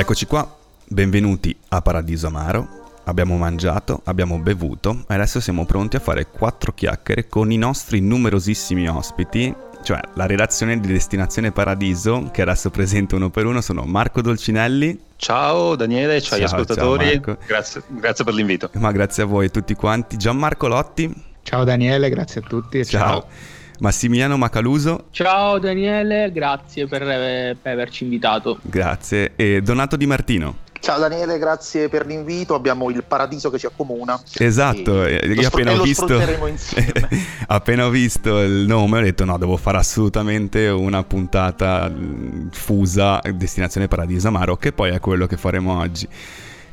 Eccoci 0.00 0.24
qua, 0.24 0.56
benvenuti 0.86 1.54
a 1.68 1.82
Paradiso 1.82 2.28
Amaro. 2.28 3.02
Abbiamo 3.04 3.36
mangiato, 3.36 4.00
abbiamo 4.04 4.38
bevuto 4.38 5.04
e 5.06 5.12
adesso 5.12 5.40
siamo 5.40 5.66
pronti 5.66 5.96
a 5.96 6.00
fare 6.00 6.26
quattro 6.26 6.72
chiacchiere 6.72 7.28
con 7.28 7.52
i 7.52 7.58
nostri 7.58 8.00
numerosissimi 8.00 8.88
ospiti, 8.88 9.54
cioè 9.82 10.00
la 10.14 10.24
redazione 10.24 10.80
di 10.80 10.88
Destinazione 10.88 11.52
Paradiso, 11.52 12.30
che 12.32 12.40
adesso 12.40 12.70
presento 12.70 13.16
uno 13.16 13.28
per 13.28 13.44
uno, 13.44 13.60
sono 13.60 13.82
Marco 13.82 14.22
Dolcinelli. 14.22 14.98
Ciao 15.16 15.76
Daniele, 15.76 16.22
ciao, 16.22 16.38
agli 16.38 16.44
ascoltatori, 16.44 17.20
ciao 17.22 17.36
grazie, 17.46 17.82
grazie, 17.88 18.24
per 18.24 18.32
l'invito. 18.32 18.70
Ma 18.76 18.92
grazie 18.92 19.24
a 19.24 19.26
voi 19.26 19.50
tutti 19.50 19.74
quanti. 19.74 20.16
Gianmarco 20.16 20.66
Lotti. 20.66 21.12
Ciao 21.42 21.64
Daniele, 21.64 22.08
grazie 22.08 22.40
a 22.40 22.44
tutti. 22.44 22.82
ciao. 22.86 23.00
ciao. 23.00 23.58
Massimiliano 23.80 24.36
Macaluso. 24.36 25.06
Ciao 25.10 25.58
Daniele, 25.58 26.30
grazie 26.32 26.86
per, 26.86 27.02
per 27.60 27.72
averci 27.72 28.04
invitato. 28.04 28.58
Grazie. 28.62 29.32
E 29.36 29.62
Donato 29.62 29.96
Di 29.96 30.06
Martino. 30.06 30.56
Ciao 30.80 30.98
Daniele, 30.98 31.38
grazie 31.38 31.90
per 31.90 32.06
l'invito. 32.06 32.54
Abbiamo 32.54 32.88
il 32.88 33.04
paradiso 33.04 33.50
che 33.50 33.58
ci 33.58 33.66
accomuna. 33.66 34.20
Esatto, 34.38 35.06
io 35.06 35.46
appena 35.46 35.72
ho 35.72 35.82
visto 35.82 36.08
appena 37.48 37.86
ho 37.86 37.90
visto 37.90 38.40
il 38.40 38.64
nome 38.66 38.98
ho 38.98 39.02
detto 39.02 39.26
no, 39.26 39.36
devo 39.36 39.58
fare 39.58 39.76
assolutamente 39.76 40.68
una 40.68 41.02
puntata 41.02 41.92
fusa 42.50 43.20
Destinazione 43.34 43.88
Paradiso 43.88 44.28
Amaro, 44.28 44.56
che 44.56 44.72
poi 44.72 44.90
è 44.90 45.00
quello 45.00 45.26
che 45.26 45.36
faremo 45.36 45.78
oggi. 45.78 46.08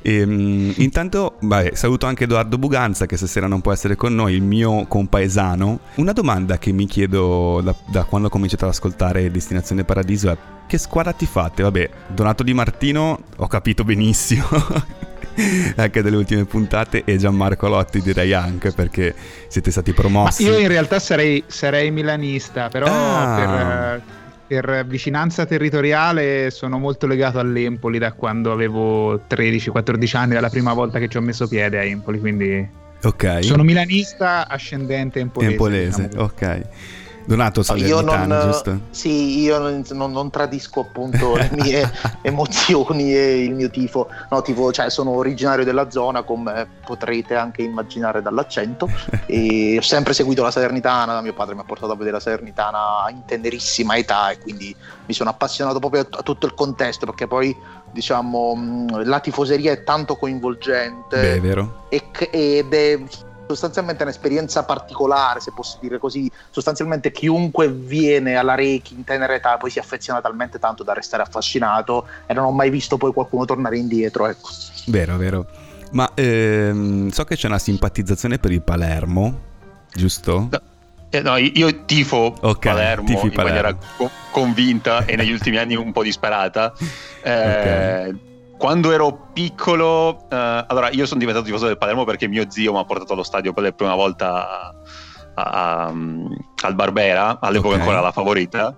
E, 0.08 0.24
um, 0.24 0.74
intanto, 0.78 1.36
vabbè, 1.42 1.72
saluto 1.76 2.06
anche 2.06 2.24
Edoardo 2.24 2.58
Buganza 2.58 3.06
che 3.06 3.18
stasera 3.18 3.46
non 3.46 3.60
può 3.60 3.74
essere 3.74 3.98
con 3.98 4.16
noi, 4.16 4.36
il 4.36 4.42
mio 4.42 4.86
compaesano. 4.88 5.82
Una 5.96 6.14
domanda 6.14 6.58
che 6.58 6.72
mi 6.72 6.86
chiedo 6.86 7.60
da, 7.62 7.76
da 7.91 8.05
quando 8.05 8.30
ho 8.30 8.32
cominciato 8.32 8.64
ad 8.64 8.72
ascoltare 8.72 9.30
Destinazione 9.30 9.84
Paradiso 9.84 10.32
è 10.32 10.38
che 10.66 10.77
squadra 10.77 11.12
ti 11.12 11.26
fate? 11.26 11.62
Vabbè, 11.62 11.90
Donato 12.08 12.44
Di 12.44 12.54
Martino 12.54 13.20
ho 13.36 13.48
capito 13.48 13.84
benissimo. 13.84 14.46
anche 15.76 16.02
delle 16.02 16.16
ultime 16.16 16.46
puntate 16.46 17.04
e 17.04 17.18
Gianmarco 17.18 17.68
Lotti 17.68 18.02
direi 18.02 18.34
anche 18.34 18.71
perché 18.71 19.14
siete 19.49 19.71
stati 19.71 19.92
promossi. 19.92 20.46
Ma 20.46 20.52
io 20.52 20.58
in 20.58 20.70
realtà 20.70 20.99
sarei, 20.99 21.44
sarei 21.48 21.92
milanista, 21.92 22.70
però 22.70 22.88
ah. 22.88 23.36
per, 23.36 24.02
per, 24.48 24.85
vicinanza 24.87 25.45
territoriale 25.45 26.49
sono 26.49 26.79
molto 26.79 27.05
legato 27.05 27.40
all'Empoli 27.40 27.99
da 27.99 28.13
quando 28.13 28.51
avevo 28.51 29.21
13-14 29.29 30.15
anni, 30.17 30.34
dalla 30.34 30.49
prima 30.49 30.73
volta 30.73 30.99
che 30.99 31.07
ci 31.07 31.17
ho 31.17 31.21
messo 31.21 31.48
piede 31.48 31.77
a 31.79 31.84
Empoli, 31.84 32.20
quindi 32.20 32.68
okay. 33.03 33.43
sono 33.43 33.63
milanista 33.63 34.48
ascendente 34.48 35.20
empolese. 35.20 35.51
Empolese, 35.51 36.07
diciamo 36.07 36.23
ok. 36.23 36.62
Donato 37.28 37.62
Salernitano, 37.62 38.26
non, 38.26 38.50
giusto? 38.50 38.80
Sì, 38.90 39.42
io 39.42 39.58
non, 39.58 39.84
non, 39.92 40.12
non, 40.14 40.30
tradisco 40.30 40.80
appunto 40.80 41.36
le 41.36 41.50
mie 41.60 41.92
emozioni 42.22 43.14
e 43.14 43.44
il 43.44 43.54
mio 43.54 43.70
tifo. 43.70 44.08
No, 44.30 44.42
tifo, 44.42 44.72
cioè 44.72 44.90
sono 44.90 45.10
originario 45.10 45.66
della 45.66 45.90
zona, 45.90 46.24
come 46.24 46.66
potrete 46.86 47.36
anche 47.36 47.64
immaginare 47.64 48.22
dall'accento. 48.22 48.90
e 49.26 49.76
ho 49.78 49.82
sempre 49.82 50.14
seguito 50.14 50.42
la 50.42 50.52
Salernitana, 50.52 51.20
mio 51.20 51.34
padre 51.34 51.54
mi 51.54 51.60
ha 51.60 51.66
portato 51.66 51.92
a 51.92 51.96
vedere 51.96 52.16
la 52.16 52.22
Salernitana 52.22 53.10
in 53.10 53.26
tenerissima 53.26 53.98
età 53.98 54.30
e 54.30 54.40
quindi 54.40 54.74
mi 55.05 55.14
sono 55.14 55.30
appassionato 55.30 55.80
proprio 55.80 56.08
a, 56.10 56.24
tutto 56.24 56.46
il 56.46 56.54
contesto, 56.54 57.05
perché 57.05 57.28
poi 57.28 57.54
diciamo 57.92 58.86
la 59.04 59.20
tifoseria 59.20 59.74
è 59.74 59.84
tanto 59.84 60.16
coinvolgente 60.16 61.20
Beh, 61.20 61.34
è 61.36 61.42
vero. 61.42 61.88
ed 61.90 62.74
è 62.74 63.00
sostanzialmente 63.48 64.03
un'esperienza 64.03 64.63
particolare, 64.63 65.40
se 65.40 65.51
posso 65.53 65.78
dire 65.81 65.97
così. 65.97 66.29
Sostanzialmente 66.50 67.12
chiunque 67.12 67.69
viene 67.69 68.35
alla 68.35 68.56
Reiki 68.56 68.94
in 68.94 69.03
tenera 69.03 69.34
età 69.34 69.57
poi 69.57 69.69
si 69.69 69.79
affeziona 69.79 70.22
talmente 70.22 70.59
tanto 70.59 70.84
da 70.84 70.94
restare 70.94 71.24
affascinato 71.24 72.07
e 72.25 72.34
non 72.34 72.46
ho 72.46 72.52
mai 72.52 72.69
visto 72.69 72.97
poi 72.97 73.13
qualcuno 73.13 73.46
tornare 73.46 73.78
indietro, 73.78 74.28
ecco. 74.28 74.50
Vero, 74.88 75.18
vero. 75.18 75.46
Ma 75.91 76.12
ehm, 76.13 77.09
so 77.09 77.24
che 77.24 77.36
c'è 77.36 77.47
una 77.47 77.59
simpatizzazione 77.59 78.40
per 78.40 78.52
il 78.52 78.62
Palermo, 78.62 79.40
giusto? 79.94 80.47
No. 80.52 80.62
Eh, 81.09 81.22
no, 81.22 81.38
io 81.38 81.86
tifo 81.86 82.36
okay, 82.41 82.74
Palermo 82.74 83.09
in 83.09 83.31
Palermo. 83.31 83.44
maniera 83.44 83.78
co- 83.96 84.09
convinta 84.30 85.06
e 85.06 85.16
negli 85.16 85.31
ultimi 85.31 85.57
anni 85.57 85.75
un 85.75 85.91
po' 85.91 86.03
disperata. 86.03 86.74
Eh, 87.28 88.09
okay 88.12 88.27
quando 88.57 88.91
ero 88.91 89.29
piccolo, 89.34 90.25
uh, 90.29 90.66
allora 90.68 90.90
io 90.90 91.06
sono 91.06 91.19
diventato 91.19 91.45
tifoso 91.45 91.68
del 91.68 91.78
Palermo 91.78 92.03
perché 92.03 92.28
mio 92.28 92.50
zio 92.50 92.73
mi 92.73 92.79
ha 92.79 92.84
portato 92.84 93.13
allo 93.13 93.23
stadio 93.23 93.53
per 93.53 93.63
la 93.63 93.72
prima 93.72 93.95
volta 93.95 94.50
a, 94.50 94.73
a, 95.35 95.88
um, 95.90 96.35
al 96.63 96.75
Barbera, 96.75 97.40
all'epoca 97.40 97.75
okay. 97.75 97.79
ancora 97.79 98.01
la 98.01 98.12
favorita. 98.12 98.75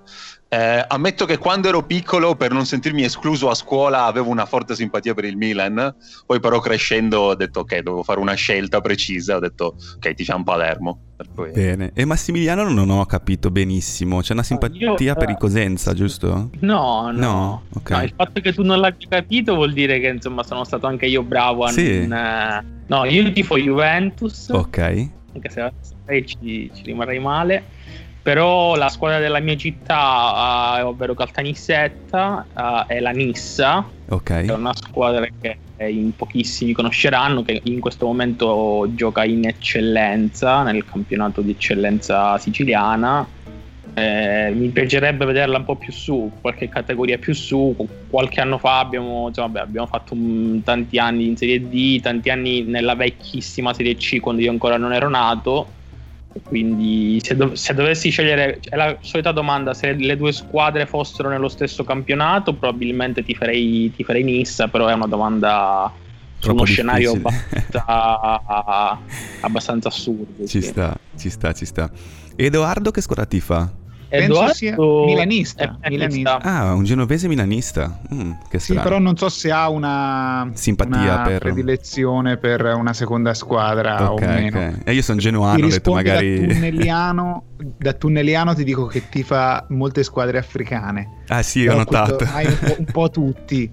Eh, 0.51 0.83
ammetto 0.87 1.25
che 1.25 1.37
quando 1.37 1.67
ero 1.67 1.83
piccolo, 1.83 2.35
per 2.35 2.51
non 2.51 2.65
sentirmi 2.65 3.03
escluso 3.03 3.51
a 3.51 3.53
scuola, 3.53 4.05
avevo 4.05 4.31
una 4.31 4.47
forte 4.47 4.73
simpatia 4.73 5.13
per 5.13 5.25
il 5.25 5.37
Milan. 5.37 5.95
Poi, 6.25 6.39
però, 6.39 6.59
crescendo, 6.59 7.19
ho 7.19 7.35
detto: 7.35 7.59
Ok, 7.59 7.77
dovevo 7.77 8.01
fare 8.01 8.19
una 8.19 8.33
scelta 8.33 8.81
precisa. 8.81 9.35
Ho 9.35 9.39
detto: 9.39 9.75
Ok, 9.95 10.13
ti 10.15 10.25
facciamo 10.25 10.43
Palermo. 10.43 11.01
Cui... 11.35 11.51
Bene. 11.51 11.91
E 11.93 12.03
Massimiliano 12.03 12.67
non 12.67 12.89
ho 12.89 13.05
capito 13.05 13.51
benissimo. 13.51 14.21
C'è 14.21 14.33
una 14.33 14.41
simpatia 14.41 14.95
Io, 14.97 15.15
per 15.15 15.27
uh, 15.27 15.31
il 15.31 15.37
Cosenza, 15.37 15.93
giusto? 15.93 16.49
No, 16.61 17.11
no. 17.11 17.11
no? 17.11 17.63
Okay. 17.75 17.97
no, 17.97 18.03
il 18.05 18.13
fatto 18.15 18.41
che 18.41 18.51
tu 18.51 18.63
non 18.63 18.79
l'abbia 18.79 19.07
capito 19.07 19.53
vuol 19.53 19.71
dire 19.71 19.99
che 19.99 20.07
insomma 20.07 20.43
sono 20.43 20.63
stato 20.63 20.87
anche 20.87 21.05
io 21.05 21.21
bravo 21.21 21.65
a 21.65 21.69
sì. 21.69 22.07
non. 22.07 22.63
Uh... 22.65 22.77
No, 22.87 23.05
io 23.05 23.31
tifo 23.31 23.55
Juventus. 23.55 24.49
Ok. 24.49 24.79
Anche 25.31 25.49
se 25.49 25.71
ci, 26.25 26.71
ci 26.73 26.83
rimarrei 26.85 27.19
male 27.19 27.77
però 28.29 28.75
la 28.75 28.89
squadra 28.89 29.17
della 29.17 29.39
mia 29.39 29.57
città, 29.57 30.83
uh, 30.83 30.85
ovvero 30.85 31.15
Caltanissetta, 31.15 32.45
uh, 32.53 32.85
è 32.85 32.99
la 32.99 33.09
Nissa, 33.09 33.83
okay. 34.07 34.45
è 34.45 34.53
una 34.53 34.75
squadra 34.75 35.27
che 35.41 35.57
in 35.87 36.15
pochissimi 36.15 36.73
conosceranno, 36.73 37.41
che 37.41 37.59
in 37.63 37.79
questo 37.79 38.05
momento 38.05 38.87
gioca 38.93 39.23
in 39.23 39.47
eccellenza, 39.47 40.61
nel 40.61 40.85
campionato 40.85 41.41
di 41.41 41.49
eccellenza 41.49 42.37
siciliana. 42.37 43.25
Eh, 43.95 44.51
mi 44.55 44.67
piacerebbe 44.67 45.25
vederla 45.25 45.57
un 45.57 45.65
po' 45.65 45.75
più 45.75 45.91
su, 45.91 46.31
qualche 46.39 46.69
categoria 46.69 47.17
più 47.17 47.33
su. 47.33 47.75
Qualche 48.11 48.41
anno 48.41 48.59
fa 48.59 48.77
abbiamo, 48.77 49.29
insomma, 49.29 49.49
beh, 49.49 49.59
abbiamo 49.61 49.87
fatto 49.87 50.13
un, 50.13 50.61
tanti 50.63 50.99
anni 50.99 51.25
in 51.25 51.35
Serie 51.35 51.67
D, 51.67 51.99
tanti 51.99 52.29
anni 52.29 52.61
nella 52.61 52.93
vecchissima 52.93 53.73
Serie 53.73 53.95
C 53.95 54.19
quando 54.19 54.43
io 54.43 54.51
ancora 54.51 54.77
non 54.77 54.93
ero 54.93 55.09
nato 55.09 55.77
quindi 56.43 57.19
se, 57.23 57.35
dov- 57.35 57.53
se, 57.53 57.73
dovessi 57.73 58.09
scegliere, 58.09 58.59
è 58.61 58.75
la 58.75 58.97
solita 59.01 59.31
domanda, 59.31 59.73
se 59.73 59.93
le 59.93 60.15
due 60.15 60.31
squadre 60.31 60.85
fossero 60.85 61.29
nello 61.29 61.49
stesso 61.49 61.83
campionato 61.83 62.53
probabilmente 62.53 63.23
ti 63.23 63.33
farei, 63.33 63.91
ti 63.95 64.03
farei 64.03 64.23
Nissa, 64.23 64.67
però 64.67 64.87
è 64.87 64.93
una 64.93 65.07
domanda 65.07 65.91
su 66.37 66.51
uno 66.51 66.63
scenario 66.63 67.13
abbastanza, 67.13 67.85
abbastanza 69.41 69.87
assurdo. 69.89 70.45
Ci 70.45 70.61
sì. 70.61 70.67
sta, 70.67 70.97
ci 71.17 71.29
sta, 71.29 71.53
ci 71.53 71.65
sta. 71.65 71.89
Edoardo 72.35 72.91
che 72.91 73.01
squadra 73.01 73.25
ti 73.25 73.39
fa? 73.39 73.69
Penso 74.09 74.53
sia 74.53 74.75
milanista, 74.75 75.77
milanista. 75.87 76.39
Ah, 76.41 76.73
un 76.73 76.83
genovese 76.83 77.27
milanista. 77.27 77.99
Mm, 78.13 78.31
che 78.49 78.59
sì, 78.59 78.73
però 78.73 78.97
non 78.97 79.15
so 79.15 79.29
se 79.29 79.51
ha 79.51 79.69
una 79.69 80.49
simpatia 80.53 81.13
una 81.13 81.21
per 81.21 81.39
predilezione 81.39 82.37
per 82.37 82.65
una 82.75 82.93
seconda 82.93 83.33
squadra 83.33 84.11
okay, 84.11 84.25
o 84.25 84.33
meno. 84.33 84.57
Okay. 84.57 84.81
E 84.83 84.93
io 84.93 85.01
sono 85.01 85.19
genuano, 85.19 85.65
ho 85.65 85.69
detto 85.69 85.93
magari 85.93 86.39
da 86.39 86.53
tunneliano, 86.53 87.43
da 87.77 87.93
tunneliano 87.93 88.55
ti 88.55 88.63
dico 88.63 88.87
che 88.87 89.09
ti 89.09 89.21
fa 89.23 89.65
molte 89.69 90.03
squadre 90.03 90.39
africane. 90.39 91.23
Ah 91.27 91.43
sì, 91.43 91.67
ho 91.67 91.75
notato. 91.75 92.27
Hai 92.33 92.45
un 92.47 92.57
po', 92.59 92.75
un 92.79 92.85
po' 92.85 93.09
tutti 93.11 93.71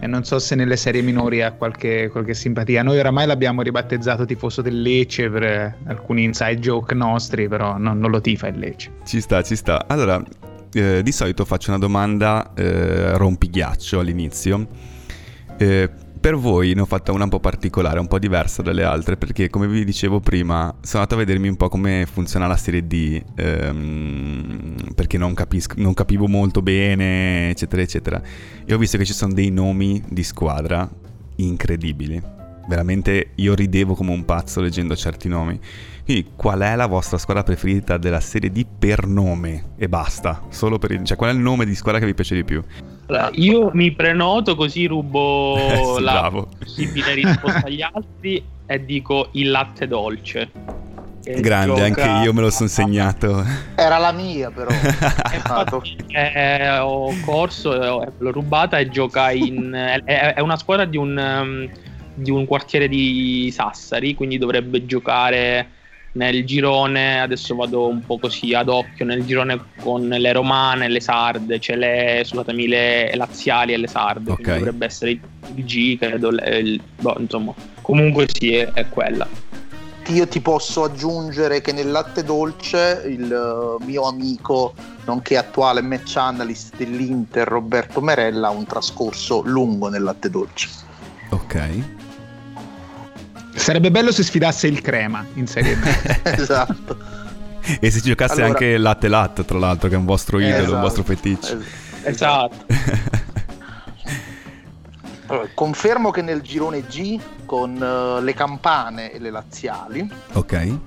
e 0.00 0.06
non 0.06 0.24
so 0.24 0.38
se 0.38 0.54
nelle 0.54 0.76
serie 0.76 1.02
minori 1.02 1.42
ha 1.42 1.52
qualche, 1.52 2.08
qualche, 2.10 2.34
simpatia. 2.34 2.82
Noi 2.82 2.98
oramai 2.98 3.26
l'abbiamo 3.26 3.62
ribattezzato 3.62 4.24
tifoso 4.24 4.62
del 4.62 4.80
Lecce 4.80 5.28
per 5.28 5.42
eh, 5.42 5.76
alcuni 5.86 6.24
inside 6.24 6.58
joke 6.58 6.94
nostri, 6.94 7.48
però 7.48 7.76
non, 7.78 7.98
non 7.98 8.10
lo 8.10 8.20
tifa 8.20 8.46
il 8.46 8.58
Lecce. 8.58 8.92
Ci 9.04 9.20
sta, 9.20 9.42
ci 9.42 9.56
sta. 9.56 9.86
Allora, 9.88 10.22
eh, 10.72 11.02
di 11.02 11.12
solito 11.12 11.44
faccio 11.44 11.70
una 11.70 11.78
domanda 11.78 12.52
eh, 12.54 13.16
rompighiaccio 13.16 13.98
all'inizio. 13.98 14.66
Eh, 15.56 15.90
per 16.18 16.36
voi 16.36 16.74
ne 16.74 16.80
ho 16.80 16.86
fatta 16.86 17.12
una 17.12 17.24
un 17.24 17.30
po' 17.30 17.40
particolare, 17.40 17.98
un 17.98 18.08
po' 18.08 18.18
diversa 18.18 18.62
dalle 18.62 18.84
altre, 18.84 19.16
perché 19.16 19.48
come 19.48 19.66
vi 19.68 19.84
dicevo 19.84 20.20
prima, 20.20 20.74
sono 20.80 21.02
andato 21.02 21.14
a 21.14 21.24
vedermi 21.24 21.48
un 21.48 21.56
po' 21.56 21.68
come 21.68 22.06
funziona 22.10 22.46
la 22.46 22.56
serie 22.56 22.86
D, 22.86 23.22
ehm, 23.36 24.74
perché 24.94 25.18
non, 25.18 25.34
capisco, 25.34 25.74
non 25.78 25.94
capivo 25.94 26.26
molto 26.26 26.62
bene, 26.62 27.50
eccetera, 27.50 27.82
eccetera. 27.82 28.22
E 28.64 28.74
ho 28.74 28.78
visto 28.78 28.98
che 28.98 29.04
ci 29.04 29.12
sono 29.12 29.32
dei 29.32 29.50
nomi 29.50 30.02
di 30.08 30.22
squadra 30.22 30.88
incredibili. 31.36 32.20
Veramente 32.68 33.30
io 33.36 33.54
ridevo 33.54 33.94
come 33.94 34.12
un 34.12 34.24
pazzo 34.24 34.60
leggendo 34.60 34.94
certi 34.94 35.28
nomi. 35.28 35.58
Quindi 36.04 36.32
qual 36.36 36.60
è 36.60 36.76
la 36.76 36.86
vostra 36.86 37.16
squadra 37.16 37.42
preferita 37.42 37.96
della 37.96 38.20
serie 38.20 38.50
D 38.50 38.66
per 38.78 39.06
nome? 39.06 39.70
E 39.76 39.88
basta. 39.88 40.44
Solo 40.50 40.78
per 40.78 40.90
il... 40.90 41.04
Cioè 41.04 41.16
qual 41.16 41.30
è 41.30 41.32
il 41.32 41.38
nome 41.38 41.64
di 41.64 41.74
squadra 41.74 41.98
che 41.98 42.06
vi 42.06 42.14
piace 42.14 42.34
di 42.34 42.44
più? 42.44 42.62
Allora, 43.08 43.30
io 43.34 43.70
mi 43.72 43.90
prenoto 43.92 44.54
così 44.54 44.86
rubo 44.86 45.56
sì, 45.96 46.02
la 46.02 46.12
bravo. 46.12 46.48
possibile 46.58 47.14
risposta 47.14 47.62
agli 47.64 47.80
altri 47.80 48.44
e 48.66 48.84
dico 48.84 49.28
il 49.32 49.50
latte 49.50 49.88
dolce. 49.88 50.50
Grande, 51.24 51.74
gioca... 51.74 51.84
anche 51.84 52.24
io 52.24 52.32
me 52.32 52.42
lo 52.42 52.50
sono 52.50 52.68
segnato. 52.68 53.44
Era 53.74 53.98
la 53.98 54.12
mia, 54.12 54.50
però. 54.50 54.68
Infatti, 55.32 55.96
eh, 56.08 56.78
ho 56.78 57.10
corso, 57.24 58.12
l'ho 58.18 58.30
rubata 58.30 58.78
e 58.78 58.88
gioca 58.88 59.30
in. 59.30 59.72
è, 60.04 60.34
è, 60.34 60.40
una 60.40 60.56
squadra 60.56 60.84
di 60.84 60.96
un, 60.96 61.16
um, 61.16 61.68
di 62.14 62.30
un 62.30 62.46
quartiere 62.46 62.88
di 62.88 63.50
Sassari, 63.52 64.14
quindi 64.14 64.38
dovrebbe 64.38 64.86
giocare 64.86 65.76
nel 66.18 66.44
girone, 66.44 67.20
adesso 67.20 67.54
vado 67.54 67.86
un 67.86 68.04
po' 68.04 68.18
così 68.18 68.52
ad 68.52 68.68
occhio, 68.68 69.04
nel 69.04 69.24
girone 69.24 69.58
con 69.80 70.08
le 70.08 70.32
romane, 70.32 70.88
le 70.88 71.00
sarde, 71.00 71.60
c'è 71.60 71.76
le, 71.76 72.22
scusatemi, 72.24 72.66
le 72.66 73.14
laziali 73.14 73.72
e 73.72 73.76
le 73.76 73.86
sarde, 73.86 74.32
okay. 74.32 74.58
dovrebbe 74.58 74.86
essere 74.86 75.12
il 75.12 75.20
G, 75.64 75.96
credo, 75.96 76.30
il, 76.30 76.80
boh, 77.00 77.16
insomma, 77.18 77.54
comunque 77.80 78.26
sì, 78.28 78.54
è, 78.54 78.72
è 78.72 78.88
quella 78.88 79.26
io 80.08 80.26
ti 80.26 80.40
posso 80.40 80.84
aggiungere 80.84 81.60
che 81.60 81.70
nel 81.70 81.90
latte 81.90 82.24
dolce 82.24 83.02
il 83.06 83.30
uh, 83.30 83.84
mio 83.84 84.04
amico, 84.04 84.72
nonché 85.04 85.36
attuale 85.36 85.82
match 85.82 86.16
analyst 86.16 86.76
dell'Inter, 86.76 87.46
Roberto 87.46 88.00
Merella, 88.00 88.48
ha 88.48 88.50
un 88.50 88.64
trascorso 88.64 89.42
lungo 89.44 89.90
nel 89.90 90.02
latte 90.02 90.30
dolce. 90.30 90.68
Ok. 91.28 92.06
Sarebbe 93.54 93.90
bello 93.90 94.12
se 94.12 94.22
sfidasse 94.22 94.66
il 94.66 94.80
crema 94.80 95.24
in 95.34 95.46
Serie 95.46 95.76
B. 95.76 96.20
esatto. 96.38 96.98
E 97.80 97.90
se 97.90 98.00
giocasse 98.00 98.34
allora... 98.34 98.48
anche 98.48 98.78
latte 98.78 99.08
latte, 99.08 99.44
tra 99.44 99.58
l'altro, 99.58 99.88
che 99.88 99.94
è 99.94 99.98
un 99.98 100.06
vostro 100.06 100.38
idolo, 100.38 100.56
esatto. 100.56 100.74
un 100.74 100.80
vostro 100.80 101.02
feticcio. 101.02 101.62
Esatto. 102.02 102.66
allora, 105.26 105.48
confermo 105.52 106.10
che 106.10 106.22
nel 106.22 106.40
girone 106.40 106.86
G 106.86 107.20
con 107.44 107.74
uh, 107.74 108.22
le 108.22 108.34
campane 108.34 109.12
e 109.12 109.18
le 109.18 109.30
laziali. 109.30 110.10
Ok. 110.32 110.78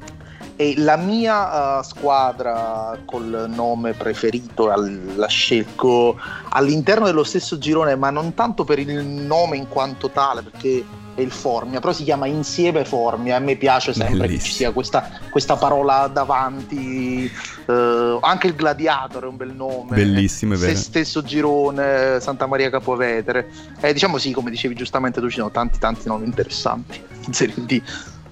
E 0.62 0.75
la 0.78 0.96
mia 0.96 1.80
uh, 1.80 1.81
squadra 1.81 2.96
col 3.06 3.48
nome 3.52 3.94
preferito 3.94 4.72
la 5.16 5.25
scelgo 5.25 6.16
all'interno 6.50 7.06
dello 7.06 7.24
stesso 7.24 7.58
girone, 7.58 7.96
ma 7.96 8.12
non 8.12 8.36
tanto 8.36 8.63
per 8.63 8.78
il 8.78 9.04
nome 9.04 9.58
in 9.58 9.68
quanto 9.68 10.12
tale, 10.12 10.44
perché 10.44 10.86
è 11.16 11.22
il 11.22 11.31
Formia, 11.31 11.80
però 11.80 11.92
si 11.94 12.04
chiama 12.04 12.28
Insieme 12.28 12.86
Formia. 12.86 13.38
A 13.38 13.40
me 13.40 13.56
piace 13.56 13.92
sempre 13.92 14.18
Bellissimo. 14.18 14.38
che 14.38 14.46
ci 14.46 14.54
sia 14.54 14.72
questa, 14.72 15.10
questa 15.31 15.56
parola 15.56 16.06
davanti. 16.13 17.31
Uh, 17.66 18.19
anche 18.22 18.46
il 18.46 18.54
Gladiator 18.54 19.24
è 19.24 19.28
un 19.28 19.38
bel 19.38 19.56
nome. 19.56 19.96
Bellissimo, 19.96 20.54
è 20.54 20.58
vero. 20.58 20.75
stesso 20.75 21.24
girone, 21.24 22.19
Santa 22.19 22.46
Maria 22.46 22.69
Capovetere. 22.69 23.50
Eh, 23.80 23.94
diciamo 23.94 24.19
sì, 24.19 24.31
come 24.31 24.52
dicevi 24.52 24.75
giustamente 24.75 25.19
tu, 25.19 25.28
ci 25.28 25.38
sono 25.38 25.50
tanti 25.50 25.80
tanti 25.80 26.08
nomi 26.08 26.25
interessanti 26.25 27.02
in 27.25 27.34
Serie 27.34 27.56
D. 27.58 27.81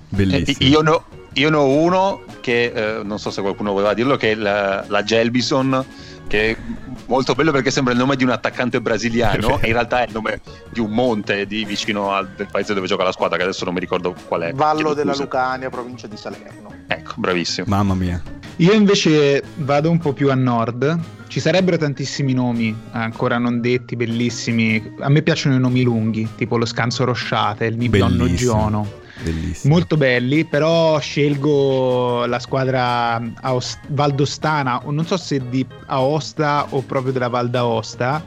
Bellissimo. 0.09 0.57
Eh, 0.59 0.65
io, 0.65 0.81
no, 0.83 1.03
io 1.39 1.49
ne 1.49 1.55
ho 1.55 1.65
uno 1.65 2.21
che 2.41 2.71
eh, 2.73 3.03
non 3.03 3.17
so 3.17 3.31
se 3.31 3.41
qualcuno 3.41 3.71
voleva 3.71 3.93
dirlo, 3.93 4.17
che 4.17 4.31
è 4.31 4.35
la, 4.35 4.83
la 4.87 5.03
Gelbison 5.03 5.85
che 6.27 6.51
è 6.51 6.57
molto 7.07 7.33
bello 7.33 7.51
perché 7.51 7.71
sembra 7.71 7.91
il 7.91 7.97
nome 7.97 8.15
di 8.15 8.23
un 8.23 8.29
attaccante 8.29 8.79
brasiliano 8.79 9.59
e 9.59 9.67
in 9.67 9.73
realtà 9.73 10.03
è 10.03 10.05
il 10.05 10.13
nome 10.13 10.41
di 10.69 10.79
un 10.79 10.91
monte 10.91 11.47
di 11.47 11.65
vicino 11.65 12.11
al 12.11 12.29
paese 12.51 12.75
dove 12.75 12.85
gioca 12.85 13.03
la 13.03 13.11
squadra 13.11 13.35
che 13.35 13.43
adesso 13.43 13.65
non 13.65 13.73
mi 13.73 13.79
ricordo 13.79 14.13
qual 14.27 14.41
è. 14.41 14.53
Vallo 14.53 14.93
della 14.93 15.15
Lucania, 15.15 15.69
provincia 15.69 16.05
di 16.05 16.15
Salerno. 16.15 16.71
Ecco, 16.85 17.13
bravissimo. 17.15 17.65
Mamma 17.67 17.95
mia. 17.95 18.21
Io 18.57 18.73
invece 18.73 19.41
vado 19.55 19.89
un 19.89 19.97
po' 19.97 20.13
più 20.13 20.29
a 20.29 20.35
nord. 20.35 20.99
Ci 21.27 21.39
sarebbero 21.39 21.77
tantissimi 21.77 22.33
nomi 22.33 22.75
ancora 22.91 23.39
non 23.39 23.59
detti, 23.59 23.95
bellissimi. 23.95 24.95
A 24.99 25.09
me 25.09 25.23
piacciono 25.23 25.55
i 25.55 25.59
nomi 25.59 25.81
lunghi, 25.81 26.29
tipo 26.35 26.57
lo 26.57 26.65
Scanso 26.65 27.05
Rosciate, 27.05 27.65
il 27.65 27.77
Nibionno 27.77 28.31
Giono 28.33 29.07
Bellissimo. 29.21 29.73
molto 29.73 29.97
belli, 29.97 30.45
però 30.45 30.99
scelgo 30.99 32.25
la 32.25 32.39
squadra 32.39 33.21
Aost- 33.41 33.79
valdostana, 33.87 34.85
o 34.85 34.91
non 34.91 35.05
so 35.05 35.17
se 35.17 35.41
di 35.49 35.65
Aosta 35.87 36.67
o 36.69 36.81
proprio 36.81 37.11
della 37.11 37.27
Val 37.27 37.49
d'Aosta, 37.49 38.23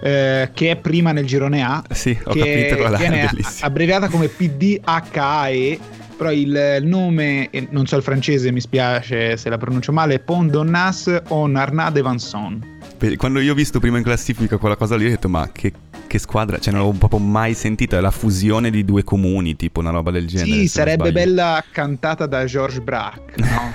eh, 0.00 0.50
che 0.52 0.70
è 0.70 0.76
prima 0.76 1.12
nel 1.12 1.26
girone 1.26 1.62
A, 1.62 1.82
sì, 1.90 2.16
ho 2.24 2.32
che 2.32 2.38
capito 2.38 2.76
qual 2.76 2.94
è, 2.94 2.98
viene 2.98 3.30
abbreviata 3.60 4.08
come 4.08 4.28
PDHAE, 4.28 5.78
però 6.16 6.30
il 6.30 6.78
nome, 6.82 7.50
non 7.70 7.86
so 7.86 7.96
il 7.96 8.02
francese, 8.02 8.52
mi 8.52 8.60
spiace 8.60 9.36
se 9.36 9.48
la 9.48 9.58
pronuncio 9.58 9.92
male, 9.92 10.20
Pont 10.20 10.50
Donnas 10.50 11.22
on 11.28 11.56
Arnaud 11.56 11.92
de 11.92 12.02
Vanson. 12.02 12.72
Quando 13.16 13.40
io 13.40 13.52
ho 13.52 13.54
visto 13.54 13.80
prima 13.80 13.98
in 13.98 14.04
classifica 14.04 14.56
quella 14.56 14.76
cosa 14.76 14.96
lì 14.96 15.04
ho 15.04 15.08
detto 15.08 15.28
ma 15.28 15.50
che 15.52 15.72
che 16.14 16.20
squadra, 16.20 16.60
cioè 16.60 16.72
non 16.72 16.82
l'avevo 16.82 16.98
proprio 16.98 17.18
mai 17.18 17.54
sentita, 17.54 17.96
è 17.96 18.00
la 18.00 18.12
fusione 18.12 18.70
di 18.70 18.84
due 18.84 19.02
comuni, 19.02 19.56
tipo 19.56 19.80
una 19.80 19.90
roba 19.90 20.12
del 20.12 20.28
genere. 20.28 20.60
Sì, 20.60 20.68
sarebbe 20.68 21.10
bella 21.10 21.62
cantata 21.72 22.26
da 22.26 22.44
George 22.44 22.80
Brack, 22.80 23.36
no? 23.38 23.72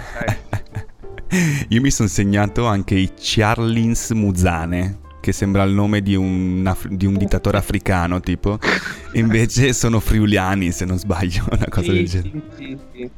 Io 1.67 1.81
mi 1.81 1.91
sono 1.91 2.07
segnato 2.07 2.65
anche 2.65 2.95
i 2.95 3.11
Charlins 3.13 4.11
Muzane, 4.11 4.99
che 5.19 5.33
sembra 5.33 5.63
il 5.63 5.73
nome 5.73 6.01
di 6.01 6.15
un, 6.15 6.63
af- 6.65 6.87
di 6.87 7.05
un 7.05 7.17
dittatore 7.17 7.57
africano, 7.57 8.21
tipo, 8.21 8.57
invece 9.13 9.73
sono 9.73 9.99
friuliani, 9.99 10.71
se 10.71 10.85
non 10.85 10.97
sbaglio, 10.97 11.45
una 11.51 11.65
cosa 11.67 11.91
sì, 11.91 11.93
del 11.93 12.07
genere. 12.07 12.41
Sì, 12.55 12.77
sì, 12.93 13.09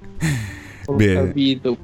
Beh, 0.96 1.14
capito. 1.14 1.78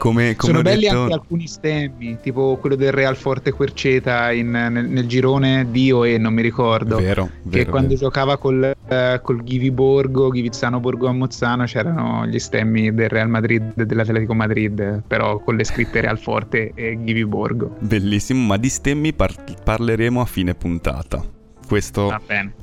Come, 0.00 0.34
come 0.34 0.34
Sono 0.36 0.62
belli 0.62 0.82
detto... 0.82 1.00
anche 1.00 1.12
alcuni 1.12 1.46
stemmi, 1.46 2.18
tipo 2.22 2.56
quello 2.58 2.74
del 2.74 2.90
Real 2.90 3.16
Forte 3.16 3.52
Querceta 3.52 4.32
in, 4.32 4.50
nel, 4.50 4.86
nel, 4.88 5.06
girone 5.06 5.66
Dio 5.70 6.04
e 6.04 6.16
non 6.16 6.32
mi 6.32 6.40
ricordo. 6.40 6.96
Vero, 6.96 7.26
che 7.26 7.58
vero, 7.58 7.70
quando 7.70 7.88
vero. 7.88 8.00
giocava 8.00 8.38
col, 8.38 8.74
uh, 8.88 9.20
col 9.20 9.42
Ghivi 9.42 9.70
Borgo, 9.70 10.30
Ghivizzano 10.30 10.80
Borgo 10.80 11.06
a 11.06 11.12
Mozzano, 11.12 11.64
c'erano 11.64 12.26
gli 12.26 12.38
stemmi 12.38 12.94
del 12.94 13.10
Real 13.10 13.28
Madrid 13.28 13.72
e 13.76 13.84
dell'Atletico 13.84 14.32
Madrid, 14.32 15.02
però 15.06 15.38
con 15.38 15.56
le 15.56 15.64
scritte 15.64 16.00
Real 16.00 16.18
Forte 16.18 16.72
e 16.74 16.98
Ghivi 17.02 17.26
Borgo. 17.26 17.76
Bellissimo, 17.80 18.46
ma 18.46 18.56
di 18.56 18.70
stemmi 18.70 19.12
par- 19.12 19.44
parleremo 19.62 20.20
a 20.20 20.24
fine 20.24 20.54
puntata. 20.54 21.22
Questo 21.66 22.18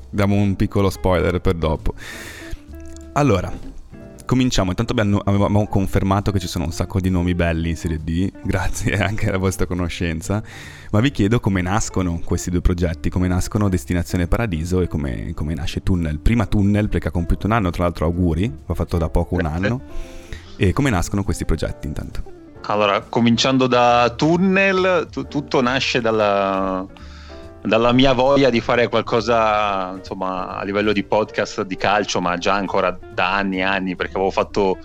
diamo 0.09 0.35
un 0.35 0.55
piccolo 0.55 0.89
spoiler 0.89 1.39
per 1.39 1.53
dopo. 1.53 1.94
Allora, 3.13 3.51
cominciamo. 4.27 4.69
Intanto 4.69 4.91
abbiamo, 4.91 5.19
abbiamo, 5.24 5.68
confermato 5.68 6.31
che 6.31 6.38
ci 6.38 6.47
sono 6.47 6.65
un 6.65 6.71
sacco 6.71 7.00
di 7.00 7.09
nomi 7.09 7.33
belli 7.33 7.69
in 7.69 7.75
Serie 7.77 7.97
D, 8.03 8.31
grazie 8.45 9.01
anche 9.01 9.29
alla 9.29 9.38
vostra 9.38 9.65
conoscenza. 9.65 10.44
Ma 10.91 11.00
vi 11.00 11.09
chiedo 11.09 11.39
come 11.39 11.62
nascono 11.63 12.21
questi 12.24 12.51
due 12.51 12.62
progetti, 12.62 13.09
come 13.09 13.27
nascono 13.27 13.69
Destinazione 13.69 14.27
Paradiso 14.27 14.81
e 14.81 14.88
come, 14.88 15.33
come 15.33 15.56
nasce 15.56 15.81
Tunnel. 15.81 16.19
Prima 16.19 16.45
Tunnel, 16.45 16.89
perché 16.89 17.07
ha 17.07 17.12
compiuto 17.12 17.47
un 17.47 17.53
anno, 17.53 17.71
tra 17.71 17.83
l'altro 17.83 18.06
auguri, 18.06 18.53
l'ho 18.65 18.75
fatto 18.75 18.97
da 18.97 19.09
poco 19.09 19.35
un 19.35 19.45
anno. 19.45 19.81
E 20.57 20.73
come 20.73 20.89
nascono 20.89 21.23
questi 21.23 21.45
progetti 21.45 21.87
intanto? 21.87 22.35
Allora, 22.63 23.02
cominciando 23.02 23.66
da 23.66 24.13
Tunnel, 24.16 25.07
t- 25.09 25.28
tutto 25.28 25.61
nasce 25.61 26.02
dalla 26.02 26.85
dalla 27.61 27.92
mia 27.92 28.14
voglia 28.14 28.49
di 28.49 28.61
fare 28.61 28.87
qualcosa 28.87 29.94
insomma 29.97 30.57
a 30.57 30.64
livello 30.64 30.94
di 30.94 31.04
podcast 31.04 31.64
di 31.64 31.76
calcio 31.76 32.21
ma 32.21 32.37
già 32.37 32.54
ancora 32.54 32.97
da 33.14 33.35
anni 33.35 33.57
e 33.57 33.64
anni 33.64 33.95
perché 33.95 34.14
avevo 34.14 34.31
fatto 34.31 34.78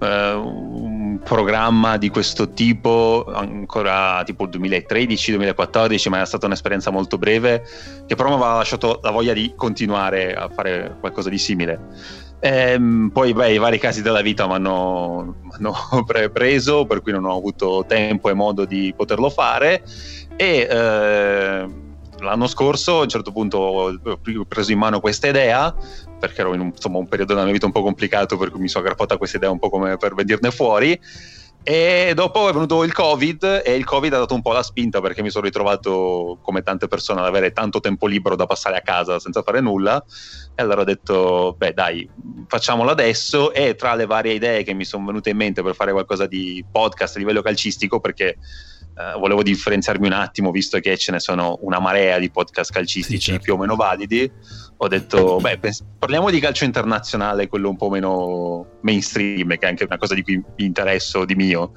eh, 0.00 0.32
un 0.32 1.20
programma 1.24 1.96
di 1.96 2.08
questo 2.08 2.50
tipo 2.52 3.24
ancora 3.32 4.22
tipo 4.24 4.46
2013-2014 4.46 6.08
ma 6.08 6.16
era 6.16 6.26
stata 6.26 6.46
un'esperienza 6.46 6.90
molto 6.90 7.18
breve 7.18 7.64
che 8.06 8.14
però 8.14 8.28
mi 8.28 8.34
aveva 8.34 8.56
lasciato 8.56 9.00
la 9.02 9.10
voglia 9.10 9.32
di 9.32 9.54
continuare 9.56 10.34
a 10.34 10.48
fare 10.48 10.96
qualcosa 11.00 11.28
di 11.28 11.38
simile. 11.38 11.80
Ehm, 12.40 13.10
poi 13.12 13.32
beh, 13.32 13.52
i 13.52 13.58
vari 13.58 13.78
casi 13.78 14.00
della 14.00 14.20
vita 14.20 14.46
mi 14.46 14.54
hanno 14.54 15.34
pre- 16.06 16.30
preso 16.30 16.86
per 16.86 17.02
cui 17.02 17.10
non 17.10 17.24
ho 17.24 17.36
avuto 17.36 17.84
tempo 17.86 18.28
e 18.28 18.34
modo 18.34 18.64
di 18.64 18.94
poterlo 18.96 19.28
fare 19.28 19.82
e 20.36 20.68
eh, 20.70 21.66
l'anno 22.20 22.46
scorso 22.46 22.98
a 22.98 23.02
un 23.02 23.08
certo 23.08 23.32
punto 23.32 23.58
ho 23.58 24.18
preso 24.46 24.72
in 24.72 24.78
mano 24.78 25.00
questa 25.00 25.28
idea 25.28 25.74
perché 26.18 26.40
ero 26.40 26.54
in 26.54 26.60
un, 26.60 26.66
insomma, 26.74 26.98
un 26.98 27.08
periodo 27.08 27.32
della 27.32 27.44
mia 27.44 27.54
vita 27.54 27.66
un 27.66 27.72
po' 27.72 27.82
complicato 27.82 28.36
per 28.36 28.50
cui 28.50 28.60
mi 28.60 28.68
sono 28.68 28.84
aggrappato 28.84 29.14
a 29.14 29.18
questa 29.18 29.36
idea 29.36 29.50
un 29.50 29.58
po' 29.58 29.70
come 29.70 29.96
per 29.96 30.14
venirne 30.14 30.50
fuori. 30.50 31.00
E 31.62 32.12
dopo 32.14 32.48
è 32.48 32.52
venuto 32.52 32.82
il 32.82 32.94
covid 32.94 33.62
e 33.62 33.74
il 33.74 33.84
covid 33.84 34.12
ha 34.14 34.18
dato 34.18 34.32
un 34.32 34.40
po' 34.40 34.52
la 34.52 34.62
spinta 34.62 35.00
perché 35.00 35.22
mi 35.22 35.28
sono 35.28 35.44
ritrovato 35.44 36.38
come 36.40 36.62
tante 36.62 36.88
persone 36.88 37.20
ad 37.20 37.26
avere 37.26 37.52
tanto 37.52 37.80
tempo 37.80 38.06
libero 38.06 38.36
da 38.36 38.46
passare 38.46 38.76
a 38.78 38.80
casa 38.80 39.18
senza 39.18 39.42
fare 39.42 39.60
nulla. 39.60 40.02
E 40.54 40.62
allora 40.62 40.80
ho 40.80 40.84
detto 40.84 41.54
beh 41.58 41.74
dai 41.74 42.08
facciamolo 42.46 42.90
adesso. 42.90 43.52
E 43.52 43.74
tra 43.74 43.94
le 43.94 44.06
varie 44.06 44.32
idee 44.32 44.62
che 44.62 44.72
mi 44.72 44.84
sono 44.84 45.04
venute 45.04 45.30
in 45.30 45.36
mente 45.36 45.62
per 45.62 45.74
fare 45.74 45.92
qualcosa 45.92 46.26
di 46.26 46.64
podcast 46.70 47.16
a 47.16 47.18
livello 47.18 47.42
calcistico 47.42 48.00
perché 48.00 48.38
Uh, 48.98 49.16
volevo 49.20 49.44
differenziarmi 49.44 50.08
un 50.08 50.12
attimo, 50.12 50.50
visto 50.50 50.80
che 50.80 50.98
ce 50.98 51.12
ne 51.12 51.20
sono 51.20 51.56
una 51.60 51.78
marea 51.78 52.18
di 52.18 52.30
podcast 52.30 52.72
calcistici 52.72 53.20
sì, 53.20 53.30
certo. 53.30 53.42
più 53.44 53.54
o 53.54 53.56
meno 53.56 53.76
validi. 53.76 54.28
Ho 54.78 54.88
detto, 54.88 55.36
beh, 55.36 55.58
pens- 55.58 55.84
parliamo 55.96 56.30
di 56.30 56.40
calcio 56.40 56.64
internazionale, 56.64 57.46
quello 57.46 57.68
un 57.68 57.76
po' 57.76 57.90
meno 57.90 58.78
mainstream, 58.80 59.50
che 59.50 59.66
è 59.66 59.68
anche 59.68 59.84
una 59.84 59.98
cosa 59.98 60.14
di 60.14 60.24
cui 60.24 60.36
mi 60.56 60.64
interesso 60.64 61.24
di 61.24 61.36
mio. 61.36 61.74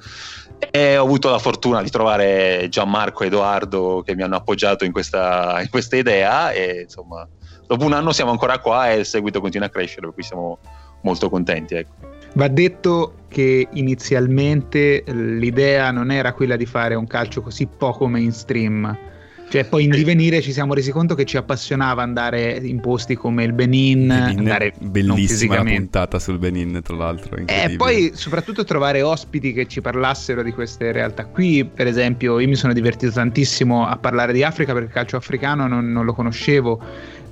E 0.68 0.96
ho 0.96 1.04
avuto 1.04 1.30
la 1.30 1.38
fortuna 1.38 1.80
di 1.80 1.90
trovare 1.90 2.66
Gianmarco 2.68 3.22
e 3.22 3.26
Edoardo 3.28 4.02
che 4.04 4.16
mi 4.16 4.22
hanno 4.22 4.36
appoggiato 4.36 4.84
in 4.84 4.90
questa, 4.90 5.60
in 5.62 5.68
questa 5.70 5.96
idea 5.96 6.50
e 6.50 6.82
insomma, 6.82 7.28
dopo 7.68 7.84
un 7.84 7.92
anno 7.92 8.10
siamo 8.10 8.32
ancora 8.32 8.58
qua 8.58 8.90
e 8.90 8.98
il 8.98 9.06
seguito 9.06 9.40
continua 9.40 9.68
a 9.68 9.70
crescere, 9.70 10.06
per 10.06 10.14
cui 10.14 10.24
siamo 10.24 10.58
molto 11.02 11.30
contenti. 11.30 11.76
Ecco. 11.76 12.11
Va 12.34 12.48
detto 12.48 13.14
che 13.28 13.66
inizialmente 13.72 15.04
l'idea 15.06 15.90
non 15.90 16.10
era 16.10 16.32
quella 16.32 16.56
di 16.56 16.66
fare 16.66 16.94
un 16.94 17.06
calcio 17.06 17.42
così 17.42 17.66
poco 17.66 18.06
mainstream. 18.06 19.10
Cioè, 19.52 19.66
poi 19.66 19.84
in 19.84 19.90
divenire 19.90 20.40
ci 20.40 20.50
siamo 20.50 20.72
resi 20.72 20.90
conto 20.90 21.14
che 21.14 21.26
ci 21.26 21.36
appassionava 21.36 22.02
andare 22.02 22.52
in 22.52 22.80
posti 22.80 23.16
come 23.16 23.44
il 23.44 23.52
Benin, 23.52 24.06
Benin 24.06 24.38
andare 24.38 24.72
bellissima 24.80 25.56
la 25.56 25.62
puntata 25.62 26.18
sul 26.18 26.38
Benin, 26.38 26.80
tra 26.82 26.96
l'altro. 26.96 27.36
E 27.36 27.44
eh, 27.46 27.76
poi 27.76 28.12
soprattutto 28.14 28.64
trovare 28.64 29.02
ospiti 29.02 29.52
che 29.52 29.66
ci 29.66 29.82
parlassero 29.82 30.42
di 30.42 30.52
queste 30.52 30.90
realtà. 30.90 31.26
Qui, 31.26 31.66
per 31.66 31.86
esempio, 31.86 32.40
io 32.40 32.48
mi 32.48 32.54
sono 32.54 32.72
divertito 32.72 33.12
tantissimo 33.12 33.86
a 33.86 33.98
parlare 33.98 34.32
di 34.32 34.42
Africa 34.42 34.72
perché 34.72 34.88
il 34.88 34.94
calcio 34.94 35.18
africano 35.18 35.66
non, 35.66 35.92
non 35.92 36.06
lo 36.06 36.14
conoscevo. 36.14 36.80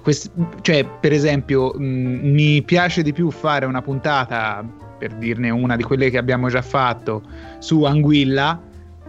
Quest- 0.02 0.30
cioè, 0.60 0.84
per 0.84 1.12
esempio, 1.12 1.72
mh, 1.74 1.82
mi 1.84 2.60
piace 2.60 3.02
di 3.02 3.14
più 3.14 3.30
fare 3.30 3.64
una 3.64 3.80
puntata 3.80 4.88
per 5.00 5.14
dirne 5.14 5.48
una 5.48 5.76
di 5.76 5.82
quelle 5.82 6.10
che 6.10 6.18
abbiamo 6.18 6.50
già 6.50 6.60
fatto, 6.60 7.22
su 7.58 7.84
Anguilla, 7.84 8.60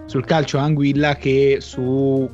sul 0.06 0.24
calcio 0.24 0.58
Anguilla 0.58 1.16
che 1.18 1.58
su 1.60 2.30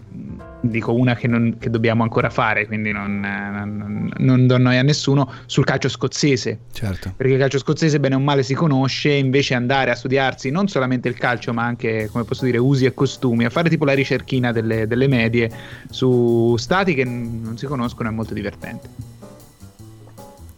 dico 0.62 0.94
una 0.94 1.16
che, 1.16 1.28
non, 1.28 1.56
che, 1.60 1.70
dobbiamo 1.70 2.04
ancora 2.04 2.30
fare, 2.30 2.68
quindi 2.68 2.92
non, 2.92 3.20
non, 3.20 4.12
non, 4.18 4.48
do 4.48 4.58
noia 4.58 4.82
a 4.82 4.84
nessuno, 4.84 5.32
sul 5.46 5.64
calcio 5.64 5.90
scozzese. 5.90 6.60
Certo. 6.72 7.14
Perché 7.16 7.34
il 7.34 7.40
calcio 7.40 7.58
scozzese 7.58 8.00
bene 8.00 8.16
o 8.16 8.20
male 8.20 8.44
si 8.44 8.54
conosce, 8.54 9.12
invece 9.12 9.56
andare 9.56 9.92
a 9.92 9.96
studiarsi 9.96 10.50
non 10.52 10.68
solamente 10.68 11.08
il 11.08 11.16
calcio, 11.16 11.54
ma 11.54 11.64
anche, 11.64 12.10
come 12.12 12.26
posso 12.26 12.46
dire, 12.46 12.58
usi 12.58 12.86
e 12.86 12.94
costumi, 12.94 13.46
a 13.46 13.50
fare 13.50 13.70
tipo 13.70 13.86
la 13.86 13.94
ricerchina 13.94 14.52
delle, 14.52 14.86
delle 14.88 15.08
medie 15.08 15.50
su 15.90 16.56
stati 16.58 16.94
che 16.94 17.06
non 17.06 17.56
si 17.58 17.66
conoscono 17.66 18.10
è 18.10 18.12
molto 18.12 18.34
divertente. 18.34 19.16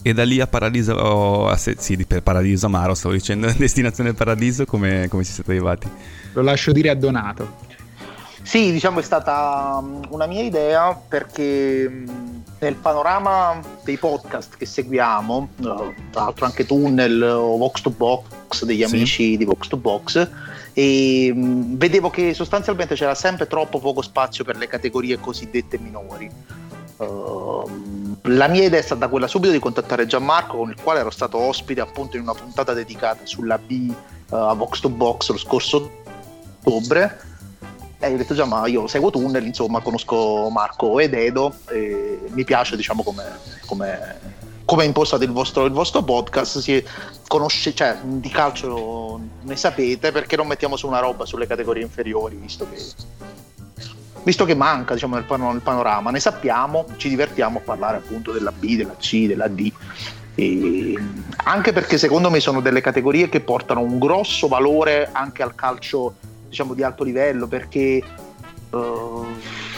E 0.02 0.14
da 0.14 0.24
lì 0.24 0.40
a 0.40 0.46
Paradiso, 0.46 0.94
oh, 0.94 1.48
a 1.48 1.56
se, 1.56 1.76
sì, 1.78 1.96
per 2.06 2.22
Paradiso 2.22 2.66
Amaro, 2.66 2.94
stavo 2.94 3.14
dicendo, 3.14 3.52
destinazione 3.56 4.14
Paradiso, 4.14 4.64
come, 4.64 5.08
come 5.08 5.24
ci 5.24 5.32
siete 5.32 5.50
arrivati? 5.50 5.88
Lo 6.32 6.42
lascio 6.42 6.72
dire 6.72 6.88
a 6.88 6.94
Donato. 6.94 7.68
Sì, 8.42 8.72
diciamo 8.72 9.00
è 9.00 9.02
stata 9.02 9.80
mm, 9.82 10.04
una 10.08 10.26
mia 10.26 10.42
idea 10.42 10.94
perché 10.94 11.88
mm, 11.88 12.08
nel 12.58 12.74
panorama 12.74 13.60
dei 13.84 13.98
podcast 13.98 14.56
che 14.56 14.64
seguiamo, 14.64 15.48
eh, 15.56 15.94
tra 16.10 16.22
l'altro 16.24 16.46
anche 16.46 16.64
Tunnel 16.64 17.22
o 17.22 17.56
Vox 17.58 17.82
to 17.82 17.90
Box 17.90 18.64
degli 18.64 18.82
amici 18.82 19.32
sì. 19.32 19.36
di 19.36 19.44
Vox 19.44 19.68
to 19.68 19.76
Box, 19.76 20.28
e 20.72 21.30
mm, 21.32 21.76
vedevo 21.76 22.08
che 22.08 22.32
sostanzialmente 22.32 22.94
c'era 22.94 23.14
sempre 23.14 23.46
troppo 23.46 23.78
poco 23.78 24.00
spazio 24.00 24.44
per 24.44 24.56
le 24.56 24.66
categorie 24.66 25.20
cosiddette 25.20 25.78
minori. 25.78 26.30
Uh, 27.00 28.18
la 28.24 28.46
mia 28.46 28.64
idea 28.64 28.78
è 28.78 28.82
stata 28.82 29.08
quella 29.08 29.26
subito 29.26 29.52
di 29.52 29.58
contattare 29.58 30.04
Gianmarco 30.04 30.58
con 30.58 30.68
il 30.68 30.76
quale 30.82 31.00
ero 31.00 31.08
stato 31.08 31.38
ospite 31.38 31.80
appunto 31.80 32.16
in 32.16 32.22
una 32.22 32.34
puntata 32.34 32.74
dedicata 32.74 33.24
sulla 33.24 33.56
B 33.56 33.90
uh, 34.28 34.34
a 34.34 34.52
Vox 34.52 34.80
to 34.80 34.90
Box 34.90 35.30
lo 35.30 35.38
scorso 35.38 35.90
ottobre. 36.62 37.28
E 37.98 38.12
ho 38.12 38.16
detto 38.16 38.46
ma 38.46 38.66
io 38.66 38.86
seguo 38.86 39.10
Tunnel 39.10 39.46
insomma 39.46 39.80
conosco 39.80 40.48
Marco 40.50 40.98
ed 40.98 41.14
Edo 41.14 41.54
e 41.68 42.20
mi 42.28 42.44
piace 42.44 42.76
diciamo 42.76 43.02
come, 43.02 43.24
come, 43.66 44.20
come 44.66 44.84
è 44.84 44.86
impostato 44.86 45.24
il 45.24 45.32
vostro, 45.32 45.64
il 45.64 45.72
vostro 45.72 46.02
podcast. 46.02 46.84
Conosce 47.26 47.74
cioè 47.74 47.98
di 48.02 48.28
calcio 48.28 49.20
ne 49.42 49.56
sapete 49.56 50.12
perché 50.12 50.36
non 50.36 50.46
mettiamo 50.46 50.76
su 50.76 50.86
una 50.86 51.00
roba 51.00 51.24
sulle 51.24 51.46
categorie 51.46 51.82
inferiori 51.82 52.36
visto 52.36 52.66
che 52.70 52.78
visto 54.22 54.44
che 54.44 54.54
manca 54.54 54.94
diciamo, 54.94 55.14
nel, 55.14 55.24
pan- 55.24 55.40
nel, 55.40 55.60
panorama, 55.60 56.10
ne 56.10 56.20
sappiamo, 56.20 56.86
ci 56.96 57.08
divertiamo 57.08 57.58
a 57.58 57.62
parlare 57.62 57.98
appunto 57.98 58.32
della 58.32 58.52
B, 58.52 58.76
della 58.76 58.96
C, 58.96 59.26
della 59.26 59.48
D. 59.48 59.72
E 60.34 60.94
anche 61.44 61.72
perché 61.72 61.98
secondo 61.98 62.30
me 62.30 62.40
sono 62.40 62.60
delle 62.60 62.80
categorie 62.80 63.28
che 63.28 63.40
portano 63.40 63.80
un 63.80 63.98
grosso 63.98 64.48
valore 64.48 65.08
anche 65.12 65.42
al 65.42 65.54
calcio 65.54 66.14
diciamo, 66.48 66.74
di 66.74 66.82
alto 66.82 67.04
livello 67.04 67.46
perché 67.46 68.02
uh, 68.70 69.26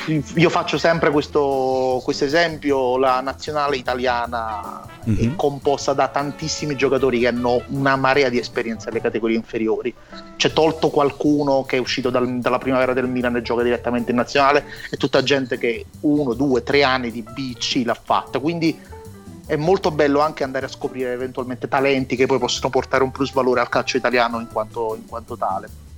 io 0.07 0.51
faccio 0.51 0.79
sempre 0.79 1.11
questo, 1.11 2.01
questo, 2.03 2.25
esempio, 2.25 2.99
la 2.99 3.21
nazionale 3.21 3.77
italiana 3.77 4.83
mm-hmm. 5.09 5.19
è 5.19 5.27
mhm. 5.27 5.37
composta 5.37 5.93
da 5.93 6.09
tantissimi 6.09 6.75
giocatori 6.75 7.21
che 7.21 7.29
hanno 7.29 7.63
una 7.69 7.97
marea 7.97 8.29
di 8.29 8.39
esperienza 8.39 8.89
alle 8.89 9.01
categorie 9.01 9.37
inferiori. 9.37 9.95
C'è 10.37 10.53
tolto 10.53 10.91
qualcuno 10.91 11.65
che 11.65 11.77
è 11.77 11.81
uscito 11.81 12.11
dal, 12.11 12.39
dalla 12.39 12.59
primavera 12.59 12.93
del 12.93 13.09
Milan 13.09 13.37
e 13.37 13.43
gioca 13.43 13.63
direttamente 13.63 14.11
in 14.11 14.17
nazionale 14.17 14.65
e 14.91 14.97
tutta 14.97 15.23
gente 15.23 15.59
che 15.59 15.87
uno, 16.01 16.35
due, 16.35 16.63
tre 16.63 16.83
anni 16.83 17.11
di 17.11 17.23
BC 17.23 17.83
l'ha 17.85 17.99
fatta. 18.01 18.41
Quindi 18.41 18.77
è 19.47 19.57
molto 19.57 19.91
bello 19.91 20.21
anche 20.21 20.45
andare 20.45 20.67
a 20.67 20.69
scoprire 20.69 21.13
eventualmente 21.13 21.69
talenti 21.69 22.17
che 22.17 22.27
poi 22.27 22.39
possono 22.39 22.71
portare 22.71 23.03
un 23.03 23.11
plus 23.11 23.33
valore 23.33 23.61
al 23.61 23.69
calcio 23.69 23.97
italiano 23.97 24.41
in 24.41 24.49
quanto, 24.51 24.97
in 24.97 25.07
quanto 25.07 25.37
tale. 25.37 25.91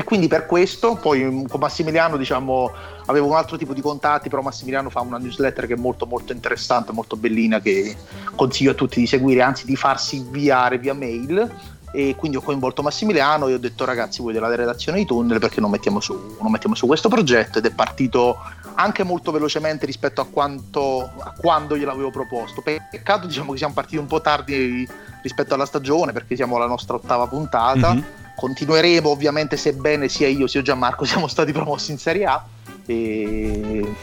E 0.00 0.04
quindi 0.04 0.28
per 0.28 0.46
questo, 0.46 0.94
poi 0.94 1.44
con 1.46 1.60
Massimiliano 1.60 2.16
diciamo, 2.16 2.72
avevo 3.04 3.26
un 3.26 3.34
altro 3.34 3.58
tipo 3.58 3.74
di 3.74 3.82
contatti, 3.82 4.30
però 4.30 4.40
Massimiliano 4.40 4.88
fa 4.88 5.00
una 5.00 5.18
newsletter 5.18 5.66
che 5.66 5.74
è 5.74 5.76
molto 5.76 6.06
molto 6.06 6.32
interessante, 6.32 6.90
molto 6.92 7.16
bellina, 7.16 7.60
che 7.60 7.94
consiglio 8.34 8.70
a 8.70 8.74
tutti 8.74 8.98
di 8.98 9.06
seguire, 9.06 9.42
anzi 9.42 9.66
di 9.66 9.76
farsi 9.76 10.16
inviare 10.16 10.78
via 10.78 10.94
mail. 10.94 11.54
E 11.92 12.14
quindi 12.16 12.38
ho 12.38 12.40
coinvolto 12.40 12.82
Massimiliano 12.82 13.48
e 13.48 13.52
ho 13.52 13.58
detto 13.58 13.84
ragazzi 13.84 14.22
voi 14.22 14.32
della 14.32 14.54
redazione 14.54 14.96
di 14.96 15.04
Tunnel 15.04 15.38
perché 15.38 15.60
non 15.60 15.70
mettiamo 15.70 16.00
su, 16.00 16.36
non 16.40 16.50
mettiamo 16.50 16.74
su 16.74 16.86
questo 16.86 17.10
progetto 17.10 17.58
ed 17.58 17.66
è 17.66 17.70
partito 17.70 18.38
anche 18.76 19.02
molto 19.02 19.32
velocemente 19.32 19.84
rispetto 19.84 20.22
a, 20.22 20.26
quanto, 20.26 21.10
a 21.18 21.34
quando 21.38 21.76
gliel'avevo 21.76 22.10
proposto. 22.10 22.62
Peccato 22.62 23.26
diciamo 23.26 23.52
che 23.52 23.58
siamo 23.58 23.74
partiti 23.74 23.98
un 23.98 24.06
po' 24.06 24.22
tardi 24.22 24.88
rispetto 25.20 25.52
alla 25.52 25.66
stagione 25.66 26.12
perché 26.12 26.36
siamo 26.36 26.56
alla 26.56 26.68
nostra 26.68 26.94
ottava 26.94 27.26
puntata. 27.26 27.92
Mm-hmm 27.92 28.19
continueremo 28.40 29.10
ovviamente 29.10 29.58
sebbene 29.58 30.08
sia 30.08 30.26
io 30.26 30.46
sia 30.46 30.62
Gianmarco 30.62 31.04
siamo 31.12 31.28
stati 31.28 31.52
promossi 31.52 31.90
in 31.90 31.98
Serie 31.98 32.24
A. 32.24 32.42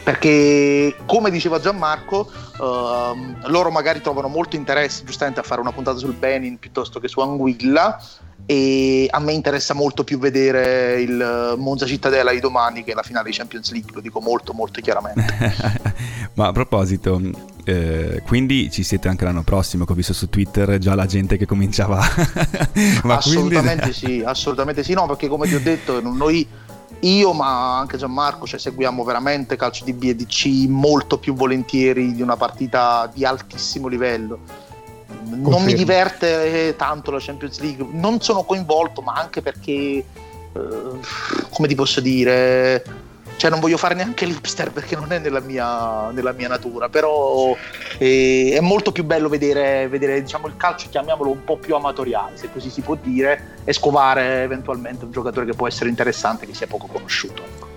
Perché 0.04 0.96
come 1.04 1.30
diceva 1.30 1.58
Gianmarco 1.58 2.30
uh, 2.58 3.48
loro 3.48 3.70
magari 3.70 4.00
trovano 4.00 4.28
molto 4.28 4.56
interesse 4.56 5.04
giustamente 5.04 5.40
a 5.40 5.42
fare 5.42 5.60
una 5.60 5.72
puntata 5.72 5.98
sul 5.98 6.14
Benin 6.14 6.58
piuttosto 6.58 6.98
che 7.00 7.08
su 7.08 7.20
Anguilla 7.20 8.00
e 8.46 9.08
a 9.10 9.18
me 9.18 9.32
interessa 9.32 9.74
molto 9.74 10.04
più 10.04 10.18
vedere 10.18 11.00
il 11.02 11.54
Monza 11.58 11.86
Cittadella 11.86 12.30
di 12.30 12.40
domani 12.40 12.82
che 12.82 12.94
la 12.94 13.02
finale 13.02 13.30
di 13.30 13.36
Champions 13.36 13.70
League, 13.72 13.92
lo 13.92 14.00
dico 14.00 14.20
molto 14.20 14.52
molto 14.52 14.80
chiaramente. 14.80 15.92
Ma 16.34 16.46
a 16.46 16.52
proposito, 16.52 17.20
eh, 17.64 18.22
quindi 18.24 18.70
ci 18.70 18.82
siete 18.82 19.08
anche 19.08 19.24
l'anno 19.24 19.42
prossimo, 19.42 19.84
che 19.84 19.92
ho 19.92 19.94
visto 19.94 20.12
su 20.12 20.30
Twitter 20.30 20.78
già 20.78 20.94
la 20.94 21.06
gente 21.06 21.36
che 21.36 21.46
cominciava... 21.46 22.00
Ma 23.04 23.16
assolutamente 23.16 23.90
quindi... 23.90 24.20
sì, 24.20 24.22
assolutamente 24.24 24.82
sì, 24.82 24.94
no, 24.94 25.06
perché 25.06 25.28
come 25.28 25.46
ti 25.46 25.54
ho 25.54 25.60
detto, 25.60 26.00
noi 26.00 26.46
io 27.00 27.32
ma 27.32 27.78
anche 27.78 27.96
Gianmarco 27.96 28.46
cioè, 28.46 28.58
seguiamo 28.58 29.04
veramente 29.04 29.56
calcio 29.56 29.84
di 29.84 29.92
B 29.92 30.04
e 30.04 30.16
di 30.16 30.26
C 30.26 30.66
molto 30.68 31.18
più 31.18 31.34
volentieri 31.34 32.12
di 32.12 32.22
una 32.22 32.36
partita 32.36 33.08
di 33.12 33.24
altissimo 33.24 33.86
livello 33.88 34.40
Confermo. 35.28 35.50
non 35.50 35.64
mi 35.64 35.74
diverte 35.74 36.74
tanto 36.76 37.10
la 37.10 37.18
Champions 37.20 37.60
League, 37.60 37.86
non 37.90 38.20
sono 38.20 38.42
coinvolto, 38.44 39.00
ma 39.02 39.12
anche 39.14 39.42
perché, 39.42 39.70
eh, 39.70 40.04
come 41.50 41.68
ti 41.68 41.74
posso 41.74 42.00
dire, 42.00 42.82
cioè 43.36 43.50
non 43.50 43.60
voglio 43.60 43.76
fare 43.76 43.94
neanche 43.94 44.26
l'hipster 44.26 44.72
perché 44.72 44.96
non 44.96 45.12
è 45.12 45.18
nella 45.18 45.40
mia, 45.40 46.10
nella 46.10 46.32
mia 46.32 46.48
natura, 46.48 46.88
però 46.88 47.56
eh, 47.98 48.54
è 48.54 48.60
molto 48.60 48.90
più 48.90 49.04
bello 49.04 49.28
vedere, 49.28 49.88
vedere 49.88 50.20
diciamo, 50.20 50.48
il 50.48 50.56
calcio, 50.56 50.88
chiamiamolo 50.88 51.30
un 51.30 51.44
po' 51.44 51.56
più 51.56 51.74
amatoriale, 51.74 52.36
se 52.36 52.50
così 52.52 52.68
si 52.68 52.80
può 52.80 52.96
dire, 53.00 53.58
e 53.64 53.72
scovare 53.72 54.42
eventualmente 54.42 55.04
un 55.04 55.12
giocatore 55.12 55.46
che 55.46 55.54
può 55.54 55.68
essere 55.68 55.88
interessante, 55.88 56.46
che 56.46 56.54
sia 56.54 56.66
poco 56.66 56.86
conosciuto. 56.86 57.67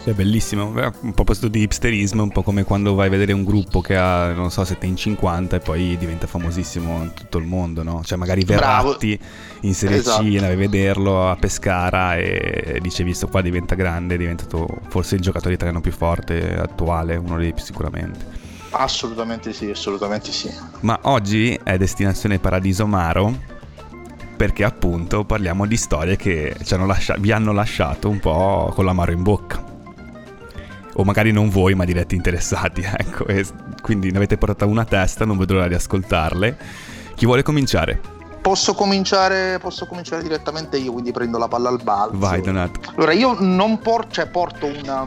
Ecco. 0.00 0.10
È 0.10 0.14
bellissimo, 0.14 0.66
un 0.66 1.12
proposito 1.14 1.48
di 1.48 1.60
hipsterismo, 1.60 2.22
un 2.22 2.32
po' 2.32 2.42
come 2.42 2.64
quando 2.64 2.94
vai 2.94 3.08
a 3.08 3.10
vedere 3.10 3.32
un 3.32 3.44
gruppo 3.44 3.82
che 3.82 3.96
ha, 3.96 4.32
non 4.32 4.50
so, 4.50 4.64
7 4.64 4.86
in 4.86 4.96
50 4.96 5.56
e 5.56 5.60
poi 5.60 5.96
diventa 5.98 6.26
famosissimo 6.26 7.02
in 7.02 7.12
tutto 7.12 7.36
il 7.36 7.44
mondo, 7.44 7.82
no? 7.82 8.02
Cioè 8.02 8.16
magari 8.16 8.42
Verratti 8.44 9.16
Bravo. 9.16 9.30
in 9.60 9.74
Serie 9.74 9.98
esatto. 9.98 10.22
C, 10.22 10.26
andavi 10.26 10.52
a 10.52 10.56
vederlo 10.56 11.28
a 11.28 11.36
Pescara 11.36 12.16
e 12.16 12.78
dice 12.80 13.04
visto 13.04 13.28
qua 13.28 13.42
diventa 13.42 13.74
grande, 13.74 14.14
è 14.14 14.18
diventato 14.18 14.66
forse 14.88 15.16
il 15.16 15.20
giocatore 15.20 15.54
italiano 15.54 15.80
più 15.80 15.92
forte 15.92 16.56
attuale, 16.56 17.16
uno 17.16 17.36
dei 17.36 17.52
più 17.52 17.62
sicuramente. 17.62 18.38
Assolutamente 18.70 19.52
sì, 19.52 19.68
assolutamente 19.68 20.32
sì. 20.32 20.50
Ma 20.80 20.98
oggi 21.02 21.58
è 21.62 21.76
destinazione 21.76 22.38
Paradiso 22.38 22.86
Maro 22.86 23.58
perché 24.36 24.64
appunto 24.64 25.24
parliamo 25.24 25.66
di 25.66 25.76
storie 25.76 26.16
che 26.16 26.56
hanno 26.70 26.86
lascia- 26.86 27.16
vi 27.18 27.30
hanno 27.30 27.52
lasciato 27.52 28.08
un 28.08 28.20
po' 28.20 28.72
con 28.74 28.86
l'amaro 28.86 29.12
in 29.12 29.22
bocca 29.22 29.69
o 30.94 31.04
magari 31.04 31.32
non 31.32 31.48
voi 31.48 31.74
ma 31.74 31.84
diretti 31.84 32.14
interessati, 32.14 32.82
ecco, 32.86 33.26
e 33.26 33.44
quindi 33.82 34.10
ne 34.10 34.16
avete 34.16 34.36
portata 34.36 34.66
una 34.66 34.82
a 34.82 34.84
testa, 34.84 35.24
non 35.24 35.38
vedo 35.38 35.54
l'ora 35.54 35.68
di 35.68 35.74
ascoltarle. 35.74 36.56
Chi 37.14 37.26
vuole 37.26 37.42
cominciare? 37.42 38.00
Posso 38.40 38.74
cominciare, 38.74 39.58
posso 39.58 39.86
cominciare 39.86 40.22
direttamente 40.22 40.78
io, 40.78 40.92
quindi 40.92 41.12
prendo 41.12 41.36
la 41.36 41.48
palla 41.48 41.68
al 41.68 41.80
balzo. 41.82 42.16
Vai 42.16 42.40
Donato. 42.40 42.80
Allora 42.94 43.12
io 43.12 43.36
non 43.38 43.78
por- 43.78 44.06
cioè, 44.08 44.26
porto 44.28 44.66
una, 44.66 45.06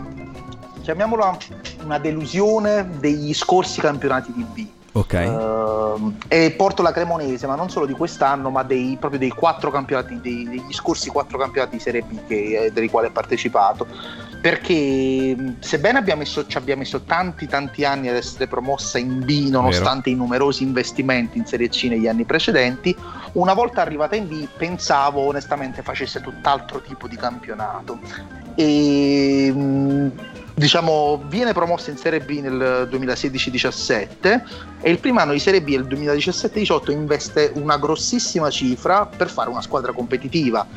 chiamiamola 0.81 1.37
una 1.83 1.97
delusione 1.97 2.87
degli 2.99 3.33
scorsi 3.33 3.81
campionati 3.81 4.31
di 4.31 4.43
B. 4.43 4.67
Ok. 4.95 5.13
Uh, 5.13 6.13
e 6.27 6.51
porto 6.51 6.83
la 6.83 6.91
Cremonese, 6.91 7.47
ma 7.47 7.55
non 7.55 7.71
solo 7.71 7.87
di 7.87 7.93
quest'anno, 7.93 8.51
ma 8.51 8.61
dei, 8.61 8.95
proprio 8.99 9.19
dei 9.19 9.31
quattro 9.31 9.71
campionati, 9.71 10.21
dei, 10.21 10.43
degli 10.43 10.71
scorsi 10.71 11.09
quattro 11.09 11.39
campionati 11.39 11.77
di 11.77 11.81
Serie 11.81 12.03
B 12.03 12.27
che, 12.27 12.69
dei 12.71 12.89
quali 12.89 13.07
ho 13.07 13.11
partecipato. 13.11 13.87
Perché 14.43 15.55
sebbene 15.59 15.99
abbia 15.99 16.17
messo, 16.17 16.45
ci 16.45 16.57
abbia 16.57 16.75
messo 16.75 17.03
tanti 17.03 17.47
tanti 17.47 17.85
anni 17.85 18.09
ad 18.09 18.17
essere 18.17 18.47
promossa 18.47 18.97
in 18.97 19.23
B, 19.23 19.47
nonostante 19.47 20.09
Vero. 20.09 20.21
i 20.21 20.25
numerosi 20.25 20.63
investimenti 20.63 21.37
in 21.37 21.45
Serie 21.45 21.69
C 21.69 21.83
negli 21.83 22.09
anni 22.09 22.25
precedenti, 22.25 22.93
una 23.33 23.53
volta 23.53 23.79
arrivata 23.79 24.17
in 24.17 24.27
B 24.27 24.45
pensavo 24.57 25.21
onestamente 25.21 25.81
facesse 25.81 26.19
tutt'altro 26.19 26.81
tipo 26.81 27.07
di 27.07 27.15
campionato. 27.15 27.99
E 28.55 30.11
diciamo, 30.55 31.23
viene 31.29 31.53
promossa 31.53 31.91
in 31.91 31.97
Serie 31.97 32.19
B 32.19 32.41
nel 32.41 32.89
2016-17 32.91 34.41
e 34.81 34.91
il 34.91 34.99
primo 34.99 35.21
anno 35.21 35.31
di 35.31 35.39
Serie 35.39 35.61
B, 35.61 35.69
il 35.69 35.87
2017-18, 35.87 36.91
investe 36.91 37.49
una 37.55 37.77
grossissima 37.77 38.49
cifra 38.49 39.05
per 39.05 39.29
fare 39.29 39.49
una 39.49 39.61
squadra 39.61 39.93
competitiva 39.93 40.67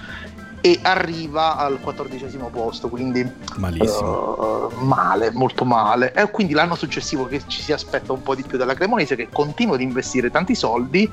e 0.66 0.80
arriva 0.82 1.56
al 1.56 1.78
quattordicesimo 1.78 2.48
posto, 2.48 2.88
quindi 2.88 3.24
malissimo. 3.58 4.72
Uh, 4.72 4.84
male, 4.84 5.30
molto 5.30 5.64
male. 5.64 6.12
E 6.12 6.28
quindi 6.28 6.54
l'anno 6.54 6.74
successivo 6.74 7.26
che 7.26 7.40
ci 7.46 7.62
si 7.62 7.72
aspetta 7.72 8.12
un 8.12 8.20
po' 8.20 8.34
di 8.34 8.42
più 8.42 8.58
dalla 8.58 8.74
Cremonese 8.74 9.14
che 9.14 9.28
continua 9.30 9.76
ad 9.76 9.80
investire 9.80 10.28
tanti 10.28 10.56
soldi 10.56 11.08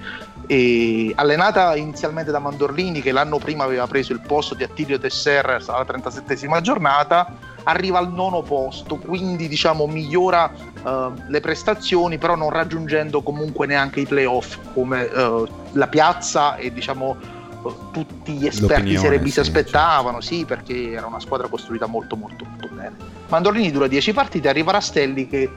e 0.47 1.11
allenata 1.13 1.75
inizialmente 1.75 2.31
da 2.31 2.39
Mandorlini 2.39 2.99
che 3.03 3.11
l'anno 3.11 3.37
prima 3.37 3.63
aveva 3.63 3.85
preso 3.85 4.11
il 4.11 4.21
posto 4.21 4.55
di 4.55 4.63
Attilio 4.63 4.97
Tesser 4.97 5.45
alla 5.67 5.85
37esima 5.85 6.59
giornata 6.61 7.51
arriva 7.65 7.99
al 7.99 8.11
nono 8.11 8.41
posto, 8.41 8.95
quindi 8.95 9.47
diciamo 9.47 9.85
migliora 9.85 10.51
uh, 10.83 11.13
le 11.27 11.39
prestazioni, 11.41 12.17
però 12.17 12.35
non 12.35 12.49
raggiungendo 12.49 13.21
comunque 13.21 13.67
neanche 13.67 13.99
i 13.99 14.05
playoff 14.05 14.57
come 14.73 15.03
uh, 15.03 15.47
la 15.73 15.87
piazza 15.87 16.55
e 16.55 16.73
diciamo 16.73 17.41
tutti 17.91 18.33
gli 18.33 18.45
esperti 18.45 18.89
di 18.89 18.97
Serie 18.97 19.19
B 19.19 19.27
si 19.27 19.39
aspettavano, 19.39 20.21
certo. 20.21 20.35
sì, 20.35 20.45
perché 20.45 20.91
era 20.91 21.05
una 21.05 21.19
squadra 21.19 21.47
costruita 21.47 21.85
molto 21.85 22.15
molto 22.15 22.45
molto 22.45 22.67
bene. 22.73 22.95
Mandorlini 23.27 23.71
dura 23.71 23.87
10 23.87 24.13
partite, 24.13 24.49
arriva 24.49 24.71
Rastelli 24.71 25.27
che 25.27 25.49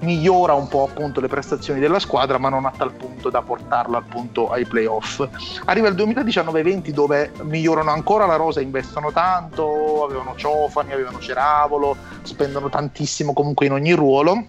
migliora 0.00 0.54
un 0.54 0.68
po' 0.68 0.84
appunto 0.84 1.20
le 1.20 1.28
prestazioni 1.28 1.80
della 1.80 1.98
squadra, 1.98 2.38
ma 2.38 2.48
non 2.48 2.64
a 2.64 2.72
tal 2.76 2.92
punto 2.92 3.30
da 3.30 3.42
portarla 3.42 3.98
appunto 3.98 4.50
ai 4.50 4.64
playoff. 4.64 5.26
Arriva 5.66 5.88
il 5.88 5.94
2019-20 5.94 6.90
dove 6.90 7.32
migliorano 7.42 7.90
ancora 7.90 8.26
la 8.26 8.36
rosa, 8.36 8.60
investono 8.60 9.12
tanto, 9.12 10.04
avevano 10.04 10.34
Ciofani, 10.36 10.92
avevano 10.92 11.18
Ceravolo, 11.18 11.96
spendono 12.22 12.68
tantissimo 12.68 13.32
comunque 13.32 13.66
in 13.66 13.72
ogni 13.72 13.92
ruolo 13.92 14.44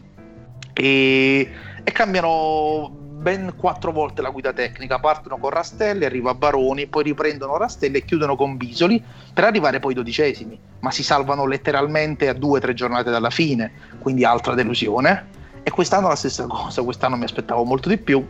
e, 0.74 1.52
e 1.84 1.92
cambiano 1.92 3.01
ben 3.22 3.54
quattro 3.56 3.92
volte 3.92 4.22
la 4.22 4.32
guida 4.32 4.52
tecnica. 4.52 5.00
Partono 5.00 5.38
con 5.38 5.52
Rastelli, 5.52 6.06
arriva 6.06 6.34
Baroni, 6.34 6.88
poi 6.88 7.04
riprendono 7.04 7.58
Rastelli 7.58 7.98
e 7.98 8.06
chiudono 8.06 8.36
con 8.36 8.58
Bisoli 8.58 9.02
per 9.34 9.44
arrivare 9.44 9.80
poi 9.80 9.94
dodicesimi. 9.94 10.60
Ma 10.80 10.90
si 10.92 11.04
salvano 11.04 11.46
letteralmente 11.46 12.28
a 12.28 12.34
due 12.34 12.58
o 12.58 12.62
tre 12.62 12.74
giornate 12.74 13.12
dalla 13.12 13.30
fine, 13.30 13.72
quindi 14.00 14.26
altra 14.26 14.56
delusione. 14.56 15.40
E 15.64 15.70
quest'anno 15.70 16.08
la 16.08 16.16
stessa 16.16 16.48
cosa, 16.48 16.82
quest'anno 16.82 17.16
mi 17.16 17.24
aspettavo 17.26 17.64
molto 17.64 17.88
di 17.88 17.98
più. 17.98 18.26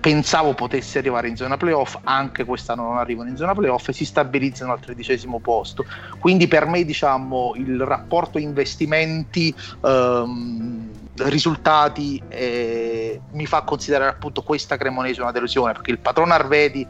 Pensavo 0.00 0.52
potesse 0.52 0.98
arrivare 0.98 1.28
in 1.28 1.36
zona 1.36 1.56
playoff, 1.56 1.96
anche 2.04 2.44
quest'anno 2.44 2.82
non 2.82 2.98
arrivano 2.98 3.30
in 3.30 3.36
zona 3.36 3.54
playoff 3.54 3.88
e 3.88 3.94
si 3.94 4.04
stabilizzano 4.04 4.72
al 4.72 4.80
tredicesimo 4.80 5.40
posto. 5.40 5.86
Quindi 6.18 6.46
per 6.46 6.66
me, 6.66 6.84
diciamo, 6.84 7.54
il 7.56 7.80
rapporto 7.80 8.38
investimenti 8.38 9.54
ehm, 9.82 10.90
risultati 11.16 12.22
eh, 12.28 13.20
mi 13.32 13.46
fa 13.46 13.62
considerare 13.62 14.10
appunto 14.10 14.42
questa 14.42 14.76
Cremonese 14.76 15.22
una 15.22 15.30
delusione 15.30 15.72
perché 15.72 15.92
il 15.92 15.98
patrono 15.98 16.32
Arvedi 16.32 16.86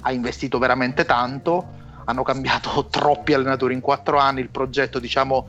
ha 0.00 0.12
investito 0.12 0.58
veramente 0.58 1.04
tanto 1.04 1.74
hanno 2.06 2.22
cambiato 2.22 2.86
troppi 2.90 3.34
allenatori 3.34 3.74
in 3.74 3.80
quattro 3.80 4.18
anni 4.18 4.40
il 4.40 4.48
progetto 4.48 4.98
diciamo 4.98 5.46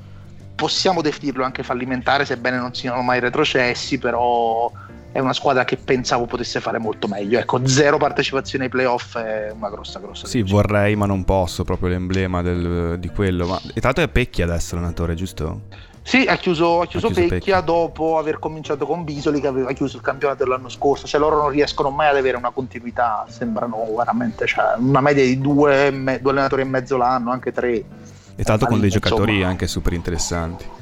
possiamo 0.57 1.03
definirlo 1.03 1.43
anche 1.43 1.61
fallimentare, 1.61 2.25
sebbene 2.25 2.57
non 2.57 2.73
siano 2.73 3.03
mai 3.03 3.19
retrocessi, 3.19 3.99
però 3.99 4.69
è 5.17 5.19
una 5.19 5.33
squadra 5.33 5.65
che 5.65 5.77
pensavo 5.77 6.27
potesse 6.27 6.59
fare 6.59 6.77
molto 6.77 7.07
meglio. 7.07 7.39
Ecco, 7.39 7.65
zero 7.65 7.97
partecipazione 7.97 8.65
ai 8.65 8.69
playoff 8.69 9.17
è 9.17 9.49
una 9.51 9.71
grossa, 9.71 9.97
grossa. 9.97 10.27
Sì, 10.27 10.41
decisione. 10.41 10.61
vorrei, 10.61 10.95
ma 10.95 11.07
non 11.07 11.23
posso, 11.23 11.63
proprio 11.63 11.89
l'emblema 11.89 12.43
del, 12.43 12.97
di 12.99 13.09
quello. 13.09 13.47
Ma, 13.47 13.59
e 13.73 13.79
l'altro 13.81 14.03
è 14.03 14.09
Pecchia 14.09 14.45
adesso 14.45 14.75
l'allenatore, 14.75 15.15
giusto? 15.15 15.61
Sì, 16.03 16.27
ha 16.27 16.35
chiuso, 16.35 16.81
ha 16.81 16.85
chiuso, 16.85 17.07
ha 17.07 17.09
chiuso 17.09 17.21
Pecchia, 17.21 17.27
Pecchia, 17.29 17.61
dopo 17.61 18.19
aver 18.19 18.37
cominciato 18.37 18.85
con 18.85 19.03
Bisoli 19.03 19.41
che 19.41 19.47
aveva 19.47 19.73
chiuso 19.73 19.95
il 19.95 20.03
campionato 20.03 20.43
dell'anno 20.43 20.69
scorso. 20.69 21.07
Cioè 21.07 21.19
loro 21.19 21.37
non 21.37 21.49
riescono 21.49 21.89
mai 21.89 22.09
ad 22.09 22.17
avere 22.17 22.37
una 22.37 22.51
continuità, 22.51 23.25
sembrano 23.27 23.87
veramente 23.97 24.45
cioè, 24.45 24.75
una 24.77 25.01
media 25.01 25.23
di 25.23 25.41
due, 25.41 25.89
due 26.21 26.31
allenatori 26.31 26.61
e 26.61 26.65
mezzo 26.65 26.95
l'anno, 26.95 27.31
anche 27.31 27.51
tre 27.51 27.71
e 27.73 28.43
tra 28.43 28.53
l'altro 28.53 28.67
con 28.67 28.79
dei 28.79 28.91
giocatori 28.91 29.31
insomma. 29.31 29.49
anche 29.49 29.65
super 29.65 29.93
interessanti. 29.93 30.76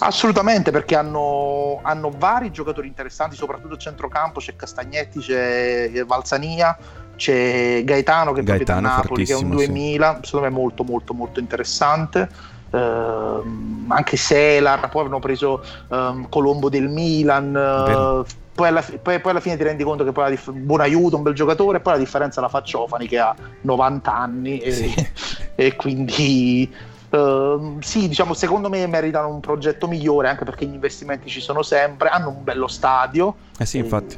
Assolutamente, 0.00 0.70
perché 0.70 0.94
hanno, 0.94 1.80
hanno, 1.82 2.12
vari 2.16 2.50
giocatori 2.50 2.86
interessanti, 2.86 3.34
soprattutto 3.34 3.74
a 3.74 3.78
centrocampo. 3.78 4.38
C'è 4.38 4.54
Castagnetti, 4.54 5.18
c'è 5.18 6.04
Valsania, 6.06 6.76
c'è 7.16 7.82
Gaetano 7.84 8.32
che 8.32 8.40
è 8.40 8.58
da 8.64 8.80
Napoli, 8.80 9.24
che 9.24 9.32
è 9.32 9.36
un 9.36 9.50
2000, 9.50 10.14
sì. 10.14 10.26
secondo 10.26 10.46
me 10.46 10.52
molto 10.52 10.84
molto 10.84 11.14
molto 11.14 11.40
interessante. 11.40 12.28
Uh, 12.70 13.86
anche 13.88 14.18
Selar, 14.18 14.90
poi 14.90 15.06
hanno 15.06 15.18
preso 15.20 15.64
um, 15.88 16.28
Colombo 16.28 16.68
del 16.68 16.88
Milan. 16.88 17.54
Uh, 17.54 18.24
poi 18.54 18.68
alla, 18.68 18.82
poi, 18.82 19.20
poi 19.20 19.30
alla, 19.30 19.40
fine 19.40 19.56
ti 19.56 19.62
rendi 19.62 19.84
conto 19.84 20.04
che 20.04 20.12
poi 20.12 20.24
la 20.24 20.30
dif- 20.30 20.50
buon 20.50 20.80
aiuto, 20.80 21.16
un 21.16 21.22
bel 21.22 21.32
giocatore, 21.32 21.78
e 21.78 21.80
poi 21.80 21.94
la 21.94 21.98
differenza 21.98 22.40
la 22.40 22.48
fa 22.48 22.62
Ciofani 22.62 23.08
che 23.08 23.18
ha 23.18 23.34
90 23.62 24.14
anni 24.14 24.58
e, 24.58 24.72
sì. 24.72 25.08
e 25.54 25.76
quindi 25.76 26.70
uh, 27.10 27.78
sì, 27.80 28.08
diciamo, 28.08 28.34
secondo 28.34 28.68
me 28.68 28.86
meritano 28.86 29.28
un 29.28 29.40
progetto 29.40 29.86
migliore 29.86 30.28
anche 30.28 30.44
perché 30.44 30.66
gli 30.66 30.74
investimenti 30.74 31.28
ci 31.28 31.40
sono 31.40 31.62
sempre, 31.62 32.08
hanno 32.08 32.28
un 32.30 32.44
bello 32.44 32.68
stadio. 32.68 33.34
Eh 33.58 33.66
sì, 33.66 33.78
infatti. 33.78 34.16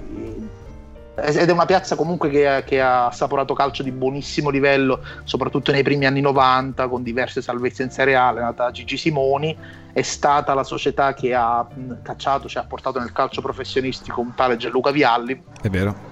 ed 1.16 1.48
è 1.48 1.52
una 1.52 1.66
piazza 1.66 1.96
comunque 1.96 2.30
che, 2.30 2.62
che, 2.66 2.80
ha 2.80 3.06
assaporato 3.06 3.54
calcio 3.54 3.82
di 3.82 3.92
buonissimo 3.92 4.50
livello, 4.50 5.00
soprattutto 5.24 5.72
nei 5.72 5.82
primi 5.82 6.06
anni 6.06 6.20
90, 6.20 6.88
con 6.88 7.02
diverse 7.02 7.42
salvezze 7.42 7.82
in 7.82 7.90
Serie 7.90 8.16
A, 8.16 8.30
nata 8.30 8.64
da 8.64 8.70
Gigi 8.70 8.96
Simoni 8.96 9.56
è 9.92 10.02
stata 10.02 10.54
la 10.54 10.62
società 10.62 11.14
che 11.14 11.34
ha 11.34 11.66
cacciato, 12.02 12.48
cioè 12.48 12.62
ha 12.62 12.66
portato 12.66 12.98
nel 12.98 13.12
calcio 13.12 13.40
professionistico 13.40 14.20
un 14.20 14.34
tale 14.34 14.56
Gianluca 14.56 14.90
Vialli. 14.90 15.42
È 15.60 15.68
vero. 15.68 16.08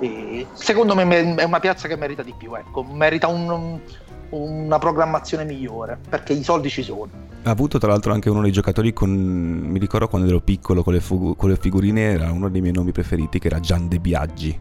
E 0.00 0.46
secondo 0.52 0.94
me 0.94 1.36
è 1.36 1.44
una 1.44 1.60
piazza 1.60 1.88
che 1.88 1.96
merita 1.96 2.22
di 2.22 2.34
più, 2.36 2.54
ecco, 2.54 2.82
merita 2.82 3.26
un, 3.26 3.80
una 4.30 4.78
programmazione 4.78 5.44
migliore 5.44 5.98
perché 6.08 6.32
i 6.32 6.42
soldi 6.42 6.68
ci 6.68 6.82
sono. 6.82 7.08
Ha 7.42 7.50
avuto 7.50 7.78
tra 7.78 7.88
l'altro 7.88 8.12
anche 8.12 8.28
uno 8.28 8.42
dei 8.42 8.52
giocatori 8.52 8.92
con, 8.92 9.10
mi 9.10 9.78
ricordo 9.78 10.08
quando 10.08 10.28
ero 10.28 10.40
piccolo 10.40 10.82
con 10.82 10.92
le, 10.92 11.00
fu- 11.00 11.34
con 11.36 11.48
le 11.48 11.56
figurine, 11.56 12.12
era 12.12 12.30
uno 12.30 12.48
dei 12.48 12.60
miei 12.60 12.74
nomi 12.74 12.92
preferiti 12.92 13.38
che 13.38 13.46
era 13.46 13.60
Gian 13.60 13.88
De 13.88 13.98
Biaggi 13.98 14.58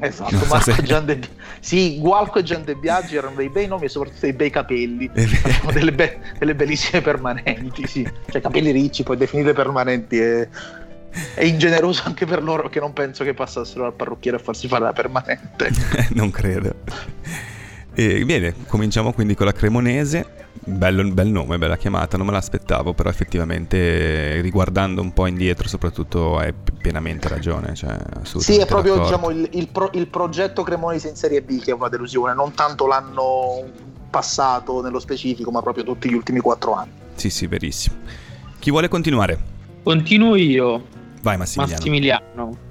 Esatto, 0.00 0.36
non 0.36 0.46
Marco 0.48 0.72
se... 0.72 0.82
Gian 0.82 1.04
De... 1.04 1.18
Sì, 1.60 1.98
Gualco 1.98 2.38
e 2.38 2.42
Gian 2.42 2.64
De 2.64 2.76
Biaggi 2.76 3.16
erano 3.16 3.34
dei 3.36 3.48
bei 3.48 3.66
nomi 3.66 3.86
e 3.86 3.88
soprattutto 3.88 4.20
dei 4.22 4.32
bei 4.32 4.50
capelli, 4.50 5.10
delle, 5.72 5.92
be... 5.92 6.20
delle, 6.38 6.54
bellissime 6.54 7.02
permanenti, 7.02 7.86
sì. 7.86 8.08
Cioè 8.30 8.40
capelli 8.40 8.70
ricci, 8.70 9.02
poi 9.02 9.16
definire 9.16 9.52
permanenti 9.52 10.18
è... 10.18 10.48
è 11.34 11.42
ingeneroso 11.42 12.02
anche 12.04 12.26
per 12.26 12.42
loro 12.42 12.68
che 12.68 12.78
non 12.78 12.92
penso 12.92 13.24
che 13.24 13.34
passassero 13.34 13.86
al 13.86 13.94
parrucchiere 13.94 14.36
a 14.36 14.40
farsi 14.40 14.68
fare 14.68 14.84
la 14.84 14.92
permanente. 14.92 15.70
non 16.14 16.30
credo. 16.30 16.76
E, 17.98 18.24
bene, 18.24 18.54
cominciamo 18.68 19.12
quindi 19.12 19.34
con 19.34 19.46
la 19.46 19.50
Cremonese 19.50 20.46
bello, 20.64 21.02
bel 21.10 21.26
nome, 21.26 21.58
bella 21.58 21.76
chiamata, 21.76 22.16
non 22.16 22.26
me 22.26 22.32
l'aspettavo, 22.32 22.92
però 22.92 23.10
effettivamente 23.10 24.40
riguardando 24.40 25.02
un 25.02 25.12
po' 25.12 25.26
indietro 25.26 25.66
soprattutto 25.66 26.38
hai 26.38 26.54
pienamente 26.80 27.26
ragione. 27.26 27.74
Cioè, 27.74 27.98
sì, 28.22 28.58
è 28.58 28.66
proprio 28.66 29.00
diciamo, 29.00 29.30
il, 29.30 29.48
il, 29.54 29.66
pro, 29.66 29.90
il, 29.94 30.06
progetto 30.06 30.62
Cremonese 30.62 31.08
in 31.08 31.16
Serie 31.16 31.42
B 31.42 31.60
che 31.60 31.72
è 31.72 31.74
una 31.74 31.88
delusione, 31.88 32.34
non 32.34 32.54
tanto 32.54 32.86
l'anno 32.86 33.64
passato 34.08 34.80
nello 34.80 35.00
specifico, 35.00 35.50
ma 35.50 35.60
proprio 35.60 35.82
tutti 35.82 36.08
gli 36.08 36.14
ultimi 36.14 36.38
quattro 36.38 36.74
anni. 36.74 36.92
Sì, 37.14 37.30
sì, 37.30 37.48
verissimo. 37.48 37.96
Chi 38.60 38.70
vuole 38.70 38.86
continuare? 38.86 39.36
Continuo 39.82 40.36
io. 40.36 40.84
Vai 41.22 41.36
Massimiliano. 41.36 41.80
Massimiliano. 41.80 42.66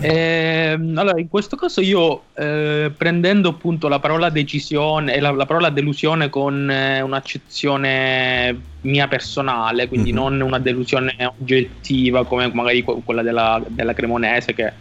Eh, 0.00 0.72
allora, 0.72 1.18
in 1.18 1.28
questo 1.28 1.56
caso 1.56 1.80
io 1.80 2.22
eh, 2.34 2.92
prendendo 2.96 3.50
appunto 3.50 3.88
la 3.88 3.98
parola 3.98 4.30
decisione 4.30 5.14
e 5.14 5.20
la, 5.20 5.30
la, 5.32 5.46
parola 5.46 5.68
delusione 5.68 6.30
con 6.30 6.70
eh, 6.70 7.00
un'accezione 7.00 8.58
mia 8.82 9.08
personale, 9.08 9.88
quindi 9.88 10.12
mm-hmm. 10.12 10.22
non 10.22 10.40
una 10.40 10.58
delusione 10.58 11.14
oggettiva 11.18 12.24
come 12.24 12.50
magari 12.52 12.82
quella 12.82 13.22
della, 13.22 13.62
della 13.66 13.92
Cremonese 13.92 14.54
che 14.54 14.72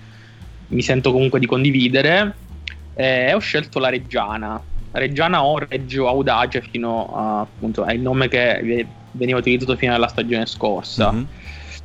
mi 0.67 0.81
sento 0.81 1.11
comunque 1.11 1.39
di 1.39 1.47
condividere, 1.47 2.35
eh, 2.95 3.33
ho 3.33 3.39
scelto 3.39 3.79
la 3.79 3.89
Reggiana. 3.89 4.61
Reggiana 4.91 5.43
o 5.43 5.59
Reggio 5.59 6.07
Audace 6.07 6.61
fino 6.61 7.13
a 7.15 7.39
appunto 7.41 7.85
è 7.85 7.93
il 7.93 8.01
nome 8.01 8.27
che 8.27 8.87
veniva 9.11 9.37
utilizzato 9.37 9.75
fino 9.75 9.93
alla 9.93 10.07
stagione 10.07 10.45
scorsa. 10.45 11.11
Mm-hmm 11.11 11.23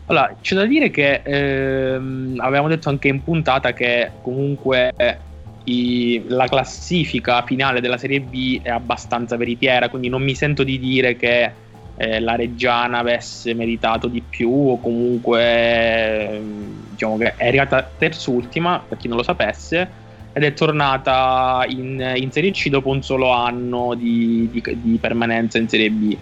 Allora, 0.06 0.36
c'è 0.40 0.54
da 0.54 0.66
dire 0.66 0.90
che 0.90 1.22
ehm, 1.24 2.36
avevamo 2.38 2.68
detto 2.68 2.90
anche 2.90 3.08
in 3.08 3.22
puntata 3.22 3.72
che 3.72 4.10
comunque 4.20 4.92
i, 5.64 6.22
la 6.28 6.46
classifica 6.46 7.42
finale 7.42 7.80
della 7.80 7.96
Serie 7.96 8.20
B 8.20 8.60
è 8.62 8.70
abbastanza 8.70 9.36
veritiera, 9.36 9.88
quindi 9.88 10.08
non 10.08 10.22
mi 10.22 10.34
sento 10.34 10.62
di 10.62 10.78
dire 10.78 11.16
che 11.16 11.50
eh, 11.96 12.20
la 12.20 12.34
Reggiana 12.34 12.98
avesse 12.98 13.54
meritato 13.54 14.08
di 14.08 14.20
più 14.20 14.50
o 14.50 14.78
comunque 14.80 15.42
eh, 15.42 16.40
diciamo 16.90 17.16
che 17.16 17.36
è 17.36 17.46
arrivata 17.46 17.88
terzultima, 17.96 18.84
per 18.86 18.98
chi 18.98 19.08
non 19.08 19.16
lo 19.16 19.22
sapesse, 19.22 19.88
ed 20.32 20.42
è 20.42 20.52
tornata 20.52 21.64
in, 21.68 22.12
in 22.16 22.30
Serie 22.30 22.50
C 22.50 22.68
dopo 22.68 22.90
un 22.90 23.02
solo 23.02 23.30
anno 23.30 23.94
di, 23.94 24.50
di, 24.50 24.62
di 24.82 24.98
permanenza 25.00 25.58
in 25.58 25.68
Serie 25.68 25.90
B. 25.90 26.16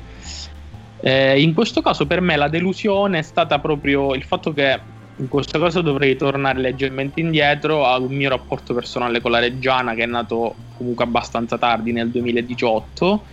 Eh, 1.05 1.41
in 1.43 1.53
questo 1.53 1.81
caso 1.81 2.07
per 2.07 2.21
me 2.21 2.37
la 2.37 2.47
delusione 2.47 3.19
è 3.19 3.23
stata 3.23 3.59
proprio 3.59 4.15
il 4.15 4.23
fatto 4.23 4.53
che 4.53 4.79
in 5.17 5.27
questo 5.27 5.59
caso 5.59 5.81
dovrei 5.81 6.17
tornare 6.17 6.61
leggermente 6.61 7.19
indietro 7.19 7.85
ad 7.87 8.03
un 8.03 8.15
mio 8.15 8.29
rapporto 8.29 8.73
personale 8.73 9.21
con 9.21 9.33
la 9.33 9.41
Reggiana 9.41 9.95
che 9.95 10.05
è 10.05 10.07
nato 10.07 10.55
comunque 10.77 11.05
abbastanza 11.05 11.59
tardi 11.59 11.91
nel 11.91 12.09
2018 12.09 13.25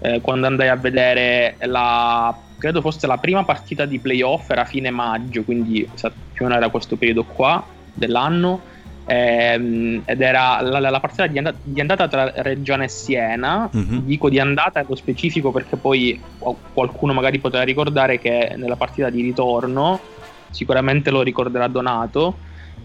eh, 0.00 0.20
quando 0.20 0.46
andai 0.46 0.68
a 0.68 0.76
vedere 0.76 1.56
la 1.60 2.36
credo 2.58 2.82
fosse 2.82 3.06
la 3.06 3.16
prima 3.16 3.42
partita 3.42 3.86
di 3.86 3.98
playoff 3.98 4.50
era 4.50 4.66
fine 4.66 4.90
maggio 4.90 5.44
quindi 5.44 5.88
più 6.32 6.44
o 6.44 6.48
meno 6.48 6.60
era 6.60 6.68
questo 6.68 6.96
periodo 6.96 7.24
qua 7.24 7.64
dell'anno 7.90 8.60
ehm, 9.06 10.02
ed 10.04 10.20
era 10.20 10.60
la, 10.60 10.78
la 10.78 11.00
partita 11.00 11.26
di, 11.26 11.38
and- 11.38 11.54
di, 11.62 11.80
andata 11.80 12.08
tra 12.08 12.32
Reggiana 12.36 12.84
e 12.84 12.88
Siena. 12.88 13.70
Mm-hmm. 13.74 13.98
dico 13.98 14.28
di 14.28 14.38
andata 14.38 14.80
nello 14.80 14.94
specifico 14.94 15.50
perché 15.50 15.76
poi 15.76 16.20
qualcuno 16.72 17.12
magari 17.12 17.38
poteva 17.38 17.62
ricordare 17.62 18.18
che 18.18 18.54
nella 18.56 18.76
partita 18.76 19.10
di 19.10 19.22
ritorno 19.22 20.00
sicuramente 20.50 21.10
lo 21.10 21.22
ricorderà 21.22 21.66
Donato. 21.68 22.38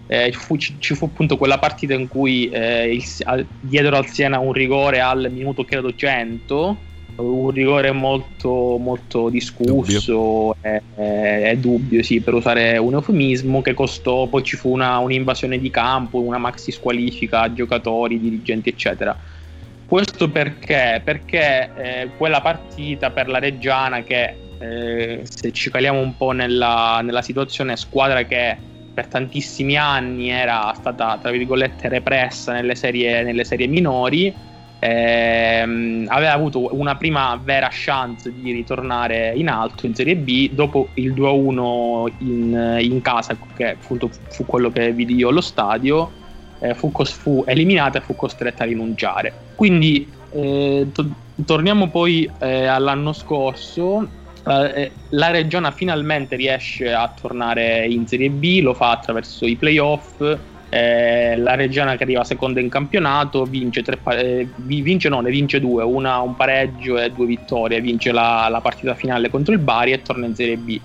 Eh, 0.07 0.31
fu, 0.31 0.57
ci, 0.57 0.75
ci, 0.79 0.95
fu 0.95 1.05
appunto 1.05 1.37
quella 1.37 1.59
partita 1.59 1.93
in 1.93 2.07
cui 2.07 2.49
eh, 2.49 2.91
il, 2.91 3.47
diedero 3.59 3.97
al 3.97 4.07
Siena 4.07 4.39
un 4.39 4.53
rigore 4.53 4.99
al 5.01 5.29
minuto 5.31 5.63
credo 5.63 5.93
100 5.93 6.87
un 7.19 7.49
rigore 7.51 7.91
molto, 7.91 8.77
molto 8.77 9.29
discusso 9.29 10.55
e 10.61 10.81
dubbio. 10.93 11.55
dubbio, 11.55 12.03
sì, 12.03 12.21
per 12.21 12.33
usare 12.33 12.77
un 12.77 12.93
eufemismo, 12.93 13.61
che 13.61 13.73
costò, 13.73 14.27
poi 14.27 14.43
ci 14.43 14.55
fu 14.55 14.71
una, 14.71 14.97
un'invasione 14.99 15.59
di 15.59 15.69
campo, 15.69 16.19
una 16.19 16.37
maxi 16.37 16.71
squalifica 16.71 17.41
a 17.41 17.53
giocatori, 17.53 18.19
dirigenti, 18.19 18.69
eccetera. 18.69 19.17
Questo 19.85 20.29
perché? 20.29 21.01
Perché 21.03 21.69
eh, 21.75 22.09
quella 22.15 22.41
partita 22.41 23.09
per 23.09 23.27
la 23.27 23.39
Reggiana, 23.39 24.03
che 24.03 24.35
eh, 24.59 25.21
se 25.23 25.51
ci 25.51 25.69
caliamo 25.71 25.99
un 25.99 26.15
po' 26.15 26.31
nella, 26.31 27.01
nella 27.01 27.21
situazione, 27.21 27.75
squadra 27.75 28.23
che 28.23 28.55
per 28.93 29.07
tantissimi 29.07 29.77
anni 29.77 30.29
era 30.29 30.73
stata, 30.75 31.17
tra 31.21 31.31
virgolette, 31.31 31.87
repressa 31.87 32.53
nelle 32.53 32.75
serie, 32.75 33.23
nelle 33.23 33.45
serie 33.45 33.65
minori, 33.67 34.33
ehm, 34.79 36.05
aveva 36.07 36.33
avuto 36.33 36.75
una 36.75 36.95
prima 36.95 37.39
vera 37.43 37.69
chance 37.71 38.33
di 38.33 38.51
ritornare 38.51 39.33
in 39.35 39.49
alto 39.49 39.85
in 39.85 39.93
Serie 39.93 40.15
B 40.15 40.49
dopo 40.51 40.89
il 40.95 41.13
2-1 41.13 42.13
in, 42.19 42.77
in 42.81 43.01
casa 43.01 43.37
che 43.53 43.77
fu, 43.79 43.97
fu, 44.29 44.45
quello 44.45 44.71
che 44.71 44.91
vidi 44.93 45.15
io 45.15 45.29
allo 45.29 45.41
stadio 45.41 46.13
eh, 46.59 46.73
fu, 46.73 46.91
fu, 46.91 47.43
eliminata 47.45 47.99
e 47.99 48.01
fu 48.01 48.15
costretta 48.15 48.63
a 48.63 48.67
rinunciare. 48.67 49.33
Quindi 49.55 50.11
eh, 50.31 50.87
to- 50.91 51.13
torniamo 51.45 51.89
poi 51.89 52.29
eh, 52.39 52.65
all'anno 52.65 53.13
scorso 53.13 54.07
eh, 54.45 54.91
la 55.09 55.31
Reggiana 55.31 55.71
finalmente 55.71 56.35
riesce 56.35 56.93
a 56.93 57.13
tornare 57.19 57.85
in 57.85 58.07
Serie 58.07 58.29
B 58.29 58.61
lo 58.61 58.73
fa 58.73 58.91
attraverso 58.91 59.45
i 59.45 59.55
playoff 59.55 60.21
eh, 60.69 61.35
la 61.37 61.55
Reggiana 61.55 61.95
che 61.95 62.03
arriva 62.03 62.23
seconda 62.23 62.59
in 62.59 62.69
campionato 62.69 63.43
vince, 63.43 63.81
tre, 63.81 63.99
eh, 64.11 64.47
vince 64.57 65.09
no, 65.09 65.19
ne 65.21 65.31
vince 65.31 65.59
due, 65.59 65.83
una 65.83 66.19
un 66.19 66.35
pareggio 66.35 66.97
e 66.97 67.11
due 67.11 67.25
vittorie, 67.25 67.81
vince 67.81 68.11
la, 68.11 68.47
la 68.49 68.61
partita 68.61 68.93
finale 68.93 69.29
contro 69.29 69.53
il 69.53 69.59
Bari 69.59 69.91
e 69.91 70.01
torna 70.01 70.25
in 70.25 70.35
Serie 70.35 70.57
B. 70.57 70.79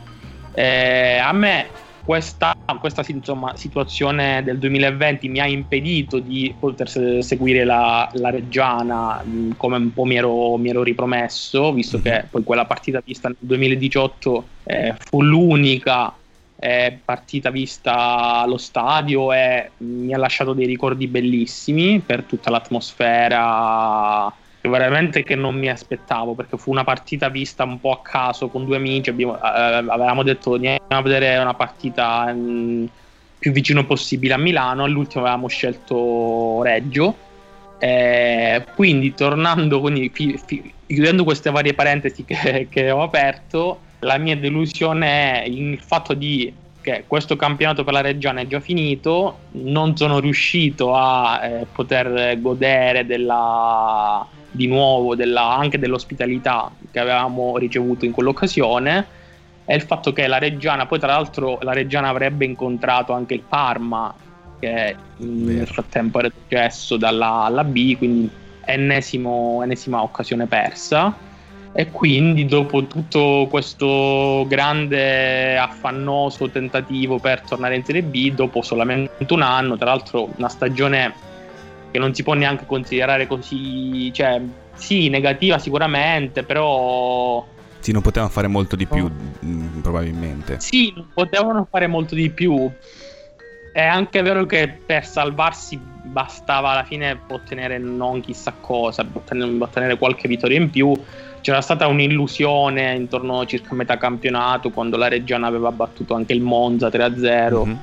Eh, 0.55 1.19
a 1.19 1.33
me 1.33 1.67
questa, 2.05 2.55
questa 2.79 3.03
insomma, 3.09 3.57
situazione 3.57 4.43
del 4.45 4.59
2020 4.59 5.29
mi 5.29 5.41
ha 5.41 5.47
impedito 5.47 6.19
di 6.19 6.55
poter 6.59 6.89
seguire 7.23 7.65
la, 7.65 8.09
la 8.15 8.31
Reggiana 8.31 9.23
mh, 9.23 9.53
come 9.57 9.77
un 9.77 9.93
po' 9.93 10.05
mi 10.05 10.17
ero, 10.17 10.57
mi 10.57 10.69
ero 10.69 10.83
ripromesso, 10.83 11.73
visto 11.73 12.01
che 12.01 12.13
mhm. 12.13 12.29
poi 12.31 12.45
quella 12.45 12.67
partita 12.67 13.03
vista 13.05 13.29
nel 13.29 13.37
2018 13.41 14.47
eh, 14.65 14.95
fu 14.99 15.23
l'unica 15.23 16.15
è 16.65 16.97
partita 17.05 17.51
vista 17.51 18.41
allo 18.41 18.57
stadio 18.57 19.35
e 19.35 19.73
mi 19.79 20.15
ha 20.15 20.17
lasciato 20.17 20.55
dei 20.55 20.65
ricordi 20.65 21.07
bellissimi 21.07 22.01
per 22.01 22.23
tutta 22.23 22.49
l'atmosfera 22.49 24.33
veramente 24.63 25.23
che 25.25 25.35
non 25.35 25.57
mi 25.57 25.69
aspettavo 25.69 26.33
perché 26.33 26.57
fu 26.57 26.71
una 26.71 26.83
partita 26.83 27.29
vista 27.29 27.65
un 27.65 27.79
po' 27.81 27.93
a 27.93 28.01
caso 28.01 28.49
con 28.49 28.65
due 28.65 28.77
amici 28.77 29.11
abbiamo, 29.11 29.37
eh, 29.37 29.41
avevamo 29.43 30.23
detto 30.23 30.55
andiamo 30.55 30.79
a 30.89 31.03
vedere 31.03 31.37
una 31.37 31.53
partita 31.53 32.33
mh, 32.33 32.41
mm, 32.41 32.85
più 33.41 33.53
vicino 33.53 33.85
possibile 33.85 34.33
a 34.33 34.39
Milano 34.39 34.85
all'ultimo 34.85 35.25
avevamo 35.25 35.49
scelto 35.49 36.63
Reggio. 36.63 37.15
Eh, 37.79 38.65
quindi 38.75 39.13
tornando 39.13 39.81
quindi 39.81 40.09
fi, 40.09 40.41
fi, 40.43 40.73
chiudendo 40.87 41.25
queste 41.25 41.51
varie 41.51 41.75
parentesi 41.75 42.25
che, 42.25 42.69
che 42.71 42.91
ho 42.91 43.03
aperto 43.03 43.81
la 44.05 44.19
mia 44.19 44.37
delusione 44.37 45.43
è 45.43 45.47
il 45.47 45.81
fatto 45.81 46.15
di 46.15 46.53
che 46.81 47.05
questo 47.07 47.35
campionato 47.35 47.83
per 47.83 47.95
la 47.95 48.03
Reggiana 48.03 48.43
è 48.43 48.47
già 48.47 48.61
finito, 48.61 49.39
non 49.53 49.97
sono 49.97 50.19
riuscito 50.19 50.95
a 50.95 51.43
eh, 51.43 51.67
poter 51.73 52.39
godere 52.43 53.07
della, 53.07 54.25
di 54.51 54.67
nuovo 54.67 55.17
della, 55.17 55.55
anche 55.57 55.79
dell'ospitalità 55.79 56.71
che 56.91 56.99
avevamo 56.99 57.57
ricevuto 57.57 58.05
in 58.05 58.13
quell'occasione. 58.13 59.07
E 59.65 59.75
il 59.75 59.81
fatto 59.81 60.13
che 60.13 60.27
la 60.27 60.37
Reggiana, 60.37 60.85
poi 60.85 60.99
tra 60.99 61.09
l'altro 61.09 61.59
la 61.63 61.73
Reggiana 61.73 62.09
avrebbe 62.09 62.45
incontrato 62.45 63.15
anche 63.15 63.33
il 63.33 63.41
Parma 63.49 64.15
che 64.61 64.95
nel 65.17 65.67
frattempo 65.67 66.19
era 66.19 66.29
successo 66.29 66.99
dalla 66.99 67.45
alla 67.45 67.65
B, 67.65 67.97
quindi 67.97 68.31
ennesimo, 68.67 69.63
ennesima 69.63 70.03
occasione 70.03 70.45
persa 70.45 71.33
e 71.77 71.91
quindi 71.91 72.47
dopo 72.47 72.87
tutto 72.87 73.49
questo 73.51 74.47
grande 74.47 75.59
affannoso 75.59 76.49
tentativo 76.49 77.19
per 77.19 77.41
tornare 77.41 77.75
in 77.75 77.85
Serie 77.85 78.05
B, 78.05 78.33
dopo 78.33 78.63
solamente 78.63 79.27
un 79.35 79.43
anno, 79.43 79.77
tra 79.77 79.87
l'altro 79.87 80.31
una 80.37 80.49
stagione 80.49 81.13
che 81.91 81.99
non 81.99 82.15
si 82.15 82.23
può 82.23 82.35
neanche 82.35 82.65
considerare 82.65 83.27
così, 83.27 84.13
cioè 84.13 84.41
sì, 84.75 85.09
negativa 85.09 85.59
sicuramente, 85.59 86.45
però... 86.45 87.45
Sì, 87.81 87.91
non 87.91 88.03
potevano 88.03 88.31
fare 88.31 88.47
molto 88.47 88.77
di 88.77 88.87
più, 88.87 89.11
no. 89.41 89.81
probabilmente. 89.83 90.61
Sì, 90.61 90.93
non 90.95 91.09
potevano 91.13 91.67
fare 91.69 91.89
molto 91.89 92.15
di 92.15 92.31
più. 92.31 92.71
È 93.73 93.83
anche 93.83 94.23
vero 94.23 94.47
che 94.47 94.69
per 94.69 95.05
salvarsi 95.05 95.77
bastava 95.77 96.71
alla 96.71 96.85
fine 96.85 97.21
ottenere 97.29 97.79
non 97.79 98.21
chissà 98.21 98.55
cosa, 98.61 99.05
ottenere, 99.13 99.57
ottenere 99.59 99.99
qualche 99.99 100.29
vittoria 100.29 100.59
in 100.59 100.71
più 100.71 100.97
c'era 101.45 101.61
stata 101.61 101.87
un'illusione 101.89 102.95
intorno 102.95 103.41
a 103.41 103.45
circa 103.45 103.75
metà 103.75 103.99
campionato 103.99 104.71
quando 104.71 104.97
la 104.97 105.09
Reggiana 105.09 105.47
aveva 105.47 105.71
battuto 105.71 106.15
anche 106.15 106.33
il 106.33 106.41
Monza 106.41 106.89
3-0 106.89 107.67
mm-hmm. 107.67 107.77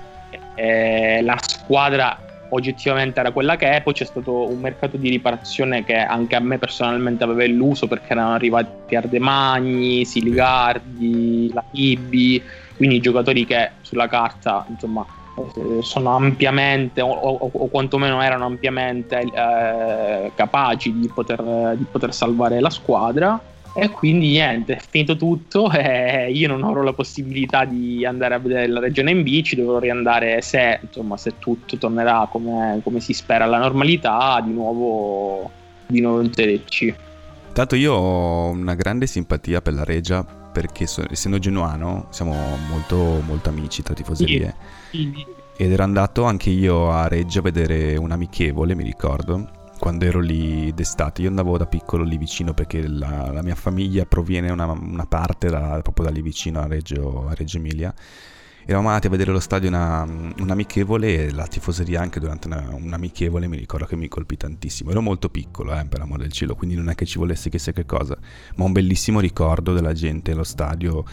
e 0.55 1.21
la 1.21 1.37
squadra 1.39 2.17
oggettivamente 2.49 3.19
era 3.19 3.29
quella 3.29 3.57
che 3.57 3.69
è 3.73 3.83
poi 3.83 3.93
c'è 3.93 4.05
stato 4.05 4.49
un 4.49 4.59
mercato 4.59 4.97
di 4.97 5.09
riparazione 5.09 5.83
che 5.83 5.95
anche 5.95 6.35
a 6.35 6.39
me 6.39 6.57
personalmente 6.57 7.23
aveva 7.23 7.43
illuso 7.43 7.85
perché 7.85 8.13
erano 8.13 8.33
arrivati 8.33 8.95
Ardemagni, 8.95 10.05
Siligardi, 10.05 11.51
la 11.53 11.63
Ibi 11.69 12.41
quindi 12.75 12.99
giocatori 12.99 13.45
che 13.45 13.69
sulla 13.81 14.07
carta 14.07 14.65
insomma 14.69 15.05
eh, 15.37 15.83
sono 15.83 16.15
ampiamente 16.15 17.01
o, 17.01 17.11
o, 17.11 17.49
o, 17.53 17.67
quantomeno 17.67 18.23
erano 18.23 18.45
ampiamente 18.45 19.19
eh, 19.19 20.31
capaci 20.33 20.99
di 20.99 21.07
poter, 21.13 21.75
di 21.75 21.83
poter 21.83 22.11
salvare 22.11 22.59
la 22.59 22.71
squadra 22.71 23.39
e 23.73 23.89
quindi 23.89 24.29
niente, 24.29 24.75
è 24.75 24.79
finito 24.79 25.15
tutto 25.15 25.71
e 25.71 26.29
io 26.31 26.47
non 26.47 26.63
avrò 26.63 26.81
la 26.81 26.93
possibilità 26.93 27.65
di 27.65 28.05
andare 28.05 28.35
a 28.35 28.39
vedere 28.39 28.67
la 28.67 28.79
regione 28.79 29.11
in 29.11 29.23
bici, 29.23 29.55
dovrò 29.55 29.79
riandare 29.79 30.41
se, 30.41 30.79
insomma, 30.81 31.17
se 31.17 31.33
tutto 31.39 31.77
tornerà 31.77 32.27
come, 32.29 32.81
come 32.83 32.99
si 32.99 33.13
spera 33.13 33.45
alla 33.45 33.59
normalità, 33.59 34.41
di 34.43 34.51
nuovo, 34.51 35.49
di 35.87 36.01
nuovo 36.01 36.21
in 36.21 36.33
Serie 36.33 36.63
C. 36.65 36.93
Tanto 37.53 37.75
io 37.75 37.93
ho 37.93 38.49
una 38.49 38.75
grande 38.75 39.07
simpatia 39.07 39.61
per 39.61 39.73
la 39.73 39.83
Regia 39.83 40.23
perché 40.23 40.85
so, 40.85 41.03
essendo 41.09 41.39
genuano 41.39 42.07
siamo 42.09 42.33
molto, 42.69 43.21
molto 43.25 43.49
amici 43.49 43.81
tra 43.81 43.93
tifoserie. 43.93 44.55
Sì. 44.89 45.39
Ed 45.55 45.71
ero 45.71 45.83
andato 45.83 46.23
anche 46.23 46.49
io 46.49 46.89
a 46.89 47.07
Reggio 47.07 47.39
a 47.39 47.43
vedere 47.43 47.95
un 47.95 48.11
amichevole, 48.11 48.73
mi 48.73 48.83
ricordo, 48.83 49.47
quando 49.81 50.05
ero 50.05 50.19
lì 50.19 50.71
d'estate. 50.75 51.23
Io 51.23 51.27
andavo 51.29 51.57
da 51.57 51.65
piccolo 51.65 52.03
lì 52.03 52.15
vicino 52.15 52.53
perché 52.53 52.87
la, 52.87 53.31
la 53.31 53.41
mia 53.41 53.55
famiglia 53.55 54.05
proviene 54.05 54.51
una, 54.51 54.67
una 54.67 55.07
parte 55.07 55.49
da, 55.49 55.79
proprio 55.81 56.05
da 56.05 56.11
lì 56.11 56.21
vicino 56.21 56.59
a 56.59 56.67
Reggio, 56.67 57.27
a 57.27 57.33
Reggio 57.33 57.57
Emilia. 57.57 57.91
eravamo 58.63 58.89
andati 58.89 59.07
a 59.07 59.09
vedere 59.09 59.31
lo 59.31 59.39
stadio 59.39 59.69
una, 59.69 60.03
un 60.03 60.49
amichevole 60.51 61.15
e 61.15 61.31
la 61.31 61.47
tifoseria 61.47 61.99
anche 61.99 62.19
durante 62.19 62.45
una, 62.45 62.69
un 62.69 62.95
mi 62.95 63.57
ricordo 63.57 63.87
che 63.87 63.95
mi 63.95 64.07
colpì 64.07 64.37
tantissimo. 64.37 64.91
Ero 64.91 65.01
molto 65.01 65.29
piccolo, 65.29 65.75
eh, 65.75 65.83
per 65.85 66.01
amore 66.01 66.21
del 66.21 66.31
cielo, 66.31 66.53
quindi 66.53 66.75
non 66.75 66.87
è 66.87 66.93
che 66.93 67.07
ci 67.07 67.17
volesse 67.17 67.49
chissà 67.49 67.71
che 67.71 67.87
cosa, 67.87 68.15
ma 68.57 68.65
un 68.65 68.73
bellissimo 68.73 69.19
ricordo 69.19 69.73
della 69.73 69.93
gente 69.93 70.33
allo 70.33 70.43
stadio 70.43 71.03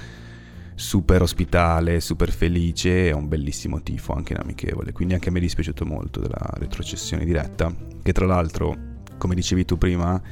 super 0.78 1.22
ospitale, 1.22 1.98
super 1.98 2.30
felice 2.30 3.08
e 3.08 3.12
un 3.12 3.26
bellissimo 3.26 3.82
tifo 3.82 4.12
anche 4.12 4.32
in 4.32 4.38
amichevole. 4.38 4.92
Quindi 4.92 5.14
anche 5.14 5.28
a 5.28 5.32
me 5.32 5.38
è 5.38 5.42
dispiaciuto 5.42 5.84
molto 5.84 6.20
della 6.20 6.50
retrocessione 6.54 7.24
diretta, 7.24 7.74
che 8.00 8.12
tra 8.12 8.26
l'altro, 8.26 8.76
come 9.18 9.34
dicevi 9.34 9.64
tu 9.64 9.76
prima, 9.76 10.22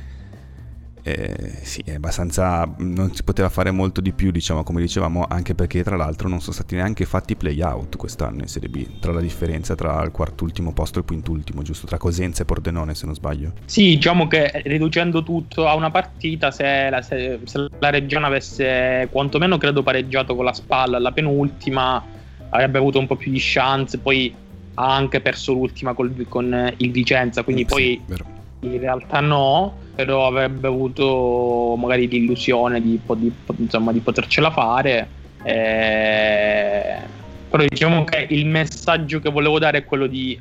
eh, 1.07 1.61
sì, 1.62 1.85
è 1.85 1.95
abbastanza. 1.95 2.69
non 2.79 3.14
si 3.14 3.23
poteva 3.23 3.49
fare 3.49 3.71
molto 3.71 4.01
di 4.01 4.12
più, 4.12 4.33
diciamo, 4.33 4.64
come 4.64 4.81
dicevamo, 4.81 5.25
anche 5.29 5.55
perché 5.55 5.85
tra 5.85 5.95
l'altro 5.95 6.29
non 6.29 6.40
sono 6.40 6.53
stati 6.53 6.75
neanche 6.75 7.05
fatti 7.05 7.37
play-out 7.37 7.97
quest'anno 7.97 8.40
in 8.40 8.49
Serie 8.49 8.69
B. 8.69 8.99
Tra 8.99 9.12
la 9.12 9.21
differenza 9.21 9.77
tra 9.77 10.03
il 10.03 10.11
quartultimo 10.11 10.73
posto 10.73 10.99
e 10.99 11.03
il 11.03 11.07
quintultimo, 11.07 11.62
giusto? 11.62 11.87
Tra 11.87 11.97
Cosenza 11.97 12.42
e 12.42 12.45
Pordenone, 12.45 12.97
se 12.97 13.07
non 13.07 13.14
sbaglio. 13.14 13.53
Sì, 13.66 13.90
diciamo 13.90 14.27
che 14.27 14.51
riducendo 14.64 15.23
tutto 15.23 15.69
a 15.69 15.77
una 15.77 15.92
partita, 15.92 16.51
se 16.51 16.90
la, 16.90 17.01
se, 17.03 17.38
se 17.45 17.69
la 17.79 17.90
Reggiana 17.90 18.27
avesse 18.27 19.07
quantomeno 19.12 19.59
credo 19.59 19.85
pareggiato 19.85 20.35
con 20.35 20.45
la 20.45 20.53
spalla 20.53 20.97
alla 20.97 21.12
penultima, 21.12 22.03
avrebbe 22.49 22.79
avuto 22.79 22.99
un 22.99 23.07
po' 23.07 23.14
più 23.14 23.31
di 23.31 23.38
chance. 23.40 23.97
Poi 23.99 24.35
ha 24.75 24.92
anche 24.92 25.21
perso 25.21 25.53
l'ultima 25.53 25.95
col, 25.95 26.27
con 26.29 26.75
il 26.79 26.90
Vicenza, 26.90 27.45
quindi 27.45 27.62
sì, 27.62 27.69
poi. 27.69 28.03
Vero 28.07 28.36
in 28.61 28.79
realtà 28.81 29.21
no, 29.21 29.75
però 29.95 30.27
avrebbe 30.27 30.69
avuto 30.69 31.75
magari 31.79 32.09
l'illusione 32.09 32.81
di, 32.81 33.01
di, 33.16 33.33
insomma, 33.57 33.92
di 33.92 34.01
potercela 34.01 34.51
fare. 34.51 35.09
Eh, 35.42 36.97
però 37.49 37.64
diciamo 37.66 38.05
che 38.05 38.27
il 38.31 38.47
messaggio 38.47 39.21
che 39.21 39.31
volevo 39.31 39.59
dare 39.59 39.79
è 39.79 39.85
quello 39.85 40.07
di 40.07 40.38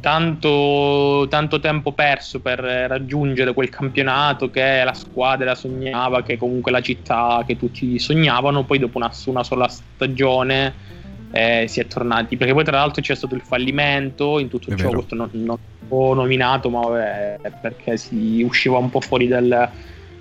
tanto, 0.00 1.26
tanto 1.28 1.60
tempo 1.60 1.92
perso 1.92 2.40
per 2.40 2.58
raggiungere 2.58 3.54
quel 3.54 3.68
campionato 3.68 4.50
che 4.50 4.82
la 4.84 4.94
squadra 4.94 5.54
sognava, 5.54 6.22
che 6.22 6.36
comunque 6.36 6.72
la 6.72 6.80
città 6.80 7.42
che 7.46 7.56
tutti 7.56 7.98
sognavano, 7.98 8.64
poi 8.64 8.78
dopo 8.78 8.98
una, 8.98 9.10
una 9.26 9.44
sola 9.44 9.68
stagione 9.68 10.74
eh, 11.30 11.66
si 11.68 11.80
è 11.80 11.86
tornati. 11.86 12.36
Perché 12.36 12.52
poi, 12.52 12.64
tra 12.64 12.78
l'altro, 12.78 13.00
c'è 13.02 13.14
stato 13.14 13.34
il 13.34 13.42
fallimento 13.42 14.38
in 14.38 14.48
tutto 14.48 14.72
è 14.72 14.76
ciò. 14.76 14.90
Questo 14.90 15.14
non, 15.14 15.30
non 15.32 15.56
ho 15.88 16.14
nominato, 16.14 16.70
ma 16.70 16.80
vabbè, 16.80 17.38
perché 17.60 17.96
si 17.96 18.42
usciva 18.42 18.78
un 18.78 18.90
po' 18.90 19.00
fuori 19.00 19.26
dal, 19.28 19.70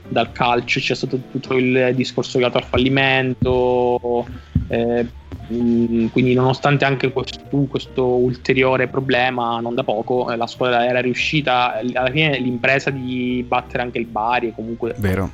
dal 0.08 0.32
calcio. 0.32 0.80
C'è 0.80 0.96
stato 0.96 1.20
tutto 1.32 1.56
il 1.56 1.94
discorso 1.96 2.38
legato 2.38 2.58
al 2.58 2.66
fallimento. 2.66 4.26
Eh, 4.70 5.06
quindi, 5.48 6.34
nonostante 6.34 6.84
anche 6.84 7.12
questo, 7.12 7.40
questo, 7.70 8.06
ulteriore 8.06 8.88
problema, 8.88 9.60
non 9.60 9.76
da 9.76 9.84
poco, 9.84 10.30
eh, 10.32 10.36
la 10.36 10.48
squadra 10.48 10.86
era 10.86 11.00
riuscita 11.00 11.76
alla 11.76 12.10
fine 12.10 12.38
l'impresa 12.40 12.90
di 12.90 13.46
battere 13.48 13.84
anche 13.84 14.00
il 14.00 14.08
Bari. 14.08 14.54
Comunque, 14.54 14.94
vero, 14.98 15.32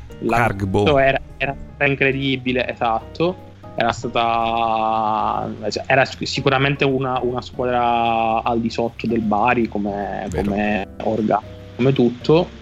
era, 1.37 1.55
era 1.77 1.89
incredibile, 1.89 2.69
esatto 2.69 3.51
era 3.75 3.91
stata 3.91 5.49
era 5.87 6.05
sicuramente 6.05 6.83
una, 6.85 7.19
una, 7.21 7.41
squadra 7.41 8.43
al 8.43 8.61
di 8.61 8.69
sotto 8.69 9.07
del 9.07 9.21
Bari 9.21 9.67
come, 9.67 10.27
come 10.31 10.87
orga 11.03 11.41
come 11.75 11.91
tutto 11.91 12.61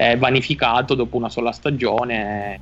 è 0.00 0.16
vanificato 0.16 0.94
dopo 0.94 1.18
una 1.18 1.28
sola 1.28 1.52
stagione. 1.52 2.58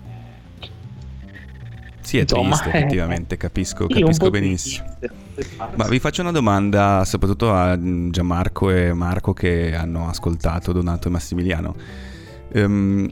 Sì 2.01 2.19
è 2.19 2.23
Insomma, 2.23 2.57
triste 2.57 2.71
effettivamente 2.77 3.37
capisco, 3.37 3.87
capisco 3.87 4.31
benissimo. 4.31 4.97
ma 5.77 5.87
vi 5.87 6.01
faccio 6.01 6.23
una 6.23 6.33
domanda 6.33 7.05
soprattutto 7.05 7.53
a 7.53 7.79
Gianmarco 7.79 8.71
e 8.71 8.93
Marco 8.93 9.35
che 9.35 9.73
hanno 9.73 10.09
ascoltato 10.09 10.73
Donato 10.73 11.07
e 11.07 11.11
Massimiliano. 11.13 11.77
Um, 12.55 13.09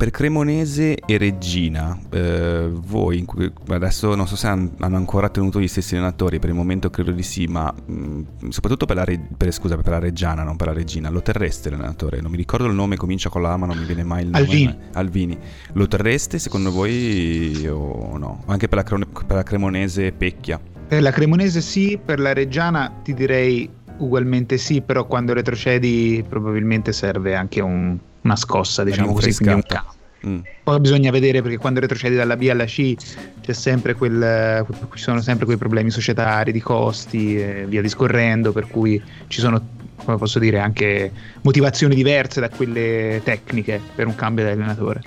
per 0.00 0.10
Cremonese 0.12 0.94
e 0.94 1.18
Regina, 1.18 1.94
eh, 2.08 2.70
voi 2.72 3.22
adesso 3.68 4.14
non 4.14 4.26
so 4.26 4.34
se 4.34 4.46
hanno 4.46 4.72
ancora 4.78 5.28
tenuto 5.28 5.60
gli 5.60 5.68
stessi 5.68 5.94
allenatori, 5.94 6.38
per 6.38 6.48
il 6.48 6.54
momento 6.54 6.88
credo 6.88 7.10
di 7.10 7.22
sì, 7.22 7.44
ma 7.44 7.70
mh, 7.70 7.92
mm, 7.92 8.48
soprattutto 8.48 8.86
per 8.86 8.96
la, 8.96 9.04
per, 9.04 9.52
scusa, 9.52 9.76
per 9.76 9.90
la 9.90 9.98
Reggiana, 9.98 10.42
non 10.42 10.56
per 10.56 10.68
la 10.68 10.72
Regina, 10.72 11.10
lo 11.10 11.20
terreste 11.20 11.68
l'allenatore? 11.68 12.22
Non 12.22 12.30
mi 12.30 12.38
ricordo 12.38 12.64
il 12.64 12.72
nome, 12.72 12.96
comincia 12.96 13.28
con 13.28 13.42
la 13.42 13.52
A 13.52 13.58
ma 13.58 13.66
non 13.66 13.76
mi 13.76 13.84
viene 13.84 14.02
mai 14.02 14.22
il 14.22 14.30
nome. 14.30 14.42
Alvini. 14.42 14.78
Alvini. 14.92 15.38
Lo 15.74 15.86
terreste 15.86 16.38
secondo 16.38 16.70
voi 16.70 17.68
o 17.68 18.16
no? 18.16 18.42
Anche 18.46 18.68
per 18.68 18.78
la, 18.78 18.96
per 19.26 19.36
la 19.36 19.42
Cremonese 19.42 20.12
Pecchia? 20.12 20.58
Per 20.88 21.02
la 21.02 21.10
Cremonese 21.10 21.60
sì, 21.60 22.00
per 22.02 22.20
la 22.20 22.32
Reggiana 22.32 22.90
ti 23.02 23.12
direi 23.12 23.68
ugualmente 23.98 24.56
sì, 24.56 24.80
però 24.80 25.06
quando 25.06 25.34
retrocedi 25.34 26.24
probabilmente 26.26 26.90
serve 26.94 27.34
anche 27.34 27.60
un 27.60 27.98
una 28.22 28.36
scossa, 28.36 28.84
diciamo 28.84 29.12
così, 29.12 29.34
quindi 29.34 29.54
un 29.54 29.62
cambio. 29.62 29.98
Mm. 30.26 30.40
Poi 30.64 30.80
bisogna 30.80 31.10
vedere 31.10 31.40
perché 31.40 31.56
quando 31.56 31.80
retrocedi 31.80 32.14
dalla 32.14 32.36
B 32.36 32.48
alla 32.50 32.66
C 32.66 32.94
c'è 33.40 33.52
sempre 33.52 33.94
quel, 33.94 34.66
ci 34.94 35.02
sono 35.02 35.20
sempre 35.22 35.46
quei 35.46 35.56
problemi 35.56 35.90
societari, 35.90 36.52
di 36.52 36.60
costi 36.60 37.40
e 37.40 37.64
via 37.66 37.80
discorrendo, 37.80 38.52
per 38.52 38.66
cui 38.66 39.02
ci 39.28 39.40
sono, 39.40 39.60
come 40.04 40.18
posso 40.18 40.38
dire, 40.38 40.58
anche 40.58 41.10
motivazioni 41.40 41.94
diverse 41.94 42.40
da 42.40 42.50
quelle 42.50 43.22
tecniche 43.24 43.80
per 43.94 44.06
un 44.06 44.14
cambio 44.14 44.44
di 44.44 44.50
allenatore. 44.50 45.02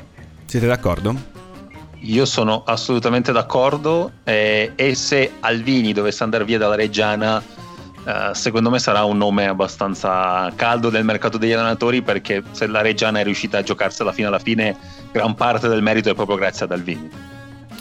Siete 0.45 0.65
d'accordo? 0.65 1.15
Io 1.99 2.25
sono 2.25 2.63
assolutamente 2.65 3.31
d'accordo 3.31 4.11
eh, 4.23 4.73
e 4.75 4.95
se 4.95 5.31
Alvini 5.39 5.93
dovesse 5.93 6.23
andare 6.23 6.43
via 6.43 6.57
dalla 6.57 6.75
Reggiana 6.75 7.41
Uh, 8.03 8.33
secondo 8.33 8.69
me 8.69 8.79
sarà 8.79 9.05
un 9.05 9.17
nome 9.17 9.47
abbastanza 9.47 10.51
caldo 10.55 10.89
del 10.89 11.05
mercato 11.05 11.37
degli 11.37 11.53
allenatori 11.53 12.01
perché 12.01 12.43
se 12.51 12.67
la 12.67 12.81
Reggiana 12.81 13.19
è 13.19 13.23
riuscita 13.23 13.59
a 13.59 13.63
giocarsela 13.63 14.11
fino 14.11 14.27
alla 14.27 14.39
fine 14.39 14.75
gran 15.11 15.35
parte 15.35 15.69
del 15.69 15.81
merito 15.81 16.09
è 16.09 16.13
proprio 16.13 16.35
grazie 16.35 16.65
ad 16.65 16.73
Alvini 16.73 17.09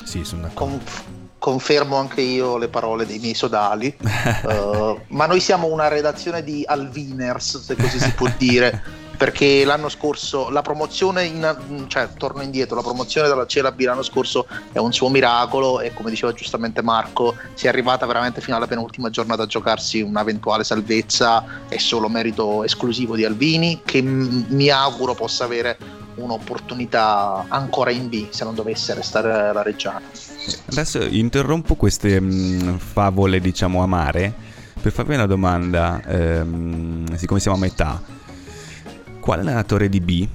sì 0.05 0.25
sono 0.25 0.43
d'accordo. 0.43 0.77
Conf- 0.77 1.03
confermo 1.39 1.97
anche 1.97 2.21
io 2.21 2.57
le 2.57 2.69
parole 2.69 3.05
dei 3.05 3.19
miei 3.19 3.35
sodali. 3.35 3.95
Uh, 4.45 5.01
ma 5.09 5.27
noi 5.27 5.41
siamo 5.41 5.67
una 5.67 5.89
redazione 5.89 6.45
di 6.45 6.63
Alviners 6.65 7.63
se 7.63 7.75
così 7.75 7.99
si 7.99 8.13
può 8.13 8.31
dire 8.39 8.83
perché 9.23 9.65
l'anno 9.65 9.89
scorso 9.89 10.51
la 10.51 10.63
promozione, 10.63 11.23
in, 11.23 11.85
cioè 11.87 12.09
torno 12.17 12.43
indietro, 12.43 12.75
la 12.75 12.83
promozione 12.83 13.29
dalla 13.29 13.47
CLB 13.47 13.79
l'anno 13.83 14.03
scorso 14.03 14.49
è 14.73 14.79
un 14.79 14.93
suo 14.93 15.09
miracolo 15.11 15.81
e 15.81 15.95
come 15.95 16.11
diceva 16.11 16.33
giustamente 16.33 16.83
Marco 16.83 17.37
si 17.55 17.67
è 17.67 17.69
arrivata 17.69 18.05
veramente 18.05 18.41
fino 18.41 18.57
alla 18.57 18.67
penultima 18.67 19.11
giornata 19.11 19.45
a 19.45 19.47
giocarsi 19.47 20.01
un'eventuale 20.01 20.65
salvezza, 20.65 21.45
è 21.69 21.77
solo 21.77 22.09
merito 22.09 22.65
esclusivo 22.65 23.15
di 23.15 23.25
Alvini 23.25 23.83
che 23.85 24.03
m- 24.03 24.47
mi 24.49 24.71
auguro 24.71 25.15
possa 25.15 25.45
avere 25.45 25.79
un'opportunità 26.17 27.45
ancora 27.47 27.93
in 27.93 28.09
B 28.09 28.27
se 28.31 28.43
non 28.43 28.57
dovesse 28.57 28.93
restare 28.93 29.53
la 29.53 29.63
Reggiana. 29.63 30.03
Adesso 30.67 31.01
interrompo 31.01 31.77
queste 31.77 32.21
mh, 32.21 32.79
favole 32.79 33.39
diciamo 33.39 33.85
amare 33.85 34.35
per 34.83 34.91
farvi 34.91 35.15
una 35.15 35.27
domanda, 35.27 36.03
ehm, 36.05 37.15
siccome 37.15 37.39
siamo 37.39 37.57
a 37.57 37.61
metà 37.61 38.21
quale 39.23 39.43
allenatore 39.43 39.89
di 39.89 40.01
B, 40.01 40.29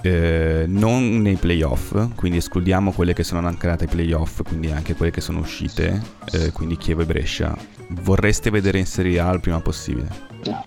eh, 0.00 0.64
non 0.66 1.20
nei 1.20 1.36
playoff, 1.36 1.94
quindi 2.14 2.38
escludiamo 2.38 2.92
quelle 2.92 3.12
che 3.12 3.22
sono 3.22 3.46
anche 3.46 3.66
andate 3.66 3.84
ai 3.84 3.90
playoff, 3.90 4.40
quindi 4.42 4.70
anche 4.70 4.94
quelle 4.94 5.12
che 5.12 5.20
sono 5.20 5.40
uscite, 5.40 6.00
eh, 6.32 6.50
quindi 6.50 6.78
Chievo 6.78 7.02
e 7.02 7.04
Brescia, 7.04 7.54
vorreste 7.88 8.48
vedere 8.48 8.78
in 8.78 8.86
Serie 8.86 9.20
A 9.20 9.30
il 9.32 9.40
prima 9.40 9.60
possibile? 9.60 10.08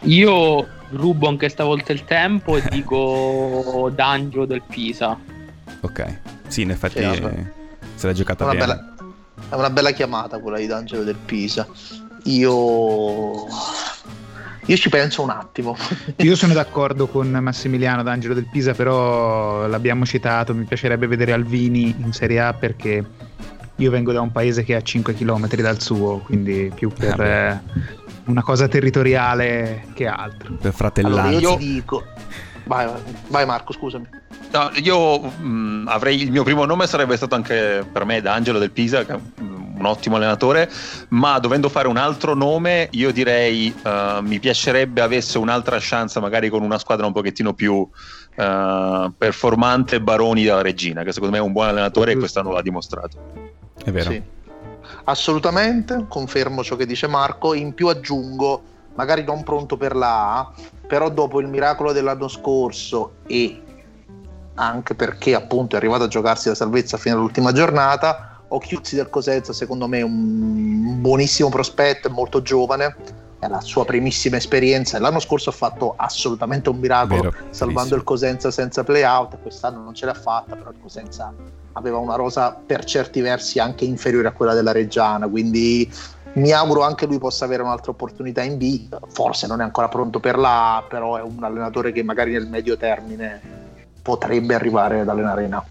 Io 0.03 0.67
rubo 0.91 1.27
anche 1.27 1.49
stavolta 1.49 1.91
il 1.91 2.05
tempo 2.05 2.55
e 2.55 2.63
dico 2.69 3.89
D'Angelo 3.95 4.45
del 4.45 4.61
Pisa. 4.61 5.17
Ok, 5.79 6.19
sì, 6.47 6.61
in 6.61 6.69
effetti 6.69 6.99
sì, 6.99 7.21
se 7.95 8.07
l'ha 8.07 8.13
giocata 8.13 8.43
una 8.43 8.53
bene. 8.53 8.65
Bella, 8.65 8.95
è 9.49 9.55
una 9.55 9.69
bella 9.71 9.89
chiamata 9.89 10.37
quella 10.37 10.59
di 10.59 10.67
D'Angelo 10.67 11.03
del 11.03 11.17
Pisa. 11.25 11.67
Io 12.25 13.47
io 14.65 14.77
ci 14.77 14.89
penso 14.89 15.21
un 15.21 15.29
attimo. 15.29 15.75
Io 16.17 16.35
sono 16.35 16.53
d'accordo 16.53 17.07
con 17.07 17.29
Massimiliano 17.29 18.03
D'Angelo 18.03 18.33
del 18.33 18.47
Pisa, 18.49 18.73
però 18.73 19.67
l'abbiamo 19.67 20.05
citato, 20.05 20.53
mi 20.53 20.63
piacerebbe 20.63 21.07
vedere 21.07 21.33
Alvini 21.33 21.95
in 21.97 22.13
Serie 22.13 22.39
A 22.39 22.53
perché 22.53 23.03
io 23.77 23.89
vengo 23.89 24.11
da 24.11 24.21
un 24.21 24.31
paese 24.31 24.63
che 24.63 24.73
è 24.73 24.77
a 24.77 24.81
5 24.81 25.15
km 25.15 25.47
dal 25.55 25.81
suo, 25.81 26.19
quindi 26.19 26.71
più 26.73 26.89
per 26.89 27.19
eh, 27.19 27.61
una 28.25 28.41
cosa 28.41 28.67
territoriale 28.67 29.87
che 29.93 30.07
altro. 30.07 30.53
Per 30.53 30.73
fratellanza. 30.73 31.21
Allora 31.21 31.39
io 31.39 31.57
ti 31.57 31.73
dico... 31.73 32.03
Vai, 32.65 32.87
vai 33.27 33.45
Marco, 33.45 33.73
scusami. 33.73 34.07
No, 34.51 34.71
io 34.75 35.19
mh, 35.19 35.45
mm, 35.45 35.87
avrei 35.87 36.21
il 36.21 36.31
mio 36.31 36.43
primo 36.43 36.63
nome 36.63 36.87
sarebbe 36.87 37.17
stato 37.17 37.35
anche 37.35 37.85
per 37.91 38.05
me 38.05 38.21
D'Angelo 38.21 38.59
del 38.59 38.71
Pisa, 38.71 39.03
che 39.03 39.17
un 39.77 39.85
ottimo 39.85 40.15
allenatore, 40.15 40.69
ma 41.09 41.39
dovendo 41.39 41.69
fare 41.69 41.87
un 41.87 41.97
altro 41.97 42.33
nome, 42.33 42.89
io 42.91 43.11
direi 43.11 43.73
uh, 43.83 44.21
mi 44.21 44.39
piacerebbe 44.39 45.01
avesse 45.01 45.37
un'altra 45.37 45.77
chance 45.79 46.19
magari 46.19 46.49
con 46.49 46.61
una 46.61 46.77
squadra 46.77 47.05
un 47.05 47.13
pochettino 47.13 47.53
più 47.53 47.75
uh, 47.75 49.13
performante 49.17 50.01
Baroni 50.01 50.43
della 50.43 50.61
Regina, 50.61 51.03
che 51.03 51.11
secondo 51.11 51.35
me 51.35 51.41
è 51.41 51.45
un 51.45 51.51
buon 51.51 51.67
allenatore 51.67 52.13
e 52.13 52.17
quest'anno 52.17 52.51
l'ha 52.51 52.61
dimostrato. 52.61 53.17
È 53.83 53.91
vero. 53.91 54.11
Sì. 54.11 54.21
Assolutamente, 55.05 56.05
confermo 56.07 56.63
ciò 56.63 56.75
che 56.75 56.85
dice 56.85 57.07
Marco. 57.07 57.53
In 57.53 57.73
più 57.73 57.87
aggiungo, 57.87 58.61
magari 58.95 59.23
non 59.23 59.43
pronto 59.43 59.75
per 59.75 59.95
la 59.95 60.37
A, 60.37 60.51
però 60.87 61.09
dopo 61.09 61.41
il 61.41 61.47
miracolo 61.47 61.91
dell'anno 61.91 62.27
scorso 62.27 63.15
e 63.27 63.61
anche 64.55 64.93
perché 64.93 65.33
appunto 65.33 65.75
è 65.75 65.79
arrivato 65.79 66.03
a 66.03 66.07
giocarsi 66.07 66.47
la 66.47 66.55
salvezza 66.55 66.97
fino 66.97 67.15
all'ultima 67.15 67.51
giornata, 67.51 68.32
Occhiuzzi 68.53 68.95
del 68.95 69.09
Cosenza 69.09 69.51
secondo 69.51 69.87
me 69.87 69.99
è 69.99 70.03
un 70.03 71.01
buonissimo 71.01 71.49
prospetto, 71.49 72.07
è 72.07 72.11
molto 72.11 72.41
giovane, 72.41 72.95
è 73.39 73.47
la 73.47 73.61
sua 73.61 73.83
primissima 73.83 74.37
esperienza. 74.37 74.99
L'anno 74.99 75.19
scorso 75.19 75.49
ha 75.49 75.53
fatto 75.53 75.93
assolutamente 75.97 76.69
un 76.69 76.77
miracolo, 76.77 77.21
Vero, 77.21 77.33
salvando 77.49 77.95
il 77.95 78.03
Cosenza 78.03 78.51
senza 78.51 78.83
playout. 78.83 79.37
Quest'anno 79.41 79.81
non 79.81 79.95
ce 79.95 80.05
l'ha 80.05 80.13
fatta, 80.13 80.55
però 80.55 80.69
il 80.69 80.77
Cosenza 80.81 81.33
aveva 81.73 81.97
una 81.97 82.15
rosa 82.15 82.51
per 82.51 82.83
certi 82.83 83.21
versi 83.21 83.59
anche 83.59 83.85
inferiore 83.85 84.27
a 84.27 84.31
quella 84.31 84.53
della 84.53 84.71
Reggiana. 84.71 85.27
Quindi 85.27 85.91
mi 86.33 86.51
auguro 86.51 86.83
anche 86.83 87.05
lui 87.05 87.17
possa 87.17 87.45
avere 87.45 87.63
un'altra 87.63 87.91
opportunità 87.91 88.43
in 88.43 88.57
B. 88.57 88.87
Forse 89.09 89.47
non 89.47 89.61
è 89.61 89.63
ancora 89.63 89.87
pronto 89.87 90.19
per 90.19 90.37
la 90.37 90.77
A, 90.77 90.83
però 90.83 91.17
è 91.17 91.21
un 91.21 91.43
allenatore 91.43 91.91
che 91.91 92.03
magari 92.03 92.33
nel 92.33 92.47
medio 92.47 92.77
termine 92.77 93.41
potrebbe 94.01 94.53
arrivare 94.53 94.99
ad 94.99 95.09
allenare 95.09 95.43
in 95.43 95.53
A. 95.53 95.65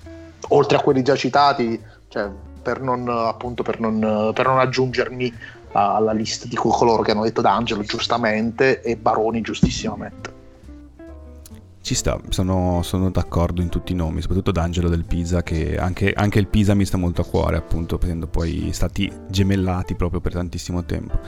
Oltre 0.49 0.77
a 0.77 0.81
quelli 0.81 1.03
già 1.03 1.15
citati, 1.15 1.81
cioè, 2.09 2.29
per, 2.63 2.81
non, 2.81 3.09
appunto, 3.09 3.63
per, 3.63 3.81
non, 3.81 4.33
per 4.35 4.47
non 4.47 4.59
aggiungermi 4.59 5.33
alla 5.73 6.13
lista 6.13 6.47
di 6.47 6.57
coloro 6.57 7.03
che 7.03 7.13
hanno 7.13 7.25
detto 7.25 7.41
D'Angelo 7.41 7.83
giustamente 7.83 8.83
e 8.83 8.97
Baroni 8.97 9.41
giustissimamente. 9.41 10.41
Ci 11.81 11.95
sta, 11.95 12.21
sono, 12.29 12.81
sono, 12.85 13.11
d'accordo 13.11 13.61
in 13.61 13.69
tutti 13.69 13.91
i 13.91 13.97
nomi, 13.97 14.21
soprattutto 14.21 14.53
D'Angelo 14.53 14.89
del 14.89 15.05
Pisa, 15.05 15.43
che 15.43 15.77
anche, 15.77 16.13
anche, 16.13 16.39
il 16.39 16.47
Pisa 16.47 16.75
mi 16.75 16.85
sta 16.85 16.97
molto 16.97 17.23
a 17.23 17.25
cuore, 17.25 17.57
appunto, 17.57 17.99
essendo 18.01 18.29
poi 18.29 18.71
stati 18.73 19.11
gemellati 19.29 19.97
proprio 19.97 20.21
per 20.21 20.33
tantissimo 20.33 20.85
tempo. 20.85 21.19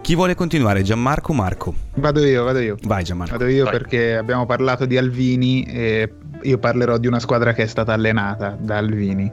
Chi 0.00 0.16
vuole 0.16 0.34
continuare? 0.34 0.82
Gianmarco 0.82 1.30
o 1.30 1.34
Marco? 1.34 1.74
Vado 1.94 2.24
io, 2.24 2.42
vado 2.42 2.58
io. 2.58 2.76
Vai 2.82 3.04
Gianmarco. 3.04 3.38
Vado 3.38 3.48
io 3.48 3.62
Vai. 3.62 3.72
perché 3.72 4.16
abbiamo 4.16 4.46
parlato 4.46 4.84
di 4.84 4.98
Alvini 4.98 5.62
e 5.62 6.12
io 6.42 6.58
parlerò 6.58 6.98
di 6.98 7.06
una 7.06 7.20
squadra 7.20 7.52
che 7.52 7.62
è 7.62 7.66
stata 7.66 7.92
allenata 7.92 8.56
da 8.58 8.78
Alvini 8.78 9.30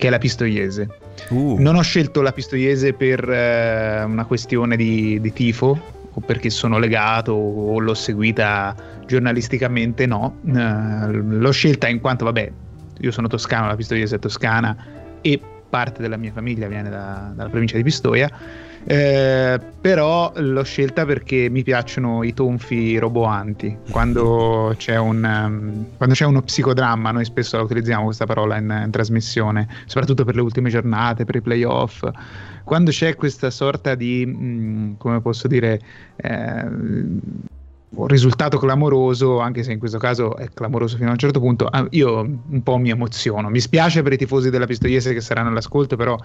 che 0.00 0.06
è 0.06 0.10
la 0.10 0.18
Pistoiese. 0.18 0.88
Uh. 1.28 1.56
Non 1.58 1.76
ho 1.76 1.82
scelto 1.82 2.22
la 2.22 2.32
Pistoiese 2.32 2.94
per 2.94 3.28
eh, 3.28 4.02
una 4.02 4.24
questione 4.24 4.74
di, 4.74 5.20
di, 5.20 5.32
tifo 5.34 5.78
o 6.10 6.20
perché 6.22 6.48
sono 6.48 6.78
legato 6.78 7.32
o 7.32 7.78
l'ho 7.78 7.92
seguita 7.92 8.74
giornalisticamente, 9.06 10.06
no. 10.06 10.38
Uh, 10.40 11.10
l'ho 11.10 11.50
scelta 11.50 11.86
in 11.86 12.00
quanto, 12.00 12.24
vabbè, 12.24 12.50
io 13.00 13.10
sono 13.10 13.28
toscano, 13.28 13.66
la 13.66 13.76
Pistoiese 13.76 14.16
è 14.16 14.18
toscana 14.18 14.74
e 15.20 15.38
parte 15.68 16.00
della 16.00 16.16
mia 16.16 16.32
famiglia 16.32 16.66
viene 16.66 16.88
da, 16.88 17.30
dalla 17.34 17.50
provincia 17.50 17.76
di 17.76 17.82
Pistoia 17.82 18.28
eh, 18.84 19.60
però 19.80 20.32
l'ho 20.36 20.62
scelta 20.62 21.04
perché 21.04 21.48
mi 21.50 21.62
piacciono 21.62 22.22
i 22.22 22.32
tonfi 22.32 22.98
roboanti. 22.98 23.76
Quando 23.90 24.74
c'è, 24.76 24.96
un, 24.96 25.22
um, 25.22 25.86
quando 25.96 26.14
c'è 26.14 26.24
uno 26.24 26.42
psicodramma, 26.42 27.10
noi 27.10 27.24
spesso 27.24 27.56
la 27.56 27.62
utilizziamo 27.62 28.04
questa 28.04 28.26
parola 28.26 28.56
in, 28.56 28.82
in, 28.84 28.90
trasmissione, 28.90 29.68
soprattutto 29.86 30.24
per 30.24 30.34
le 30.34 30.40
ultime 30.40 30.70
giornate, 30.70 31.24
per 31.24 31.36
i 31.36 31.40
playoff. 31.40 32.08
Quando 32.64 32.90
c'è 32.90 33.14
questa 33.16 33.50
sorta 33.50 33.94
di, 33.94 34.24
mm, 34.26 34.92
come 34.96 35.20
posso 35.20 35.46
dire, 35.46 35.80
eh, 36.16 36.68
un 37.92 38.06
risultato 38.06 38.58
clamoroso, 38.58 39.40
anche 39.40 39.62
se 39.62 39.72
in 39.72 39.78
questo 39.78 39.98
caso 39.98 40.36
è 40.36 40.48
clamoroso 40.52 40.96
fino 40.96 41.08
a 41.08 41.12
un 41.12 41.18
certo 41.18 41.40
punto, 41.40 41.66
ah, 41.66 41.86
io 41.90 42.20
un 42.20 42.62
po' 42.62 42.76
mi 42.76 42.90
emoziono. 42.90 43.48
Mi 43.48 43.60
spiace 43.60 44.02
per 44.02 44.12
i 44.12 44.16
tifosi 44.16 44.50
della 44.50 44.66
Pistoiese 44.66 45.12
che 45.12 45.20
saranno 45.20 45.48
all'ascolto, 45.48 45.96
però 45.96 46.16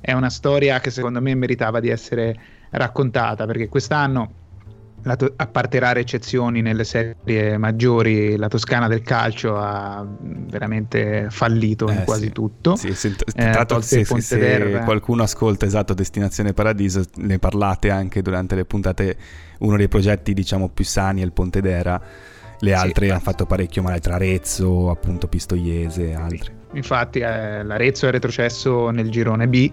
è 0.00 0.12
una 0.12 0.30
storia 0.30 0.80
che 0.80 0.90
secondo 0.90 1.20
me 1.20 1.34
meritava 1.34 1.80
di 1.80 1.90
essere 1.90 2.38
raccontata, 2.70 3.44
perché 3.44 3.68
quest'anno, 3.68 4.32
to- 5.16 5.32
a 5.36 5.46
parte 5.46 5.78
rare 5.78 6.00
eccezioni 6.00 6.62
nelle 6.62 6.84
serie 6.84 7.56
maggiori, 7.58 8.36
la 8.36 8.48
Toscana 8.48 8.88
del 8.88 9.02
calcio 9.02 9.56
ha 9.56 10.06
veramente 10.20 11.26
fallito 11.30 11.88
eh, 11.88 11.94
in 11.94 12.04
quasi 12.04 12.26
sì. 12.26 12.32
tutto. 12.32 12.76
Sì, 12.76 12.94
se, 12.94 13.14
eh, 13.34 13.66
se, 13.80 14.04
se, 14.04 14.20
se 14.20 14.80
qualcuno 14.84 15.22
ascolta 15.22 15.66
esatto 15.66 15.94
Destinazione 15.94 16.52
Paradiso, 16.52 17.02
ne 17.16 17.38
parlate 17.38 17.90
anche 17.90 18.22
durante 18.22 18.54
le 18.54 18.64
puntate 18.64 19.16
uno 19.60 19.76
dei 19.76 19.88
progetti 19.88 20.32
diciamo 20.34 20.68
più 20.68 20.84
sani 20.84 21.20
è 21.20 21.24
il 21.24 21.32
Ponte 21.32 21.60
d'Era, 21.60 22.00
le 22.60 22.74
altre 22.74 23.06
sì, 23.06 23.10
hanno 23.10 23.20
fatto 23.20 23.46
parecchio 23.46 23.82
male 23.82 24.00
tra 24.00 24.14
Arezzo, 24.14 24.90
appunto 24.90 25.28
Pistoiese 25.28 26.10
e 26.10 26.14
altri. 26.14 26.58
Infatti 26.72 27.18
eh, 27.18 27.64
l'Arezzo 27.64 28.06
è 28.06 28.10
retrocesso 28.10 28.90
nel 28.90 29.10
girone 29.10 29.48
B, 29.48 29.70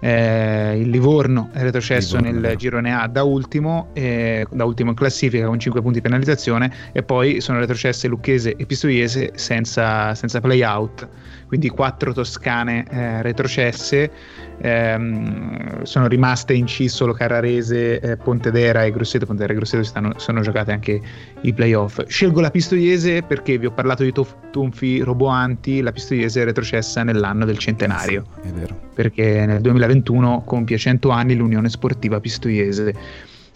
eh, 0.00 0.78
il 0.78 0.90
Livorno 0.90 1.50
è 1.52 1.62
retrocesso 1.62 2.16
Livorno, 2.16 2.32
nel 2.32 2.40
vero. 2.42 2.56
girone 2.56 2.94
A 2.94 3.06
da 3.06 3.22
ultimo, 3.22 3.88
eh, 3.92 4.46
da 4.50 4.64
ultimo 4.64 4.90
in 4.90 4.96
classifica 4.96 5.46
con 5.46 5.58
5 5.58 5.80
punti 5.80 5.98
di 5.98 6.02
penalizzazione 6.02 6.72
e 6.92 7.02
poi 7.02 7.40
sono 7.40 7.58
retrocesse 7.58 8.08
Lucchese 8.08 8.54
e 8.56 8.66
Pistoiese 8.66 9.32
senza, 9.34 10.14
senza 10.14 10.40
play 10.40 10.62
out 10.62 11.08
quindi 11.46 11.68
quattro 11.68 12.12
toscane 12.12 12.84
eh, 12.90 13.22
retrocesse, 13.22 14.10
ehm, 14.58 15.82
sono 15.82 16.06
rimaste 16.08 16.54
in 16.54 16.64
C 16.64 16.88
solo 16.88 17.12
Carrarese, 17.12 18.00
eh, 18.00 18.16
Pontedera 18.16 18.84
e 18.84 18.90
Grosseto, 18.90 19.26
Pontedera 19.26 19.52
e 19.52 19.56
Grosseto 19.56 19.82
stanno, 19.84 20.12
sono 20.18 20.40
giocate 20.40 20.72
anche 20.72 21.00
i 21.42 21.52
playoff. 21.52 22.04
Scelgo 22.06 22.40
la 22.40 22.50
Pistoiese 22.50 23.22
perché 23.22 23.58
vi 23.58 23.66
ho 23.66 23.72
parlato 23.72 24.02
di 24.02 24.12
tof- 24.12 24.50
tonfi 24.50 25.00
roboanti, 25.00 25.80
la 25.80 25.92
Pistoiese 25.92 26.42
è 26.42 26.44
retrocessa 26.44 27.02
nell'anno 27.02 27.44
del 27.44 27.58
centenario, 27.58 28.24
sì, 28.42 28.48
è 28.48 28.52
vero. 28.52 28.78
perché 28.94 29.46
nel 29.46 29.60
2021 29.60 30.42
compie 30.44 30.78
100 30.78 31.10
anni 31.10 31.34
l'Unione 31.36 31.68
Sportiva 31.68 32.20
Pistoiese 32.20 32.94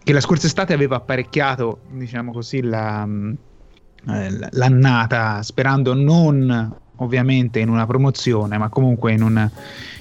che 0.02 0.12
la 0.12 0.20
scorsa 0.20 0.46
estate 0.46 0.72
aveva 0.72 0.96
apparecchiato, 0.96 1.80
diciamo 1.90 2.32
così, 2.32 2.62
la, 2.62 3.06
eh, 4.08 4.48
l'annata 4.50 5.42
sperando 5.42 5.94
non 5.94 6.74
ovviamente 7.00 7.58
in 7.58 7.68
una 7.68 7.86
promozione, 7.86 8.56
ma 8.58 8.68
comunque 8.68 9.12
in 9.12 9.22
un, 9.22 9.50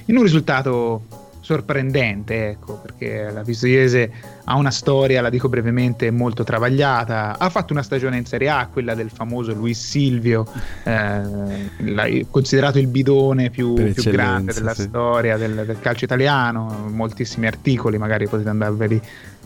in 0.06 0.18
un 0.18 0.24
risultato 0.24 1.02
sorprendente, 1.50 2.50
ecco, 2.50 2.76
perché 2.76 3.32
la 3.32 3.42
Pistoiese 3.42 4.12
ha 4.44 4.56
una 4.56 4.70
storia, 4.70 5.20
la 5.20 5.32
dico 5.32 5.50
brevemente, 5.50 6.12
molto 6.12 6.44
travagliata. 6.44 7.40
Ha 7.40 7.50
fatto 7.50 7.74
una 7.74 7.82
stagione 7.82 8.18
in 8.18 8.26
Serie 8.26 8.50
A, 8.50 8.68
quella 8.72 8.94
del 8.94 9.10
famoso 9.10 9.52
Luis 9.54 9.84
Silvio, 9.84 10.46
eh, 10.84 12.28
considerato 12.30 12.78
il 12.78 12.86
bidone 12.86 13.50
più, 13.50 13.74
più 13.74 14.12
grande 14.12 14.54
della 14.54 14.76
sì. 14.76 14.84
storia 14.84 15.38
del, 15.38 15.64
del, 15.66 15.80
calcio 15.80 16.06
italiano. 16.06 16.88
Moltissimi 16.92 17.48
articoli, 17.48 17.98
magari 17.98 18.28
potete 18.28 18.50
andarveli 18.50 19.02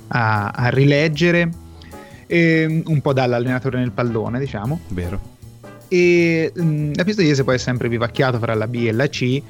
a, 0.07 0.49
a 0.49 0.67
rileggere. 0.67 1.49
E 2.27 2.83
un 2.85 3.01
po' 3.01 3.13
dall'allenatore 3.13 3.79
nel 3.79 3.91
pallone, 3.91 4.39
diciamo. 4.39 4.79
Vero 4.89 5.32
e 5.93 6.51
mh, 6.55 6.63
mm, 6.63 6.91
la 6.95 7.03
Pistoiese 7.03 7.43
poi 7.43 7.55
è 7.55 7.59
sempre 7.59 7.87
vivacchiato 7.87 8.39
fra 8.39 8.55
la 8.55 8.67
B 8.67 8.85
e 8.87 8.91
la 8.91 9.07
C. 9.07 9.41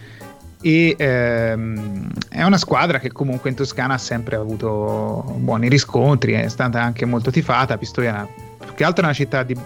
E 0.65 0.95
ehm, 0.97 2.11
è 2.29 2.43
una 2.43 2.57
squadra 2.57 2.99
che 2.99 3.11
comunque 3.11 3.49
in 3.49 3.55
Toscana 3.55 3.95
ha 3.95 3.97
sempre 3.97 4.35
avuto 4.37 5.35
buoni 5.37 5.67
riscontri, 5.67 6.33
è 6.33 6.47
stata 6.47 6.81
anche 6.81 7.05
molto 7.05 7.31
tifata, 7.31 7.77
Pistoia 7.77 8.27
più 8.57 8.73
che 8.73 8.83
altro 8.85 9.03
è 9.03 9.05
una 9.05 9.13
città 9.13 9.43
di, 9.43 9.57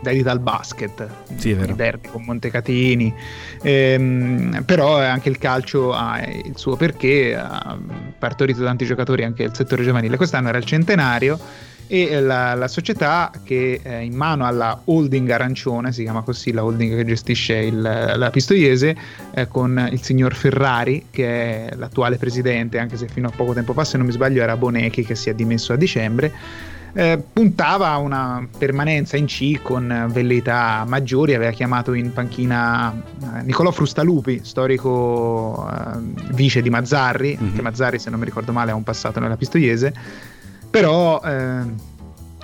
dedita 0.00 0.30
al 0.30 0.40
basket, 0.40 1.06
sì, 1.36 1.50
è 1.50 1.66
derby 1.74 2.08
con 2.08 2.24
Montecatini, 2.24 3.12
ehm, 3.60 4.62
però 4.64 4.98
anche 4.98 5.28
il 5.28 5.36
calcio 5.36 5.92
ha 5.92 6.18
il 6.22 6.56
suo 6.56 6.76
perché, 6.76 7.36
ha 7.36 7.78
partorito 8.18 8.64
tanti 8.64 8.86
giocatori 8.86 9.22
anche 9.22 9.42
il 9.42 9.54
settore 9.54 9.84
giovanile, 9.84 10.16
quest'anno 10.16 10.48
era 10.48 10.56
il 10.56 10.64
centenario 10.64 11.38
e 11.92 12.20
la, 12.20 12.54
la, 12.54 12.68
società 12.68 13.32
che 13.42 13.80
è 13.82 13.96
in 13.96 14.14
mano 14.14 14.46
alla 14.46 14.80
holding 14.84 15.28
arancione, 15.28 15.90
si 15.92 16.02
chiama 16.02 16.22
così 16.22 16.52
la 16.52 16.64
holding 16.64 16.94
che 16.94 17.04
gestisce 17.04 17.56
il, 17.56 17.80
la 17.80 18.30
Pistoiese, 18.30 18.96
eh, 19.34 19.48
con 19.48 19.88
il 19.90 20.00
signor 20.00 20.32
Ferrari 20.32 21.06
che 21.10 21.66
è 21.66 21.74
l'attuale 21.74 22.16
presidente, 22.16 22.78
anche 22.78 22.96
se 22.96 23.08
fino 23.08 23.26
a 23.26 23.32
poco 23.34 23.54
tempo 23.54 23.72
fa, 23.72 23.82
se 23.82 23.96
non 23.96 24.06
mi 24.06 24.12
sbaglio, 24.12 24.40
era 24.40 24.56
Bonecchi 24.56 25.04
che 25.04 25.16
si 25.16 25.30
è 25.30 25.34
dimesso 25.34 25.72
a 25.72 25.76
dicembre. 25.76 26.32
Eh, 26.92 27.20
puntava 27.32 27.88
a 27.88 27.98
una 27.98 28.46
permanenza 28.56 29.16
in 29.16 29.26
C 29.26 29.60
con 29.60 30.08
velleità 30.12 30.84
maggiori, 30.86 31.34
aveva 31.34 31.50
chiamato 31.50 31.92
in 31.92 32.12
panchina 32.12 32.92
eh, 32.92 33.42
Nicolò 33.42 33.72
Frustalupi, 33.72 34.42
storico 34.44 35.68
eh, 35.68 36.32
vice 36.34 36.62
di 36.62 36.70
Mazzarri, 36.70 37.36
mm-hmm. 37.40 37.54
che 37.56 37.62
Mazzarri 37.62 37.98
se 37.98 38.10
non 38.10 38.20
mi 38.20 38.26
ricordo 38.26 38.52
male 38.52 38.70
ha 38.70 38.74
un 38.76 38.84
passato 38.84 39.18
nella 39.18 39.36
Pistoiese, 39.36 39.92
però 40.70 41.20
eh, 41.24 41.62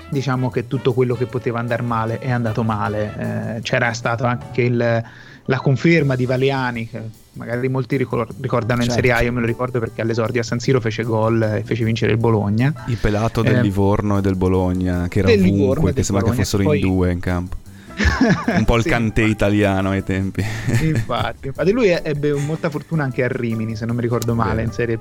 diciamo 0.09 0.51
che 0.51 0.67
tutto 0.67 0.93
quello 0.93 1.15
che 1.15 1.27
poteva 1.27 1.59
andare 1.59 1.83
male 1.83 2.19
è 2.19 2.31
andato 2.31 2.63
male. 2.63 3.57
Eh, 3.57 3.61
c'era 3.63 3.93
stato 3.93 4.25
anche 4.25 4.63
il, 4.63 5.05
la 5.45 5.59
conferma 5.59 6.15
di 6.17 6.27
Valiani, 6.27 6.89
che 6.89 7.01
magari 7.33 7.69
molti 7.69 7.97
ricordano 7.97 8.83
in 8.83 8.89
certo. 8.89 8.93
Serie 8.93 9.13
A, 9.13 9.21
io 9.23 9.33
me 9.33 9.41
lo 9.41 9.47
ricordo 9.47 9.79
perché 9.79 10.01
all'esordio 10.01 10.41
a 10.41 10.45
San 10.45 10.59
Siro 10.59 10.81
fece 10.81 11.03
gol 11.03 11.43
e 11.43 11.63
fece 11.65 11.85
vincere 11.85 12.13
il 12.13 12.19
Bologna. 12.19 12.73
Il 12.87 12.97
pelato 12.97 13.43
del 13.43 13.57
eh, 13.57 13.63
Livorno 13.63 14.19
e 14.19 14.21
del 14.21 14.37
Bologna, 14.37 15.09
che 15.09 15.21
era 15.21 15.31
ovunque, 15.31 15.93
che 15.93 16.03
sembra 16.03 16.25
che 16.25 16.37
fossero 16.37 16.65
poi, 16.65 16.81
in 16.81 16.87
due 16.87 17.13
in 17.13 17.21
campo. 17.21 17.57
un 18.47 18.65
po' 18.67 18.77
il 18.77 18.83
sì, 18.83 18.91
cantè 18.91 19.23
italiano 19.23 19.91
ai 19.91 20.05
tempi. 20.05 20.45
infatti, 20.83 21.47
infatti, 21.47 21.73
lui 21.73 21.89
ebbe 21.89 22.33
molta 22.35 22.69
fortuna 22.69 23.05
anche 23.05 23.25
a 23.25 23.29
Rimini, 23.29 23.75
se 23.75 23.87
non 23.87 23.97
mi 23.97 24.03
ricordo 24.03 24.35
male, 24.35 24.57
Beh. 24.57 24.63
in 24.63 24.73
serie 24.73 25.01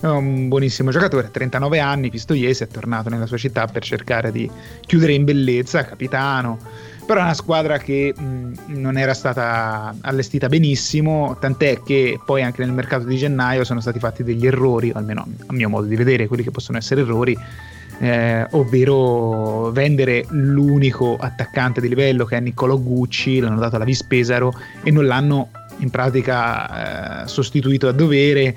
è 0.00 0.06
un 0.06 0.48
buonissimo 0.48 0.90
giocatore, 0.90 1.30
39 1.30 1.78
anni, 1.78 2.08
Pistoiese, 2.08 2.64
è 2.64 2.68
tornato 2.68 3.10
nella 3.10 3.26
sua 3.26 3.36
città 3.36 3.66
per 3.66 3.82
cercare 3.82 4.32
di 4.32 4.50
chiudere 4.80 5.12
in 5.12 5.24
bellezza, 5.24 5.84
capitano. 5.84 6.58
Però 7.04 7.20
è 7.20 7.24
una 7.24 7.34
squadra 7.34 7.76
che 7.78 8.14
mh, 8.16 8.52
non 8.68 8.96
era 8.96 9.12
stata 9.12 9.94
allestita 10.00 10.48
benissimo, 10.48 11.36
tant'è 11.38 11.82
che 11.82 12.18
poi 12.24 12.42
anche 12.42 12.64
nel 12.64 12.72
mercato 12.72 13.04
di 13.04 13.16
gennaio 13.16 13.64
sono 13.64 13.80
stati 13.80 13.98
fatti 13.98 14.22
degli 14.22 14.46
errori, 14.46 14.90
almeno 14.94 15.26
a 15.46 15.52
mio 15.52 15.68
modo 15.68 15.86
di 15.86 15.96
vedere, 15.96 16.28
quelli 16.28 16.44
che 16.44 16.50
possono 16.50 16.78
essere 16.78 17.02
errori, 17.02 17.36
eh, 17.98 18.46
ovvero 18.52 19.70
vendere 19.70 20.24
l'unico 20.28 21.16
attaccante 21.18 21.80
di 21.80 21.88
livello 21.88 22.24
che 22.24 22.38
è 22.38 22.40
Niccolò 22.40 22.78
Gucci, 22.78 23.40
l'hanno 23.40 23.60
dato 23.60 23.76
alla 23.76 23.84
Vispesaro 23.84 24.54
e 24.82 24.90
non 24.90 25.06
l'hanno 25.06 25.50
in 25.78 25.90
pratica 25.90 27.24
eh, 27.24 27.28
sostituito 27.28 27.88
a 27.88 27.92
dovere 27.92 28.56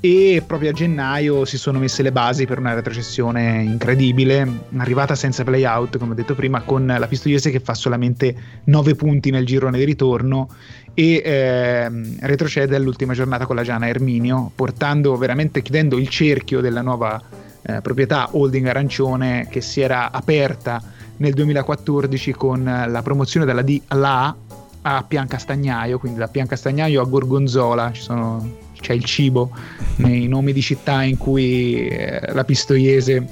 e 0.00 0.42
proprio 0.46 0.70
a 0.70 0.72
gennaio 0.72 1.44
si 1.44 1.56
sono 1.56 1.78
messe 1.78 2.02
le 2.02 2.12
basi 2.12 2.46
per 2.46 2.58
una 2.58 2.74
retrocessione 2.74 3.62
incredibile, 3.62 4.46
arrivata 4.76 5.14
senza 5.14 5.42
playout, 5.42 5.98
come 5.98 6.12
ho 6.12 6.14
detto 6.14 6.34
prima, 6.34 6.62
con 6.62 6.86
la 6.86 7.06
Pistoiese 7.06 7.50
che 7.50 7.60
fa 7.60 7.74
solamente 7.74 8.34
9 8.64 8.94
punti 8.94 9.30
nel 9.30 9.46
girone 9.46 9.78
di 9.78 9.84
ritorno 9.84 10.50
e 10.92 11.22
eh, 11.24 11.90
retrocede 12.20 12.76
all'ultima 12.76 13.14
giornata 13.14 13.46
con 13.46 13.56
la 13.56 13.62
Giana 13.62 13.88
Erminio, 13.88 14.50
portando 14.54 15.16
veramente, 15.16 15.62
chiudendo 15.62 15.96
il 15.96 16.08
cerchio 16.08 16.60
della 16.60 16.82
nuova 16.82 17.20
eh, 17.62 17.80
proprietà 17.80 18.28
holding 18.32 18.66
arancione 18.66 19.48
che 19.50 19.60
si 19.60 19.80
era 19.80 20.12
aperta 20.12 20.80
nel 21.18 21.32
2014 21.32 22.32
con 22.32 22.64
la 22.64 23.02
promozione 23.02 23.46
dalla 23.46 23.62
D 23.62 23.80
alla 23.88 24.24
A 24.24 24.36
a 24.82 25.02
Piancastagnaio, 25.02 25.98
quindi 25.98 26.18
da 26.18 26.28
Piancastagnaio 26.28 27.02
a 27.02 27.04
Gorgonzola, 27.04 27.90
ci 27.92 28.02
sono 28.02 28.64
c'è 28.86 28.92
il 28.92 29.02
cibo 29.02 29.50
nei 29.96 30.28
nomi 30.28 30.52
di 30.52 30.62
città 30.62 31.02
in 31.02 31.16
cui 31.16 31.88
eh, 31.88 32.32
la 32.32 32.44
Pistoiese 32.44 33.26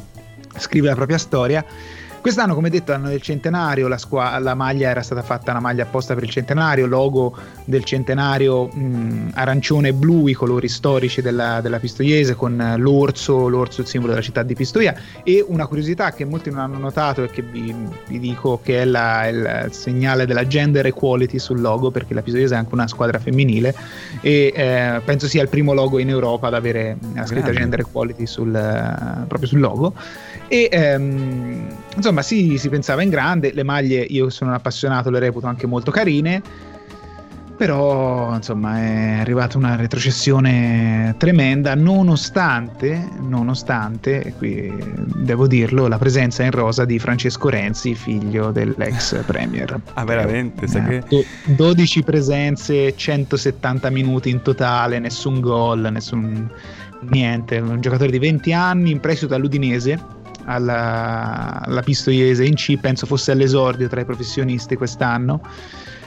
scrive 0.59 0.89
la 0.89 0.97
propria 0.97 1.19
storia 1.19 1.65
Quest'anno, 2.25 2.55
come 2.55 2.71
detto, 2.71 2.91
l'anno 2.93 3.11
del 3.11 3.21
centenario, 3.21 3.87
la, 3.87 3.99
squa- 3.99 4.39
la, 4.39 4.55
maglia 4.55 4.89
era 4.89 5.03
stata 5.03 5.21
fatta 5.21 5.51
una 5.51 5.61
maglia 5.61 5.83
apposta 5.83 6.15
per 6.15 6.23
il 6.23 6.31
centenario, 6.31 6.87
logo 6.87 7.37
del 7.67 7.85
centenario 7.85 8.67
mh, 8.67 9.33
arancione 9.35 9.89
e 9.89 9.93
blu, 9.93 10.27
i 10.29 10.33
colori 10.33 10.67
storici 10.69 11.21
della, 11.21 11.61
della, 11.61 11.79
Pistoiese, 11.79 12.35
con 12.35 12.77
l'orso, 12.79 13.47
l'orso 13.47 13.83
il 13.83 13.89
simbolo 13.89 14.15
della 14.15 14.25
città 14.25 14.43
di 14.43 14.55
Pistoia. 14.55 14.95
E 15.23 15.45
una 15.47 15.67
curiosità 15.67 16.13
che 16.13 16.25
molti 16.25 16.49
non 16.49 16.61
hanno 16.61 16.79
notato 16.79 17.25
e 17.25 17.29
che 17.29 17.43
vi, 17.43 17.75
vi 18.09 18.19
dico 18.19 18.59
che 18.63 18.81
è 18.81 18.85
la, 18.87 19.27
il 19.27 19.69
segnale 19.73 20.25
della 20.25 20.47
gender 20.47 20.87
equality 20.87 21.39
sul 21.39 21.61
logo, 21.61 21.91
perché 21.91 22.15
la 22.15 22.23
Pistoiese 22.23 22.55
è 22.55 22.57
anche 22.57 22.73
una 22.73 22.89
squadra 22.89 23.19
femminile 23.19 23.75
e 24.23 24.51
eh, 24.57 25.03
penso 25.05 25.29
sia 25.29 25.43
il 25.43 25.51
primo 25.51 25.75
logo 25.75 25.99
in 25.99 26.09
Europa 26.09 26.47
ad 26.47 26.55
avere 26.55 26.97
la 27.13 27.27
scritta 27.27 27.51
Grande. 27.51 27.61
gender 27.61 27.81
equality 27.81 28.25
sul, 28.25 28.51
proprio 29.29 29.47
sul 29.47 29.61
logo. 29.61 29.93
E 30.55 30.69
ehm, 30.71 31.67
insomma 31.97 32.23
si, 32.23 32.59
si 32.59 32.69
pensava 32.69 33.03
in 33.03 33.09
grande, 33.09 33.53
le 33.53 33.65
maglie 33.65 34.03
io 34.03 34.31
sono 34.31 34.51
un 34.51 34.57
appassionato, 34.57 35.11
le 35.11 35.19
reputo 35.19 35.49
anche 35.49 35.67
molto 35.67 35.91
carine, 35.91 36.41
però 37.57 38.33
insomma 38.37 38.79
è 38.79 39.19
arrivata 39.19 39.59
una 39.59 39.75
retrocessione 39.75 41.17
tremenda 41.19 41.75
nonostante, 41.75 43.05
nonostante, 43.19 44.23
e 44.23 44.33
qui 44.35 44.73
devo 45.17 45.49
dirlo, 45.49 45.89
la 45.89 45.99
presenza 45.99 46.45
in 46.45 46.53
rosa 46.53 46.85
di 46.85 47.01
Francesco 47.01 47.49
Renzi, 47.49 47.97
figlio 47.97 48.53
dell'ex 48.53 49.23
premier. 49.27 49.81
Ah 49.95 50.05
veramente? 50.05 50.67
Eh, 50.67 51.03
che... 51.09 51.27
12 51.47 52.05
presenze, 52.05 52.95
170 52.95 53.91
minuti 53.91 54.31
in 54.31 54.41
totale, 54.41 55.01
nessun 55.01 55.41
gol, 55.41 55.89
nessun 55.91 56.49
niente, 57.11 57.59
un 57.59 57.81
giocatore 57.81 58.13
di 58.13 58.21
20 58.21 58.53
anni 58.53 58.93
in 58.93 59.01
prestito 59.01 59.35
all'Udinese 59.35 60.23
alla, 60.45 61.63
alla 61.63 61.83
Pistoiese 61.83 62.45
in 62.45 62.55
C, 62.55 62.77
penso 62.79 63.07
fosse 63.07 63.33
all'esordio 63.33 63.89
tra 63.89 64.01
i 64.01 64.05
professionisti 64.05 64.77
quest'anno. 64.77 65.41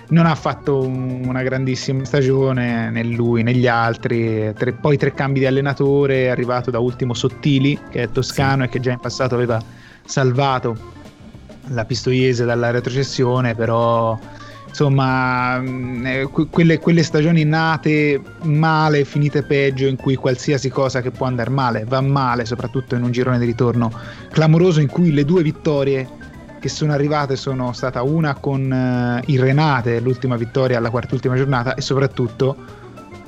Non 0.10 0.26
ha 0.26 0.36
fatto 0.36 0.80
un, 0.80 1.24
una 1.26 1.44
grandissima 1.44 2.06
stagione 2.06 2.90
né 2.90 3.04
lui 3.04 3.44
né 3.44 3.54
gli 3.54 3.68
altri, 3.68 4.54
tre, 4.54 4.72
poi 4.72 4.98
tre 4.98 5.14
cambi 5.14 5.40
di 5.40 5.46
allenatore, 5.46 6.26
è 6.26 6.28
arrivato 6.28 6.72
da 6.72 6.80
ultimo 6.80 7.14
Sottili 7.14 7.78
che 7.90 8.04
è 8.04 8.10
toscano 8.10 8.64
sì. 8.64 8.70
e 8.70 8.72
che 8.72 8.80
già 8.80 8.92
in 8.92 9.00
passato 9.00 9.36
aveva 9.36 9.62
salvato 10.06 10.94
la 11.70 11.84
Pistoiese 11.84 12.46
dalla 12.46 12.72
retrocessione, 12.72 13.54
però 13.54 14.18
insomma, 14.78 15.60
mm, 15.60 16.06
eh, 16.06 16.30
quelle, 16.52 16.78
quelle, 16.78 17.02
stagioni 17.02 17.44
nate 17.44 18.22
male, 18.44 19.06
finite 19.06 19.42
peggio, 19.42 19.88
in 19.88 19.96
cui 19.96 20.16
qualsiasi 20.16 20.70
cosa 20.70 21.02
che 21.02 21.10
può 21.10 21.26
andare 21.26 21.50
male 21.50 21.84
va 21.88 22.00
male, 22.00 22.46
soprattutto 22.46 22.94
in 22.94 23.02
un 23.02 23.10
girone 23.10 23.40
di 23.40 23.46
ritorno 23.46 23.92
clamoroso, 24.30 24.80
in 24.80 24.88
cui 24.88 25.12
le 25.12 25.26
due 25.26 25.42
vittorie 25.42 26.08
che 26.60 26.70
sono 26.70 26.94
arrivate 26.94 27.36
sono 27.36 27.74
stata 27.74 28.04
una 28.04 28.36
con 28.36 28.62
uh, 28.70 29.32
il 29.32 29.40
Renate, 29.40 30.00
l'ultima 30.00 30.36
vittoria 30.36 30.78
alla 30.78 30.92
quart'ultima 30.92 31.36
giornata, 31.36 31.74
e 31.74 31.82
soprattutto 31.82 32.56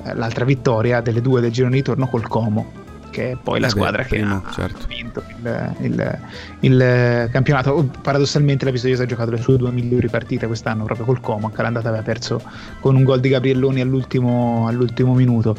uh, 0.04 0.14
l'altra 0.14 0.44
vittoria 0.44 1.00
delle 1.00 1.20
due 1.20 1.40
del 1.40 1.50
girone 1.50 1.72
di 1.72 1.78
ritorno 1.78 2.06
col 2.06 2.28
Como 2.28 2.89
che 3.10 3.32
è 3.32 3.36
poi 3.36 3.60
la 3.60 3.68
squadra 3.68 4.02
che 4.02 4.18
primo, 4.18 4.42
ha 4.44 4.50
certo. 4.50 4.86
vinto 4.86 5.22
il, 5.38 5.74
il, 5.80 6.18
il, 6.60 7.28
campionato. 7.30 7.70
Oh, 7.70 7.90
paradossalmente 8.00 8.64
la 8.64 8.70
Pistoiese 8.70 9.02
ha 9.02 9.06
giocato 9.06 9.30
le 9.30 9.38
sue 9.38 9.56
due 9.56 9.70
migliori 9.70 10.08
partite 10.08 10.46
quest'anno 10.46 10.84
proprio 10.84 11.06
col 11.06 11.20
Como, 11.20 11.46
anche 11.46 11.62
l'andata 11.62 11.88
aveva 11.88 12.02
perso 12.02 12.42
con 12.80 12.96
un 12.96 13.04
gol 13.04 13.20
di 13.20 13.28
Gabrielloni 13.28 13.80
all'ultimo, 13.80 14.66
all'ultimo 14.66 15.14
minuto. 15.14 15.56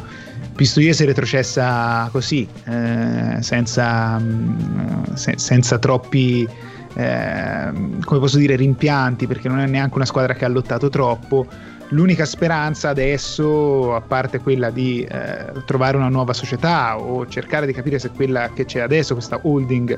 Pistoiese 0.56 1.06
retrocessa 1.06 2.10
così, 2.12 2.48
eh, 2.66 3.38
senza, 3.42 4.18
mh, 4.18 5.06
mm, 5.10 5.14
se, 5.14 5.34
senza 5.38 5.78
troppi... 5.78 6.48
Eh, 6.94 7.72
come 8.04 8.20
posso 8.20 8.38
dire 8.38 8.58
rimpianti 8.58 9.26
perché 9.26 9.48
non 9.48 9.60
è 9.60 9.66
neanche 9.66 9.96
una 9.96 10.04
squadra 10.04 10.34
che 10.34 10.44
ha 10.44 10.50
lottato 10.50 10.90
troppo 10.90 11.48
l'unica 11.92 12.26
speranza 12.26 12.90
adesso, 12.90 13.96
a 13.96 14.02
parte 14.02 14.40
quella 14.40 14.70
di 14.70 15.04
eh, 15.04 15.52
trovare 15.66 15.98
una 15.98 16.10
nuova 16.10 16.34
società 16.34 16.98
o 16.98 17.26
cercare 17.28 17.66
di 17.66 17.74
capire 17.74 18.00
se 18.00 18.10
quella 18.10 18.52
che 18.54 18.66
c'è 18.66 18.80
adesso, 18.80 19.14
questa 19.14 19.40
holding, 19.42 19.98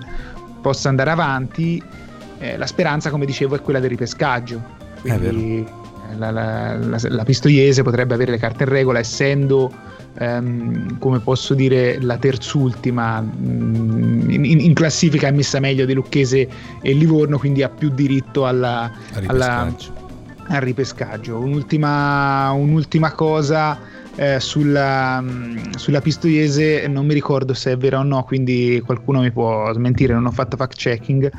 possa 0.61 0.89
andare 0.89 1.09
avanti, 1.09 1.81
eh, 2.39 2.57
la 2.57 2.65
speranza, 2.65 3.09
come 3.09 3.25
dicevo, 3.25 3.55
è 3.55 3.61
quella 3.61 3.79
del 3.79 3.89
ripescaggio. 3.89 4.61
Quindi 5.01 5.59
eh, 5.59 6.17
la, 6.17 6.31
la, 6.31 6.77
la, 6.77 6.97
la, 7.01 7.23
Pistoiese 7.23 7.83
potrebbe 7.83 8.13
avere 8.13 8.31
le 8.31 8.37
carte 8.37 8.63
in 8.63 8.69
regola, 8.69 8.99
essendo, 8.99 9.71
ehm, 10.17 10.97
come 10.97 11.19
posso 11.19 11.53
dire, 11.53 12.01
la 12.01 12.17
terzultima 12.17 13.21
mm, 13.21 14.29
in, 14.29 14.59
in, 14.61 14.73
classifica 14.73 15.27
è 15.27 15.31
messa 15.31 15.59
meglio 15.59 15.85
di 15.85 15.93
Lucchese 15.93 16.47
e 16.81 16.93
Livorno, 16.93 17.37
quindi 17.37 17.61
ha 17.61 17.69
più 17.69 17.89
diritto 17.89 18.45
alla, 18.45 18.91
alla 19.25 19.73
al 20.55 20.61
ripescaggio. 20.61 21.37
Un'ultima, 21.37 22.51
un'ultima 22.51 23.11
cosa 23.13 23.77
eh, 24.15 24.39
sulla, 24.39 25.19
mm, 25.21 25.71
sulla 25.75 26.01
Pistoiese, 26.01 26.87
non 26.87 27.05
mi 27.05 27.13
ricordo 27.13 27.53
se 27.53 27.71
è 27.71 27.77
vera 27.77 27.99
o 27.99 28.03
no, 28.03 28.23
quindi 28.23 28.81
qualcuno 28.85 29.21
mi 29.21 29.31
può 29.31 29.71
smentire, 29.73 30.13
non 30.13 30.25
ho 30.25 30.31
fatto 30.31 30.55
fact 30.55 30.75
checking. 30.75 31.31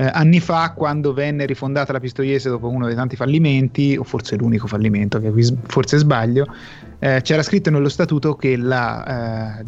Eh, 0.00 0.08
anni 0.12 0.38
fa, 0.38 0.74
quando 0.76 1.12
venne 1.12 1.44
rifondata 1.44 1.92
la 1.92 1.98
Pistoiese 1.98 2.48
dopo 2.48 2.68
uno 2.68 2.86
dei 2.86 2.94
tanti 2.94 3.16
fallimenti, 3.16 3.96
o 3.96 4.04
forse 4.04 4.36
l'unico 4.36 4.66
fallimento, 4.66 5.18
che 5.18 5.32
forse 5.66 5.98
sbaglio, 5.98 6.46
eh, 7.00 7.20
c'era 7.22 7.42
scritto 7.42 7.70
nello 7.70 7.88
statuto 7.88 8.36
che 8.36 8.56
la 8.56 9.60
eh, 9.60 9.64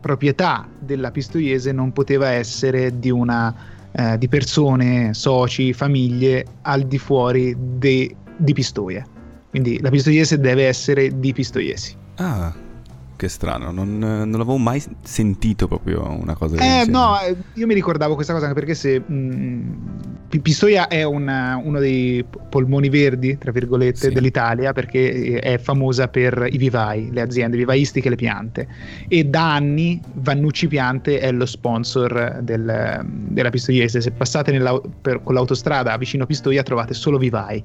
proprietà 0.00 0.68
della 0.78 1.10
Pistoiese 1.10 1.72
non 1.72 1.92
poteva 1.92 2.28
essere 2.28 2.98
di 2.98 3.10
una 3.10 3.80
eh, 3.94 4.16
di 4.16 4.28
persone, 4.28 5.12
soci, 5.12 5.72
famiglie 5.72 6.46
al 6.62 6.82
di 6.84 6.98
fuori 6.98 7.54
de, 7.58 8.16
di 8.36 8.52
Pistoia. 8.52 9.06
Quindi 9.50 9.80
la 9.80 9.90
pistoiese 9.90 10.38
deve 10.40 10.66
essere 10.66 11.18
di 11.18 11.32
Pistoiesi. 11.34 11.94
Ah, 12.16 12.54
che 13.22 13.28
strano, 13.28 13.70
non, 13.70 13.98
non 13.98 14.30
l'avevo 14.32 14.56
mai 14.56 14.82
sentito 15.02 15.68
proprio 15.68 16.10
una 16.10 16.34
cosa 16.34 16.56
del 16.56 16.64
eh, 16.64 16.90
No, 16.90 17.20
eh, 17.20 17.36
io 17.52 17.66
mi 17.66 17.74
ricordavo 17.74 18.14
questa 18.14 18.32
cosa 18.32 18.46
anche 18.46 18.58
perché 18.58 18.74
se 18.74 18.98
mh, 18.98 19.14
mm, 19.14 20.38
Pistoia 20.40 20.88
è 20.88 21.04
una, 21.04 21.60
uno 21.62 21.78
dei 21.78 22.24
polmoni 22.48 22.88
verdi, 22.88 23.38
tra 23.38 23.52
virgolette, 23.52 24.08
sì. 24.08 24.12
dell'Italia 24.12 24.72
perché 24.72 25.38
è 25.38 25.58
famosa 25.58 26.08
per 26.08 26.48
i 26.50 26.56
vivai, 26.56 27.10
le 27.12 27.20
aziende 27.20 27.56
vivaistiche 27.56 28.08
e 28.08 28.10
le 28.10 28.16
piante. 28.16 28.66
E 29.06 29.24
da 29.24 29.54
anni 29.54 30.00
Vannucci 30.14 30.66
Piante 30.66 31.20
è 31.20 31.30
lo 31.30 31.46
sponsor 31.46 32.40
del, 32.42 33.04
della 33.04 33.50
Pistoiese. 33.50 34.00
Se 34.00 34.10
passate 34.10 34.58
per, 35.00 35.22
con 35.22 35.34
l'autostrada 35.34 35.96
vicino 35.96 36.24
a 36.24 36.26
Pistoia 36.26 36.62
trovate 36.64 36.94
solo 36.94 37.18
vivai 37.18 37.62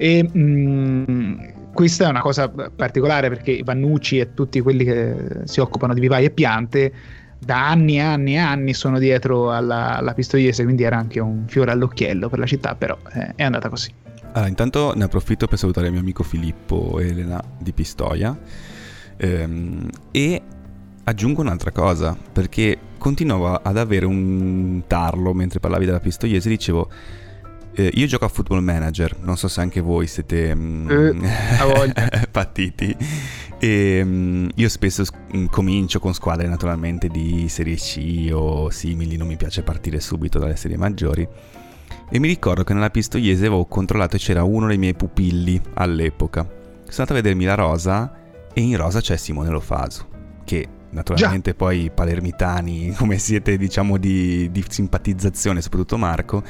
e 0.00 0.22
mh, 0.22 1.04
mm, 1.10 1.38
questa 1.74 2.06
è 2.06 2.08
una 2.08 2.22
cosa 2.22 2.48
particolare 2.48 3.28
perché 3.28 3.60
Vannucci 3.62 4.18
e 4.18 4.32
tutti 4.32 4.58
quelli 4.62 4.82
che 4.82 5.14
si 5.44 5.60
occupano 5.60 5.92
di 5.92 6.00
vivai 6.00 6.24
e 6.24 6.30
piante 6.30 6.92
da 7.38 7.68
anni 7.68 7.96
e 7.96 8.00
anni 8.00 8.32
e 8.32 8.38
anni 8.38 8.72
sono 8.72 8.98
dietro 8.98 9.52
alla, 9.52 9.98
alla 9.98 10.14
Pistoiese, 10.14 10.64
quindi 10.64 10.84
era 10.84 10.96
anche 10.96 11.20
un 11.20 11.44
fiore 11.48 11.72
all'occhiello 11.72 12.30
per 12.30 12.38
la 12.38 12.46
città, 12.46 12.74
però 12.74 12.96
eh, 13.12 13.34
è 13.34 13.42
andata 13.42 13.68
così. 13.68 13.92
Allora, 14.32 14.48
intanto 14.48 14.94
ne 14.94 15.04
approfitto 15.04 15.46
per 15.46 15.58
salutare 15.58 15.88
il 15.88 15.92
mio 15.92 16.00
amico 16.00 16.22
Filippo 16.22 16.98
e 16.98 17.08
Elena 17.08 17.42
di 17.58 17.72
Pistoia 17.72 18.38
ehm, 19.18 19.86
e 20.10 20.42
aggiungo 21.04 21.42
un'altra 21.42 21.72
cosa, 21.72 22.16
perché 22.32 22.78
continuavo 22.96 23.54
ad 23.54 23.76
avere 23.76 24.06
un 24.06 24.82
tarlo 24.86 25.34
mentre 25.34 25.60
parlavi 25.60 25.84
della 25.84 26.00
Pistoiese, 26.00 26.48
dicevo 26.48 26.88
eh, 27.74 27.90
io 27.94 28.06
gioco 28.06 28.24
a 28.24 28.28
Football 28.28 28.62
Manager, 28.62 29.16
non 29.20 29.36
so 29.36 29.48
se 29.48 29.60
anche 29.60 29.80
voi 29.80 30.06
siete 30.06 30.54
mm, 30.54 30.90
eh, 30.90 32.26
partiti. 32.30 32.96
E, 33.58 34.00
mm, 34.04 34.48
io 34.54 34.68
spesso 34.68 35.04
mm, 35.36 35.46
comincio 35.46 36.00
con 36.00 36.14
squadre 36.14 36.48
naturalmente 36.48 37.08
di 37.08 37.48
Serie 37.48 37.76
C 37.76 38.30
o 38.32 38.70
simili, 38.70 39.16
non 39.16 39.28
mi 39.28 39.36
piace 39.36 39.62
partire 39.62 40.00
subito 40.00 40.38
dalle 40.38 40.56
serie 40.56 40.76
maggiori. 40.76 41.26
E 42.12 42.18
mi 42.18 42.26
ricordo 42.26 42.64
che 42.64 42.74
nella 42.74 42.90
Pistoiese 42.90 43.46
avevo 43.46 43.64
controllato 43.66 44.16
e 44.16 44.18
c'era 44.18 44.42
uno 44.42 44.66
dei 44.66 44.78
miei 44.78 44.94
pupilli 44.94 45.60
all'epoca. 45.74 46.40
Sono 46.42 46.88
andato 46.88 47.12
a 47.12 47.16
vedermi 47.16 47.44
la 47.44 47.54
rosa 47.54 48.12
e 48.52 48.60
in 48.60 48.76
rosa 48.76 49.00
c'è 49.00 49.16
Simone 49.16 49.48
Lofaso, 49.48 50.08
che 50.44 50.66
naturalmente 50.90 51.50
Già. 51.50 51.56
poi 51.56 51.90
palermitani, 51.94 52.92
come 52.98 53.18
siete 53.18 53.56
diciamo 53.56 53.96
di, 53.96 54.50
di 54.50 54.64
simpatizzazione, 54.68 55.60
soprattutto 55.60 55.96
Marco, 55.96 56.42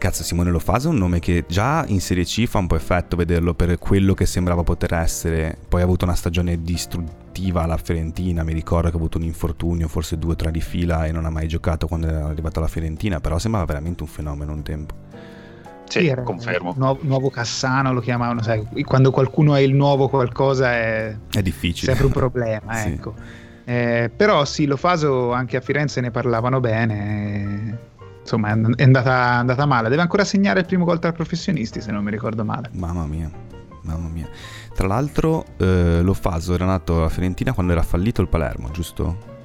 Cazzo, 0.00 0.22
Simone 0.22 0.50
Lofaso 0.50 0.88
è 0.88 0.92
un 0.92 0.96
nome 0.96 1.18
che 1.18 1.44
già 1.46 1.84
in 1.86 2.00
Serie 2.00 2.24
C 2.24 2.46
fa 2.46 2.56
un 2.56 2.66
po' 2.66 2.74
effetto 2.74 3.16
vederlo 3.16 3.52
per 3.52 3.76
quello 3.78 4.14
che 4.14 4.24
sembrava 4.24 4.62
poter 4.62 4.94
essere. 4.94 5.58
Poi 5.68 5.82
ha 5.82 5.84
avuto 5.84 6.06
una 6.06 6.14
stagione 6.14 6.62
distruttiva 6.62 7.64
alla 7.64 7.76
Fiorentina, 7.76 8.42
mi 8.42 8.54
ricordo 8.54 8.88
che 8.88 8.94
ha 8.94 8.98
avuto 8.98 9.18
un 9.18 9.24
infortunio, 9.24 9.88
forse 9.88 10.16
due 10.16 10.32
o 10.32 10.36
tre 10.36 10.50
di 10.50 10.62
fila 10.62 11.04
e 11.04 11.12
non 11.12 11.26
ha 11.26 11.30
mai 11.30 11.48
giocato 11.48 11.86
quando 11.86 12.08
è 12.08 12.14
arrivato 12.14 12.60
alla 12.60 12.68
Fiorentina, 12.68 13.20
però 13.20 13.38
sembrava 13.38 13.66
veramente 13.66 14.02
un 14.02 14.08
fenomeno 14.08 14.52
un 14.52 14.62
tempo. 14.62 14.94
Sì, 15.84 16.06
sì 16.08 16.14
confermo. 16.24 16.72
Nuovo, 16.78 17.00
nuovo, 17.02 17.28
Cassano 17.28 17.92
lo 17.92 18.00
chiamavano, 18.00 18.40
sai, 18.42 18.66
quando 18.84 19.10
qualcuno 19.10 19.54
è 19.54 19.60
il 19.60 19.74
nuovo 19.74 20.08
qualcosa 20.08 20.72
è, 20.72 21.14
è 21.30 21.42
difficile. 21.42 21.92
Sempre 21.92 22.06
un 22.06 22.12
problema, 22.12 22.72
sì. 22.80 22.88
ecco. 22.88 23.14
Eh, 23.64 24.10
però 24.16 24.46
sì, 24.46 24.64
Lofaso 24.64 25.30
anche 25.32 25.58
a 25.58 25.60
Firenze 25.60 26.00
ne 26.00 26.10
parlavano 26.10 26.58
bene 26.58 27.88
insomma 28.30 28.48
è 28.48 28.82
andata, 28.84 29.12
andata, 29.14 29.66
male. 29.66 29.88
Deve 29.88 30.02
ancora 30.02 30.24
segnare 30.24 30.60
il 30.60 30.66
primo 30.66 30.84
gol 30.84 30.98
tra 31.00 31.12
professionisti, 31.12 31.80
se 31.80 31.90
non 31.90 32.04
mi 32.04 32.10
ricordo 32.10 32.44
male. 32.44 32.70
Mamma 32.72 33.06
mia, 33.06 33.30
mamma 33.82 34.08
mia. 34.08 34.28
Tra 34.74 34.86
l'altro, 34.86 35.44
eh, 35.56 36.00
Lofaso 36.02 36.54
era 36.54 36.64
nato 36.64 36.98
alla 36.98 37.08
Fiorentina 37.08 37.52
quando 37.52 37.72
era 37.72 37.82
fallito 37.82 38.20
il 38.20 38.28
Palermo, 38.28 38.70
giusto? 38.70 39.38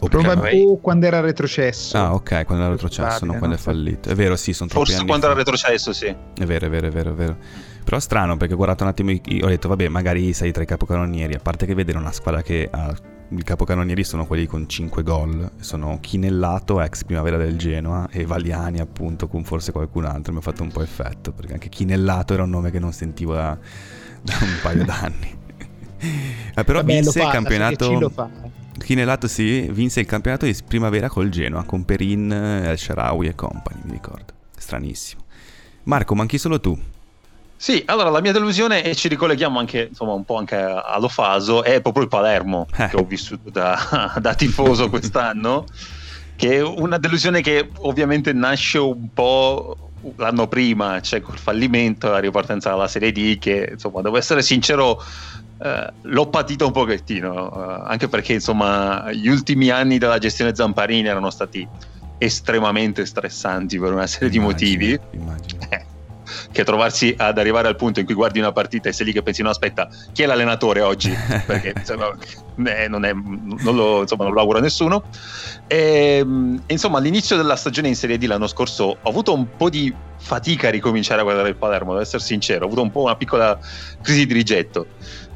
O 0.00 0.08
Probabilmente 0.08 0.80
quando 0.80 1.06
era 1.06 1.20
retrocesso. 1.20 1.96
Ah, 1.96 2.12
ok, 2.12 2.44
quando 2.44 2.64
era 2.64 2.72
retrocesso, 2.72 3.24
non 3.24 3.38
quando 3.38 3.54
è 3.54 3.58
fallito. 3.58 4.08
È 4.08 4.14
vero, 4.16 4.34
sì, 4.34 4.52
sono 4.52 4.68
troppi 4.68 4.86
Forse 4.86 5.04
quando 5.04 5.26
fa. 5.26 5.30
era 5.30 5.38
retrocesso, 5.38 5.92
sì. 5.92 6.06
È 6.06 6.44
vero, 6.44 6.66
è 6.66 6.68
vero, 6.68 6.88
è 6.88 6.90
vero, 6.90 7.10
è 7.10 7.14
vero. 7.14 7.36
Però 7.84 7.96
è 7.96 8.00
strano 8.00 8.36
perché 8.36 8.54
ho 8.54 8.56
guardato 8.56 8.82
un 8.82 8.90
attimo, 8.90 9.12
ho 9.12 9.46
detto, 9.46 9.68
vabbè, 9.68 9.86
magari 9.86 10.32
sei 10.32 10.50
tra 10.50 10.64
i 10.64 10.66
capocannonieri, 10.66 11.34
a 11.34 11.38
parte 11.40 11.66
che 11.66 11.74
vedere 11.74 11.98
una 11.98 12.10
squadra 12.10 12.42
che 12.42 12.68
ha 12.68 12.92
i 13.38 13.42
capocannonieri 13.42 14.04
sono 14.04 14.26
quelli 14.26 14.46
con 14.46 14.68
5 14.68 15.02
gol, 15.02 15.50
sono 15.60 15.98
Chinellato, 16.00 16.80
ex 16.80 17.04
primavera 17.04 17.36
del 17.36 17.56
Genoa, 17.56 18.08
e 18.10 18.26
Valiani 18.26 18.78
appunto 18.78 19.26
con 19.26 19.44
forse 19.44 19.72
qualcun 19.72 20.04
altro, 20.04 20.32
mi 20.32 20.38
ha 20.38 20.42
fatto 20.42 20.62
un 20.62 20.70
po' 20.70 20.82
effetto, 20.82 21.32
perché 21.32 21.54
anche 21.54 21.68
Chinellato 21.68 22.34
era 22.34 22.42
un 22.42 22.50
nome 22.50 22.70
che 22.70 22.78
non 22.78 22.92
sentivo 22.92 23.34
da, 23.34 23.56
da 24.20 24.34
un 24.40 24.58
paio 24.62 24.84
d'anni. 24.84 25.38
eh, 26.54 26.64
però 26.64 26.80
Vabbè, 26.80 26.92
vinse 26.92 27.22
il 27.22 27.28
campionato... 27.30 28.12
Chinellato 28.78 29.28
sì, 29.28 29.68
vinse 29.70 30.00
il 30.00 30.06
campionato 30.06 30.44
di 30.44 30.56
primavera 30.66 31.08
col 31.08 31.28
Genoa, 31.28 31.62
con 31.64 31.84
Perin, 31.84 32.32
El 32.32 32.78
Sharawi 32.78 33.28
e 33.28 33.34
compagni, 33.34 33.82
mi 33.84 33.92
ricordo. 33.92 34.32
Stranissimo. 34.56 35.22
Marco, 35.84 36.14
manchi 36.14 36.38
solo 36.38 36.58
tu. 36.58 36.76
Sì, 37.62 37.80
allora 37.86 38.10
la 38.10 38.20
mia 38.20 38.32
delusione, 38.32 38.82
e 38.82 38.96
ci 38.96 39.06
ricolleghiamo 39.06 39.56
anche 39.56 39.86
insomma, 39.90 40.14
un 40.14 40.24
po' 40.24 40.36
anche 40.36 40.56
all'Ofaso, 40.56 41.62
è 41.62 41.80
proprio 41.80 42.02
il 42.02 42.08
Palermo, 42.08 42.66
eh. 42.76 42.88
che 42.88 42.96
ho 42.96 43.04
vissuto 43.04 43.50
da, 43.50 44.14
da 44.18 44.34
tifoso 44.34 44.90
quest'anno, 44.90 45.66
che 46.34 46.56
è 46.56 46.60
una 46.60 46.98
delusione 46.98 47.40
che 47.40 47.70
ovviamente 47.82 48.32
nasce 48.32 48.78
un 48.78 49.12
po' 49.14 49.90
l'anno 50.16 50.48
prima, 50.48 51.00
cioè 51.02 51.20
col 51.20 51.38
fallimento, 51.38 52.10
la 52.10 52.18
ripartenza 52.18 52.72
alla 52.72 52.88
Serie 52.88 53.12
D, 53.12 53.38
che 53.38 53.68
insomma, 53.74 54.02
devo 54.02 54.16
essere 54.16 54.42
sincero, 54.42 55.00
eh, 55.62 55.92
l'ho 56.00 56.26
patito 56.30 56.66
un 56.66 56.72
pochettino, 56.72 57.52
eh, 57.52 57.82
anche 57.86 58.08
perché 58.08 58.32
insomma 58.32 59.12
gli 59.12 59.28
ultimi 59.28 59.70
anni 59.70 59.98
della 59.98 60.18
gestione 60.18 60.52
Zamparini 60.52 61.06
erano 61.06 61.30
stati 61.30 61.64
estremamente 62.18 63.06
stressanti 63.06 63.78
per 63.78 63.92
una 63.92 64.08
serie 64.08 64.36
immagino, 64.36 64.58
di 64.58 64.74
motivi. 64.74 65.00
Immagino. 65.12 65.90
Che 66.52 66.64
trovarsi 66.64 67.14
ad 67.16 67.38
arrivare 67.38 67.68
al 67.68 67.76
punto 67.76 68.00
in 68.00 68.06
cui 68.06 68.14
guardi 68.14 68.38
una 68.38 68.52
partita 68.52 68.88
e 68.88 68.92
sei 68.92 69.06
lì 69.06 69.12
che 69.12 69.22
pensi 69.22 69.42
no 69.42 69.50
aspetta 69.50 69.88
chi 70.12 70.22
è 70.22 70.26
l'allenatore 70.26 70.82
oggi? 70.82 71.10
Perché 71.46 71.72
insomma, 71.76 72.10
eh, 72.66 72.88
non, 72.88 73.04
è, 73.04 73.12
non, 73.12 73.74
lo, 73.74 74.02
insomma, 74.02 74.24
non, 74.24 74.34
lo, 74.34 74.40
auguro 74.40 74.58
a 74.58 74.60
nessuno. 74.60 75.04
E, 75.66 76.18
ehm, 76.20 76.62
insomma 76.66 76.98
all'inizio 76.98 77.36
della 77.36 77.56
stagione 77.56 77.88
in 77.88 77.96
Serie 77.96 78.18
D 78.18 78.24
l'anno 78.24 78.46
scorso 78.46 78.98
ho 79.00 79.08
avuto 79.08 79.32
un 79.32 79.56
po' 79.56 79.70
di 79.70 79.94
fatica 80.22 80.68
a 80.68 80.70
ricominciare 80.70 81.20
a 81.20 81.24
guardare 81.24 81.48
il 81.48 81.56
Palermo 81.56 81.90
devo 81.90 82.02
essere 82.02 82.22
sincero 82.22 82.62
ho 82.62 82.66
avuto 82.66 82.82
un 82.82 82.92
po' 82.92 83.02
una 83.02 83.16
piccola 83.16 83.58
crisi 84.00 84.24
di 84.24 84.32
rigetto 84.32 84.86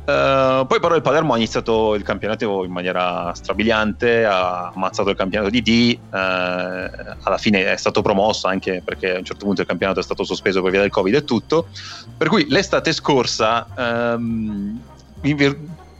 Uh, 0.06 0.64
poi 0.68 0.78
però 0.78 0.94
il 0.94 1.02
Palermo 1.02 1.32
ha 1.32 1.36
iniziato 1.36 1.96
il 1.96 2.04
campionato 2.04 2.62
in 2.62 2.70
maniera 2.70 3.34
strabiliante, 3.34 4.24
ha 4.24 4.70
ammazzato 4.72 5.10
il 5.10 5.16
campionato 5.16 5.50
di 5.50 5.62
D, 5.62 5.98
uh, 5.98 6.16
alla 7.22 7.38
fine 7.38 7.72
è 7.72 7.76
stato 7.76 8.02
promosso 8.02 8.46
anche 8.46 8.82
perché 8.84 9.16
a 9.16 9.18
un 9.18 9.24
certo 9.24 9.44
punto 9.46 9.62
il 9.62 9.66
campionato 9.66 9.98
è 9.98 10.04
stato 10.04 10.22
sospeso 10.22 10.62
per 10.62 10.70
via 10.70 10.80
del 10.80 10.90
Covid 10.90 11.12
e 11.12 11.24
tutto, 11.24 11.66
per 12.16 12.28
cui 12.28 12.46
l'estate 12.48 12.92
scorsa, 12.92 13.66
um, 13.76 14.80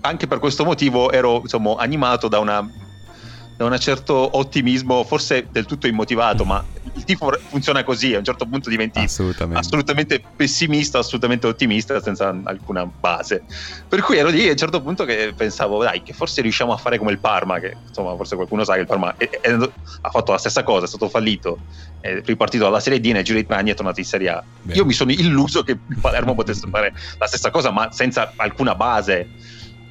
anche 0.03 0.27
per 0.29 0.39
questo 0.39 0.65
motivo, 0.65 1.11
ero 1.11 1.41
insomma, 1.41 1.75
animato 1.77 2.29
da 2.29 2.39
una 2.39 2.85
da 3.57 3.65
un 3.65 3.79
certo 3.79 4.37
ottimismo, 4.37 5.03
forse 5.05 5.49
del 5.51 5.65
tutto 5.65 5.87
immotivato, 5.87 6.45
ma 6.45 6.63
il 6.97 7.05
tifo 7.05 7.31
funziona 7.49 7.85
così, 7.85 8.15
a 8.15 8.19
un 8.19 8.25
certo 8.25 8.47
punto 8.47 8.71
diventi 8.71 8.99
assolutamente, 9.01 9.59
assolutamente 9.61 10.23
pessimista, 10.35 10.99
assolutamente 10.99 11.47
ottimista, 11.47 12.01
senza 12.01 12.35
alcuna 12.45 12.87
base. 12.87 13.45
Per 13.87 14.01
cui 14.01 14.17
ero 14.17 14.29
lì 14.29 14.49
a 14.49 14.53
un 14.53 14.57
certo 14.57 14.81
punto 14.81 15.05
che 15.05 15.35
pensavo, 15.37 15.83
dai, 15.83 16.03
che 16.03 16.13
forse 16.13 16.41
riusciamo 16.41 16.73
a 16.73 16.77
fare 16.77 16.99
come 16.99 17.13
il 17.13 17.19
Parma, 17.19 17.59
che 17.59 17.77
insomma 17.87 18.17
forse 18.17 18.35
qualcuno 18.35 18.65
sa 18.65 18.75
che 18.75 18.81
il 18.81 18.87
Parma 18.87 19.15
è, 19.17 19.29
è, 19.29 19.53
ha 19.53 20.11
fatto 20.11 20.33
la 20.33 20.39
stessa 20.39 20.63
cosa, 20.63 20.87
è 20.87 20.89
stato 20.89 21.09
fallito, 21.09 21.59
è 22.01 22.21
ripartito 22.25 22.65
dalla 22.65 22.81
Serie 22.81 23.01
D, 23.01 23.07
nel 23.07 23.25
giro 23.25 23.39
di 23.39 23.47
tre 23.47 23.57
anni 23.57 23.71
è 23.71 23.75
tornato 23.75 24.01
in 24.01 24.07
Serie 24.07 24.29
A. 24.31 24.43
Bene. 24.63 24.79
Io 24.79 24.85
mi 24.85 24.93
sono 24.93 25.11
illuso 25.11 25.63
che 25.63 25.73
il 25.73 25.99
Palermo 26.01 26.35
potesse 26.35 26.67
fare 26.71 26.95
la 27.19 27.27
stessa 27.27 27.51
cosa, 27.51 27.71
ma 27.71 27.93
senza 27.93 28.33
alcuna 28.37 28.75
base 28.75 29.29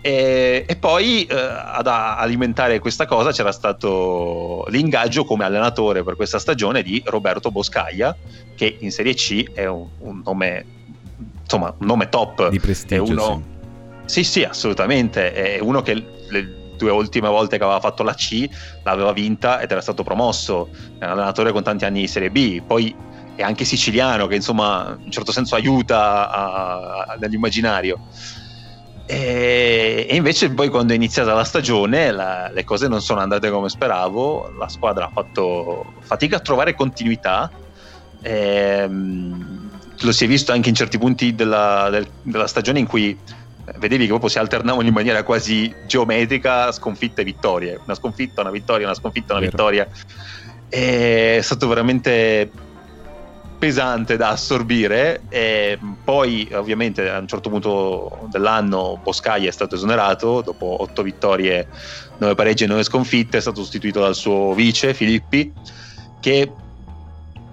e, 0.05 0.65
e 0.67 0.75
poi 0.75 1.23
eh, 1.23 1.33
ad 1.35 1.87
alimentare 1.87 2.77
questa 2.77 3.07
cosa 3.07 3.31
c'era 3.31 3.51
stato 3.51 4.63
l'ingaggio 4.67 5.25
come 5.25 5.45
allenatore 5.45 6.03
per 6.03 6.15
questa 6.15 6.37
stagione 6.37 6.83
di 6.83 7.01
Roberto 7.03 7.49
Boscaglia, 7.49 8.15
che 8.53 8.77
in 8.81 8.91
Serie 8.91 9.15
C 9.15 9.51
è 9.51 9.65
un, 9.65 9.87
un 9.97 10.21
nome, 10.23 10.65
insomma, 11.41 11.73
un 11.75 11.87
nome 11.87 12.07
top. 12.09 12.49
Di 12.49 12.59
prestigio. 12.59 13.01
Uno, 13.01 13.43
sì. 14.05 14.23
sì, 14.23 14.29
sì, 14.41 14.43
assolutamente. 14.43 15.33
È 15.33 15.59
uno 15.59 15.81
che 15.81 15.95
le 15.95 16.73
due 16.77 16.91
ultime 16.91 17.27
volte 17.27 17.57
che 17.57 17.63
aveva 17.63 17.79
fatto 17.79 18.03
la 18.03 18.13
C 18.13 18.47
l'aveva 18.83 19.11
vinta 19.11 19.59
ed 19.59 19.71
era 19.71 19.81
stato 19.81 20.03
promosso. 20.03 20.69
È 20.99 21.03
un 21.03 21.09
allenatore 21.09 21.51
con 21.51 21.63
tanti 21.63 21.83
anni 21.83 22.01
di 22.01 22.07
Serie 22.07 22.29
B. 22.29 22.61
Poi 22.61 22.95
è 23.33 23.41
anche 23.41 23.65
siciliano, 23.65 24.27
che 24.27 24.35
insomma 24.35 24.95
in 24.99 25.05
un 25.05 25.11
certo 25.11 25.31
senso 25.31 25.55
aiuta 25.55 26.29
a, 26.29 27.05
a, 27.07 27.17
nell'immaginario. 27.19 28.01
E, 29.07 30.07
invece 30.11 30.49
poi 30.49 30.69
quando 30.69 30.93
è 30.93 30.95
iniziata 30.95 31.33
la 31.33 31.43
stagione 31.43 32.11
la, 32.11 32.49
le 32.51 32.63
cose 32.63 32.87
non 32.87 33.01
sono 33.01 33.19
andate 33.19 33.51
come 33.51 33.69
speravo, 33.69 34.53
la 34.57 34.67
squadra 34.67 35.05
ha 35.05 35.11
fatto 35.13 35.93
fatica 35.99 36.37
a 36.37 36.39
trovare 36.39 36.73
continuità, 36.73 37.51
ehm, 38.21 39.69
lo 40.01 40.11
si 40.11 40.25
è 40.25 40.27
visto 40.27 40.51
anche 40.51 40.69
in 40.69 40.75
certi 40.75 40.97
punti 40.97 41.35
della, 41.35 41.89
del, 41.91 42.07
della 42.23 42.47
stagione 42.47 42.79
in 42.79 42.87
cui 42.87 43.17
vedevi 43.77 44.03
che 44.03 44.09
proprio 44.09 44.29
si 44.29 44.39
alternavano 44.39 44.87
in 44.87 44.93
maniera 44.93 45.23
quasi 45.23 45.73
geometrica 45.85 46.71
sconfitte 46.71 47.21
e 47.21 47.23
vittorie, 47.23 47.79
una 47.83 47.95
sconfitta, 47.95 48.41
una 48.41 48.51
vittoria, 48.51 48.85
una 48.85 48.95
sconfitta, 48.95 49.33
una 49.33 49.41
Vero. 49.41 49.51
vittoria. 49.51 49.87
è 50.67 51.39
stato 51.41 51.67
veramente 51.67 52.51
pesante 53.57 54.17
da 54.17 54.29
assorbire 54.29 55.21
e 55.29 55.79
poi 56.03 56.49
ovviamente 56.53 57.09
a 57.09 57.19
un 57.19 57.27
certo 57.27 57.49
punto 57.49 58.27
dell'anno 58.29 58.99
Boscaglia 59.01 59.49
è 59.49 59.51
stato 59.51 59.75
esonerato 59.75 60.41
dopo 60.41 60.81
otto 60.81 61.01
vittorie, 61.01 61.67
nove 62.17 62.35
pareggi 62.35 62.65
e 62.65 62.67
nove 62.67 62.83
sconfitte, 62.83 63.37
è 63.37 63.41
stato 63.41 63.61
sostituito 63.61 63.99
dal 63.99 64.15
suo 64.15 64.53
vice 64.53 64.93
Filippi 64.93 65.53
che 66.19 66.51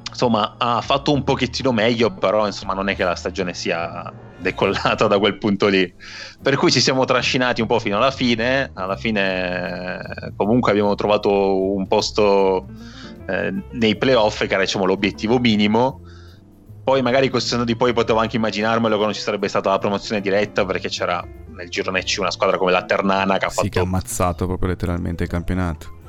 insomma 0.08 0.54
ha 0.58 0.80
fatto 0.80 1.12
un 1.12 1.24
pochettino 1.24 1.72
meglio 1.72 2.12
però 2.12 2.46
insomma 2.46 2.74
non 2.74 2.88
è 2.88 2.94
che 2.94 3.04
la 3.04 3.14
stagione 3.14 3.54
sia 3.54 4.12
decollata 4.42 5.06
da 5.06 5.18
quel 5.18 5.38
punto 5.38 5.68
lì. 5.68 5.90
Per 6.42 6.56
cui 6.56 6.70
ci 6.70 6.80
siamo 6.80 7.04
trascinati 7.04 7.62
un 7.62 7.66
po' 7.66 7.78
fino 7.78 7.96
alla 7.96 8.10
fine. 8.10 8.70
Alla 8.74 8.96
fine 8.96 10.32
comunque 10.36 10.72
abbiamo 10.72 10.94
trovato 10.94 11.30
un 11.72 11.86
posto 11.86 12.66
eh, 13.26 13.54
nei 13.70 13.96
playoff 13.96 14.38
che 14.38 14.52
era 14.52 14.62
diciamo, 14.62 14.84
l'obiettivo 14.84 15.38
minimo 15.38 16.00
poi 16.84 17.00
magari 17.00 17.28
col 17.28 17.42
senno 17.42 17.64
di 17.64 17.76
poi 17.76 17.92
potevo 17.92 18.18
anche 18.18 18.36
immaginarmelo 18.36 18.98
che 18.98 19.04
non 19.04 19.14
ci 19.14 19.20
sarebbe 19.20 19.46
stata 19.46 19.70
la 19.70 19.78
promozione 19.78 20.20
diretta 20.20 20.64
perché 20.64 20.88
c'era 20.88 21.24
nel 21.54 21.68
girone 21.68 22.02
C 22.02 22.16
una 22.18 22.32
squadra 22.32 22.58
come 22.58 22.72
la 22.72 22.84
Ternana 22.84 23.38
che 23.38 23.44
ha 23.44 23.48
fatto... 23.50 23.62
Sì, 23.62 23.68
che 23.68 23.78
ha 23.78 23.82
ammazzato 23.82 24.46
proprio 24.46 24.70
letteralmente 24.70 25.22
il 25.22 25.28
campionato. 25.28 26.00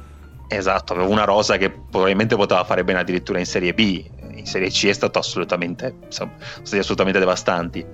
Esatto, 0.47 0.93
aveva 0.93 1.07
una 1.07 1.25
rosa 1.25 1.57
che 1.57 1.69
probabilmente 1.69 2.35
poteva 2.35 2.63
fare 2.63 2.83
bene 2.83 2.99
addirittura 2.99 3.39
in 3.39 3.45
Serie 3.45 3.73
B. 3.73 4.03
In 4.31 4.45
Serie 4.45 4.69
C 4.69 4.87
è 4.87 4.93
stato 4.93 5.19
assolutamente, 5.19 5.95
sono 6.09 6.31
stati 6.39 6.79
assolutamente 6.79 7.19
devastanti. 7.19 7.85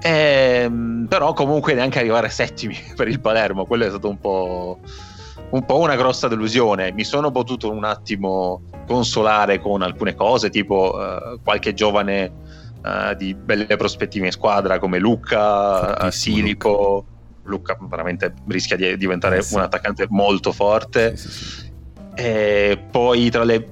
Ehm, 0.00 1.06
però 1.08 1.32
comunque 1.32 1.74
neanche 1.74 1.98
arrivare 1.98 2.28
settimi 2.28 2.76
per 2.94 3.08
il 3.08 3.20
Palermo, 3.20 3.64
quello 3.64 3.86
è 3.86 3.88
stato 3.88 4.08
un 4.08 4.18
po', 4.18 4.78
un 5.50 5.64
po' 5.64 5.78
una 5.78 5.96
grossa 5.96 6.28
delusione. 6.28 6.92
Mi 6.92 7.04
sono 7.04 7.30
potuto 7.30 7.70
un 7.70 7.84
attimo 7.84 8.62
consolare 8.86 9.60
con 9.60 9.82
alcune 9.82 10.14
cose, 10.14 10.50
tipo 10.50 10.94
uh, 10.96 11.40
qualche 11.42 11.74
giovane 11.74 12.32
uh, 12.82 13.14
di 13.14 13.34
belle 13.34 13.76
prospettive 13.76 14.26
in 14.26 14.32
squadra 14.32 14.78
come 14.78 14.98
Luca, 14.98 16.06
uh, 16.06 16.10
Silico. 16.10 16.70
Luca. 16.70 17.12
Luca 17.46 17.76
veramente 17.88 18.32
rischia 18.48 18.74
di 18.74 18.96
diventare 18.96 19.36
eh 19.36 19.42
sì. 19.42 19.54
un 19.54 19.60
attaccante 19.60 20.06
molto 20.08 20.50
forte. 20.50 21.16
Sì, 21.16 21.28
sì, 21.28 21.72
e 22.14 22.82
poi 22.90 23.28
tra 23.28 23.44
le 23.44 23.68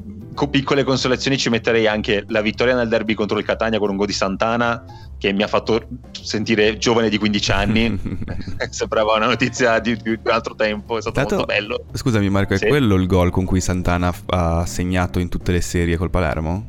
piccole 0.51 0.83
consolazioni 0.83 1.37
ci 1.37 1.49
metterei 1.49 1.87
anche 1.87 2.25
la 2.29 2.41
vittoria 2.41 2.75
nel 2.75 2.89
derby 2.89 3.15
contro 3.15 3.39
il 3.39 3.45
Catania 3.45 3.79
con 3.79 3.91
un 3.91 3.97
gol 3.97 4.07
di 4.07 4.13
Santana 4.13 4.85
che 5.23 5.33
mi 5.33 5.45
ha 5.45 5.47
fatto 5.47 5.87
sentire 6.11 6.77
giovane 6.79 7.09
di 7.09 7.17
15 7.17 7.53
anni 7.53 7.97
sembrava 8.71 9.15
una 9.15 9.27
notizia 9.27 9.79
di, 9.79 9.97
di, 9.97 10.11
un 10.11 10.33
altro 10.33 10.57
tempo 10.57 10.99
è 10.99 11.01
stato 11.01 11.15
Tanto, 11.15 11.37
molto 11.37 11.53
bello 11.53 11.85
scusami 11.93 12.29
Marco 12.29 12.57
sì. 12.57 12.65
è 12.65 12.69
quello 12.69 12.97
il 12.97 13.07
gol 13.07 13.31
con 13.31 13.45
cui 13.45 13.61
Santana 13.61 14.13
ha 14.27 14.67
segnato 14.67 15.21
in 15.21 15.29
tutte 15.29 15.53
le 15.53 15.61
serie 15.61 15.97
col 15.97 16.11
Palermo? 16.11 16.67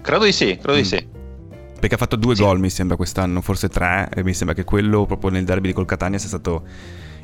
credo 0.00 0.24
di 0.24 0.32
sì 0.32 0.58
credo 0.60 0.72
mm. 0.72 0.82
di 0.82 0.84
sì 0.84 1.06
perché 1.78 1.94
ha 1.94 1.98
fatto 1.98 2.16
due 2.16 2.34
sì. 2.34 2.42
gol 2.42 2.58
mi 2.58 2.68
sembra 2.68 2.96
quest'anno 2.96 3.40
forse 3.42 3.68
tre 3.68 4.08
e 4.12 4.24
mi 4.24 4.34
sembra 4.34 4.56
che 4.56 4.64
quello 4.64 5.06
proprio 5.06 5.30
nel 5.30 5.44
derby 5.44 5.72
col 5.72 5.86
Catania 5.86 6.18
sia 6.18 6.26
stato 6.26 6.64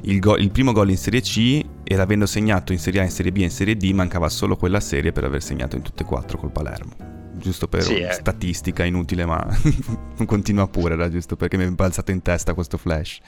il, 0.02 0.20
go- 0.20 0.36
il, 0.36 0.52
primo 0.52 0.70
gol 0.70 0.90
in 0.90 0.96
Serie 0.96 1.20
C 1.20 1.64
ed 1.82 1.98
avendo 1.98 2.26
segnato 2.26 2.72
in 2.72 2.78
Serie 2.78 3.00
A, 3.00 3.02
in 3.02 3.10
Serie 3.10 3.32
B 3.32 3.38
e 3.38 3.42
in 3.42 3.50
Serie 3.50 3.76
D 3.76 3.90
mancava 3.90 4.28
solo 4.28 4.54
quella 4.54 4.78
serie 4.78 5.10
per 5.10 5.24
aver 5.24 5.42
segnato 5.42 5.74
in 5.74 5.82
tutte 5.82 6.04
e 6.04 6.06
quattro 6.06 6.38
col 6.38 6.52
Palermo. 6.52 7.15
Giusto 7.38 7.68
per 7.68 7.82
sì, 7.82 7.98
eh. 7.98 8.12
statistica 8.12 8.84
inutile, 8.84 9.24
ma 9.24 9.46
continua 10.26 10.66
pure, 10.68 10.94
era 10.94 11.10
giusto 11.10 11.36
perché 11.36 11.56
mi 11.56 11.64
è 11.64 11.70
balzato 11.70 12.10
in 12.10 12.22
testa 12.22 12.54
questo 12.54 12.78
flash. 12.78 13.20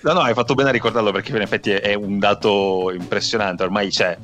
No, 0.00 0.12
no, 0.12 0.20
hai 0.20 0.34
fatto 0.34 0.54
bene 0.54 0.68
a 0.68 0.72
ricordarlo 0.72 1.10
perché 1.10 1.34
in 1.34 1.40
effetti 1.40 1.70
è 1.70 1.94
un 1.94 2.20
dato 2.20 2.92
impressionante. 2.92 3.64
Ormai 3.64 3.88
c'è, 3.88 4.16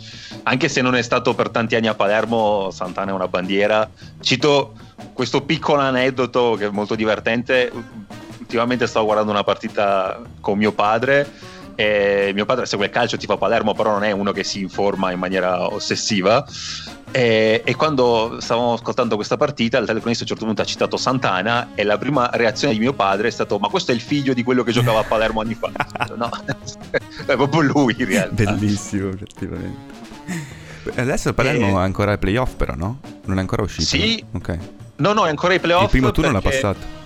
anche 0.44 0.68
se 0.68 0.80
non 0.82 0.94
è 0.94 1.02
stato 1.02 1.34
per 1.34 1.48
tanti 1.48 1.74
anni 1.74 1.88
a 1.88 1.94
Palermo, 1.94 2.70
Santana 2.70 3.10
è 3.10 3.14
una 3.14 3.26
bandiera. 3.26 3.88
Cito 4.20 4.74
questo 5.12 5.42
piccolo 5.42 5.80
aneddoto 5.80 6.54
che 6.56 6.66
è 6.66 6.70
molto 6.70 6.94
divertente. 6.94 7.72
Ultimamente 8.38 8.86
stavo 8.86 9.06
guardando 9.06 9.32
una 9.32 9.42
partita 9.42 10.20
con 10.40 10.58
mio 10.58 10.70
padre 10.70 11.28
e 11.74 12.30
mio 12.34 12.44
padre 12.44 12.66
segue 12.66 12.86
il 12.86 12.92
calcio, 12.92 13.16
ti 13.16 13.26
fa 13.26 13.36
Palermo, 13.36 13.74
però 13.74 13.90
non 13.90 14.04
è 14.04 14.12
uno 14.12 14.30
che 14.30 14.44
si 14.44 14.60
informa 14.60 15.10
in 15.10 15.18
maniera 15.18 15.72
ossessiva. 15.72 16.46
E, 17.16 17.62
e, 17.64 17.76
quando 17.76 18.38
stavamo 18.40 18.72
ascoltando 18.72 19.14
questa 19.14 19.36
partita, 19.36 19.78
il 19.78 19.86
telecronista 19.86 20.24
a 20.24 20.26
un 20.26 20.30
certo 20.30 20.46
punto 20.46 20.62
ha 20.62 20.64
citato 20.64 20.96
Santana 20.96 21.68
e 21.76 21.84
la 21.84 21.96
prima 21.96 22.28
reazione 22.32 22.74
di 22.74 22.80
mio 22.80 22.92
padre 22.92 23.28
è 23.28 23.30
stato: 23.30 23.60
Ma 23.60 23.68
questo 23.68 23.92
è 23.92 23.94
il 23.94 24.00
figlio 24.00 24.34
di 24.34 24.42
quello 24.42 24.64
che 24.64 24.72
giocava 24.72 24.98
a 24.98 25.04
Palermo 25.04 25.40
anni 25.40 25.54
fa? 25.54 25.70
no, 26.16 26.28
è 27.24 27.36
proprio 27.36 27.60
lui 27.60 27.94
in 27.96 28.06
realtà. 28.06 28.42
Bellissimo, 28.42 29.10
effettivamente. 29.10 29.92
Adesso 30.96 31.28
il 31.28 31.34
Palermo 31.34 31.68
e... 31.68 31.74
ha 31.74 31.82
ancora 31.84 32.14
i 32.14 32.18
playoff, 32.18 32.54
però, 32.54 32.74
no? 32.74 32.98
Non 33.26 33.36
è 33.36 33.40
ancora 33.40 33.62
uscito? 33.62 33.84
Sì. 33.84 34.24
Ok. 34.32 34.58
No, 34.96 35.12
no, 35.12 35.26
è 35.26 35.28
ancora 35.28 35.54
i 35.54 35.60
playoff. 35.60 35.84
Il 35.84 35.90
primo 35.90 36.10
turno 36.10 36.32
l'ha 36.32 36.40
passato 36.40 37.02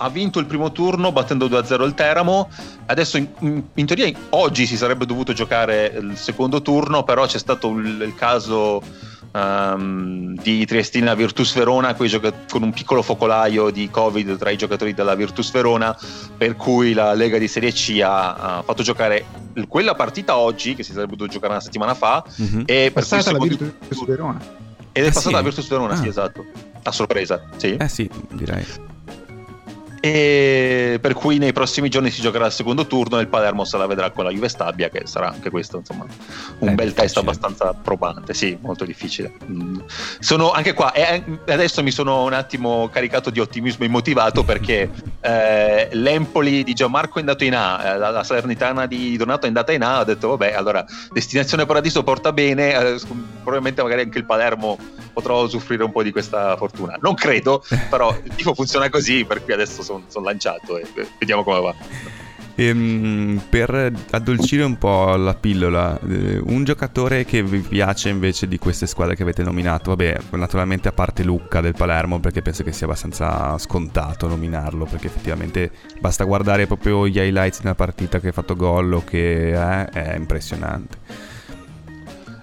ha 0.00 0.08
vinto 0.10 0.38
il 0.38 0.46
primo 0.46 0.70
turno 0.70 1.10
battendo 1.10 1.48
2-0 1.48 1.84
il 1.84 1.94
Teramo. 1.94 2.48
Adesso 2.86 3.16
in, 3.16 3.28
in, 3.40 3.62
in, 3.74 3.86
teoria 3.86 4.16
oggi 4.30 4.66
si 4.66 4.76
sarebbe 4.76 5.06
dovuto 5.06 5.32
giocare 5.32 5.92
il 6.00 6.16
secondo 6.16 6.62
turno, 6.62 7.02
però 7.02 7.26
c'è 7.26 7.38
stato 7.38 7.70
il, 7.70 8.02
il 8.02 8.14
caso 8.14 8.80
um, 9.38 10.34
di 10.34 10.64
Triestina 10.66 11.14
Virtus 11.14 11.54
Verona 11.54 11.94
con 11.94 12.62
un 12.62 12.72
piccolo 12.72 13.02
focolaio 13.02 13.70
di 13.70 13.88
Covid 13.90 14.36
tra 14.36 14.50
i 14.50 14.56
giocatori 14.56 14.94
della 14.94 15.14
Virtus 15.14 15.50
Verona, 15.50 15.96
per 16.36 16.56
cui 16.56 16.92
la 16.92 17.14
Lega 17.14 17.38
di 17.38 17.48
Serie 17.48 17.72
C 17.72 18.00
ha, 18.02 18.34
ha 18.34 18.62
fatto 18.62 18.82
giocare 18.82 19.24
quella 19.68 19.94
partita 19.94 20.36
oggi, 20.36 20.74
che 20.74 20.82
si 20.82 20.92
sarebbe 20.92 21.12
dovuto 21.12 21.32
giocare 21.32 21.52
una 21.52 21.62
settimana 21.62 21.94
fa, 21.94 22.24
mm-hmm. 22.40 22.62
e 22.66 22.90
per 22.92 22.92
passata 22.92 23.32
la 23.32 23.38
Virtus 23.38 24.04
Verona. 24.04 24.38
Ed 24.92 25.04
è 25.04 25.06
eh 25.06 25.12
passata 25.12 25.28
sì. 25.28 25.34
la 25.34 25.42
Virtus 25.42 25.68
Verona, 25.68 25.94
ah. 25.94 25.96
sì, 25.96 26.08
esatto. 26.08 26.44
A 26.82 26.92
sorpresa, 26.92 27.42
sì. 27.56 27.76
Eh 27.76 27.88
sì, 27.88 28.08
direi 28.30 28.96
e 30.00 30.98
per 31.00 31.14
cui 31.14 31.38
nei 31.38 31.52
prossimi 31.52 31.88
giorni 31.88 32.10
si 32.10 32.20
giocherà 32.20 32.46
il 32.46 32.52
secondo 32.52 32.86
turno 32.86 33.18
e 33.18 33.22
il 33.22 33.28
Palermo 33.28 33.64
se 33.64 33.76
la 33.76 33.86
vedrà 33.86 34.10
con 34.10 34.24
la 34.24 34.30
Juve 34.30 34.48
Stabia 34.48 34.88
che 34.88 35.02
sarà 35.04 35.28
anche 35.28 35.50
questo 35.50 35.78
insomma 35.78 36.06
un 36.58 36.68
è 36.68 36.72
bel 36.72 36.92
test 36.92 37.16
abbastanza 37.16 37.72
probante 37.74 38.34
sì 38.34 38.56
molto 38.60 38.84
difficile 38.84 39.32
mm. 39.50 39.78
sono 40.20 40.52
anche 40.52 40.72
qua 40.72 40.92
e 40.92 41.22
adesso 41.48 41.82
mi 41.82 41.90
sono 41.90 42.24
un 42.24 42.32
attimo 42.32 42.88
caricato 42.92 43.30
di 43.30 43.40
ottimismo 43.40 43.84
immotivato 43.84 44.44
perché 44.44 44.90
eh, 45.20 45.88
l'Empoli 45.92 46.62
di 46.64 46.74
Gianmarco 46.74 47.16
è 47.16 47.20
andato 47.20 47.44
in 47.44 47.54
A 47.54 47.84
eh, 47.84 47.98
la 47.98 48.22
Salernitana 48.22 48.86
di 48.86 49.16
Donato 49.16 49.44
è 49.44 49.48
andata 49.48 49.72
in 49.72 49.82
A 49.82 50.00
ho 50.00 50.04
detto 50.04 50.28
vabbè 50.28 50.52
allora 50.52 50.84
destinazione 51.10 51.66
Paradiso 51.66 52.02
porta 52.02 52.32
bene 52.32 52.72
eh, 52.72 53.00
probabilmente 53.42 53.82
magari 53.82 54.02
anche 54.02 54.18
il 54.18 54.24
Palermo 54.24 54.78
potrò 55.18 55.42
usufruire 55.42 55.82
un 55.82 55.90
po' 55.90 56.04
di 56.04 56.12
questa 56.12 56.56
fortuna 56.56 56.96
non 57.00 57.14
credo 57.14 57.64
però 57.90 58.16
il 58.22 58.34
tifo 58.36 58.54
funziona 58.54 58.88
così 58.88 59.24
per 59.24 59.42
cui 59.42 59.52
adesso 59.52 59.82
sono 59.82 60.04
son 60.06 60.22
lanciato 60.22 60.78
e 60.78 60.86
vediamo 61.18 61.42
come 61.42 61.60
va. 61.60 61.74
Ehm, 62.60 63.40
per 63.48 63.92
addolcire 64.10 64.64
un 64.64 64.76
po' 64.78 65.14
la 65.14 65.34
pillola, 65.34 65.96
eh, 66.00 66.38
un 66.38 66.64
giocatore 66.64 67.24
che 67.24 67.40
vi 67.40 67.60
piace 67.60 68.08
invece 68.08 68.48
di 68.48 68.58
queste 68.58 68.88
squadre 68.88 69.14
che 69.14 69.22
avete 69.22 69.44
nominato, 69.44 69.90
vabbè, 69.90 70.18
naturalmente 70.30 70.88
a 70.88 70.92
parte 70.92 71.22
Lucca 71.22 71.60
del 71.60 71.74
Palermo, 71.74 72.18
perché 72.18 72.42
penso 72.42 72.64
che 72.64 72.72
sia 72.72 72.86
abbastanza 72.86 73.56
scontato 73.58 74.26
nominarlo, 74.26 74.86
perché 74.86 75.06
effettivamente 75.06 75.70
basta 76.00 76.24
guardare 76.24 76.66
proprio 76.66 77.06
gli 77.06 77.18
highlights 77.18 77.60
di 77.60 77.66
una 77.66 77.76
partita 77.76 78.18
che 78.18 78.28
ha 78.28 78.32
fatto 78.32 78.56
gol 78.56 78.92
o 78.92 79.04
che 79.04 79.52
è, 79.52 79.84
è 79.90 80.16
impressionante. 80.16 81.37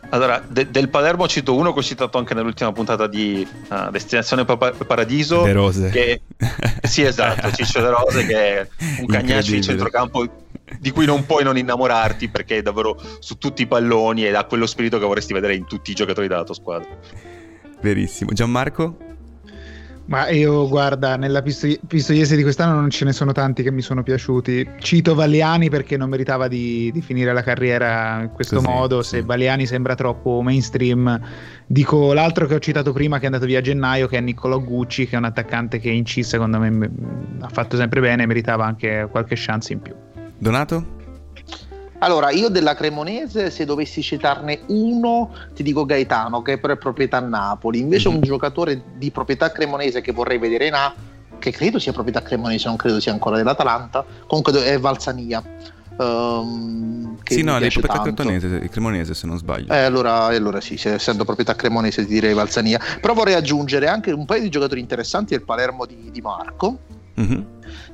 Allora, 0.09 0.43
de- 0.47 0.69
del 0.69 0.89
Palermo 0.89 1.27
cito 1.27 1.55
uno 1.55 1.73
che 1.73 1.79
ho 1.79 1.83
citato 1.83 2.17
anche 2.17 2.33
nell'ultima 2.33 2.71
puntata 2.71 3.07
di 3.07 3.47
uh, 3.69 3.89
Destinazione 3.91 4.45
pa- 4.45 4.71
Paradiso. 4.71 5.43
De 5.43 5.51
Rose. 5.51 5.89
Che... 5.89 6.21
sì, 6.83 7.03
esatto, 7.03 7.51
Ciccio 7.51 7.81
De 7.81 7.89
Rose 7.89 8.25
che 8.25 8.59
è 8.59 8.67
un 8.99 9.07
cagnaccio 9.07 9.51
di 9.51 9.61
centrocampo 9.61 10.43
di 10.79 10.91
cui 10.91 11.05
non 11.05 11.25
puoi 11.25 11.43
non 11.43 11.57
innamorarti 11.57 12.29
perché 12.29 12.57
è 12.57 12.61
davvero 12.61 12.99
su 13.19 13.37
tutti 13.37 13.63
i 13.63 13.67
palloni 13.67 14.25
ed 14.25 14.35
ha 14.35 14.45
quello 14.45 14.65
spirito 14.65 14.97
che 14.99 15.05
vorresti 15.05 15.33
vedere 15.33 15.55
in 15.55 15.65
tutti 15.65 15.91
i 15.91 15.93
giocatori 15.93 16.27
della 16.27 16.43
tua 16.43 16.55
squadra. 16.55 16.89
Verissimo. 17.81 18.31
Gianmarco? 18.31 18.97
Ma 20.07 20.29
io 20.29 20.67
guarda, 20.67 21.15
nella 21.15 21.41
Pistoiese 21.41 22.35
di 22.35 22.43
quest'anno 22.43 22.79
non 22.79 22.91
ce 22.91 23.05
ne 23.05 23.11
sono 23.11 23.31
tanti 23.31 23.63
che 23.63 23.71
mi 23.71 23.81
sono 23.81 24.03
piaciuti. 24.03 24.69
Cito 24.79 25.15
Valiani 25.15 25.69
perché 25.69 25.97
non 25.97 26.09
meritava 26.09 26.47
di, 26.47 26.91
di 26.91 27.01
finire 27.01 27.33
la 27.33 27.41
carriera 27.41 28.21
in 28.21 28.29
questo 28.31 28.57
Così, 28.57 28.67
modo. 28.67 29.01
Sì. 29.01 29.09
Se 29.09 29.21
Valiani 29.23 29.65
sembra 29.65 29.95
troppo 29.95 30.41
mainstream, 30.43 31.19
dico 31.65 32.13
l'altro 32.13 32.45
che 32.45 32.53
ho 32.53 32.59
citato 32.59 32.93
prima 32.93 33.17
che 33.17 33.23
è 33.23 33.25
andato 33.25 33.45
via 33.45 33.59
a 33.59 33.61
gennaio, 33.61 34.07
che 34.07 34.17
è 34.17 34.21
Niccolò 34.21 34.59
Gucci, 34.59 35.07
che 35.07 35.15
è 35.15 35.17
un 35.17 35.25
attaccante 35.25 35.79
che 35.79 35.89
in 35.89 36.03
C 36.03 36.23
secondo 36.23 36.59
me 36.59 36.91
ha 37.39 37.49
fatto 37.49 37.75
sempre 37.75 37.99
bene 37.99 38.23
e 38.23 38.25
meritava 38.27 38.63
anche 38.65 39.07
qualche 39.09 39.33
chance 39.35 39.73
in 39.73 39.81
più. 39.81 39.93
Donato? 40.37 41.03
Allora, 41.99 42.29
io 42.31 42.49
della 42.49 42.75
Cremonese, 42.75 43.49
se 43.49 43.65
dovessi 43.65 44.01
citarne 44.01 44.61
uno, 44.67 45.33
ti 45.53 45.63
dico 45.63 45.85
Gaetano, 45.85 46.41
che 46.41 46.57
però 46.57 46.73
è 46.73 46.77
proprietà 46.77 47.19
Napoli. 47.19 47.79
Invece 47.79 48.09
mm-hmm. 48.09 48.17
un 48.17 48.23
giocatore 48.23 48.81
di 48.97 49.11
proprietà 49.11 49.51
cremonese 49.51 50.01
che 50.01 50.11
vorrei 50.11 50.37
vedere 50.37 50.67
in 50.67 50.73
A, 50.73 50.93
che 51.39 51.51
credo 51.51 51.79
sia 51.79 51.93
proprietà 51.93 52.21
cremonese, 52.21 52.67
non 52.67 52.77
credo 52.77 52.99
sia 52.99 53.11
ancora 53.11 53.37
dell'Atalanta, 53.37 54.05
comunque 54.27 54.63
è 54.63 54.77
Valsania. 54.79 55.41
Um, 55.97 57.17
sì, 57.23 57.41
no, 57.41 57.55
è 57.55 57.69
proprietà 57.69 58.01
cremonese, 58.01 58.67
cremonese 58.67 59.13
se 59.13 59.27
non 59.27 59.37
sbaglio. 59.37 59.71
Eh, 59.71 59.77
allora, 59.77 60.25
allora 60.25 60.59
sì, 60.59 60.77
essendo 60.83 61.23
proprietà 61.23 61.55
cremonese 61.55 62.05
direi 62.05 62.33
Valsania. 62.33 62.79
Però 62.99 63.13
vorrei 63.13 63.35
aggiungere 63.35 63.87
anche 63.87 64.11
un 64.11 64.25
paio 64.25 64.41
di 64.41 64.49
giocatori 64.49 64.81
interessanti 64.81 65.33
del 65.33 65.43
Palermo 65.43 65.85
di, 65.85 66.09
di 66.11 66.21
Marco. 66.21 66.79
Mm-hmm. 67.19 67.41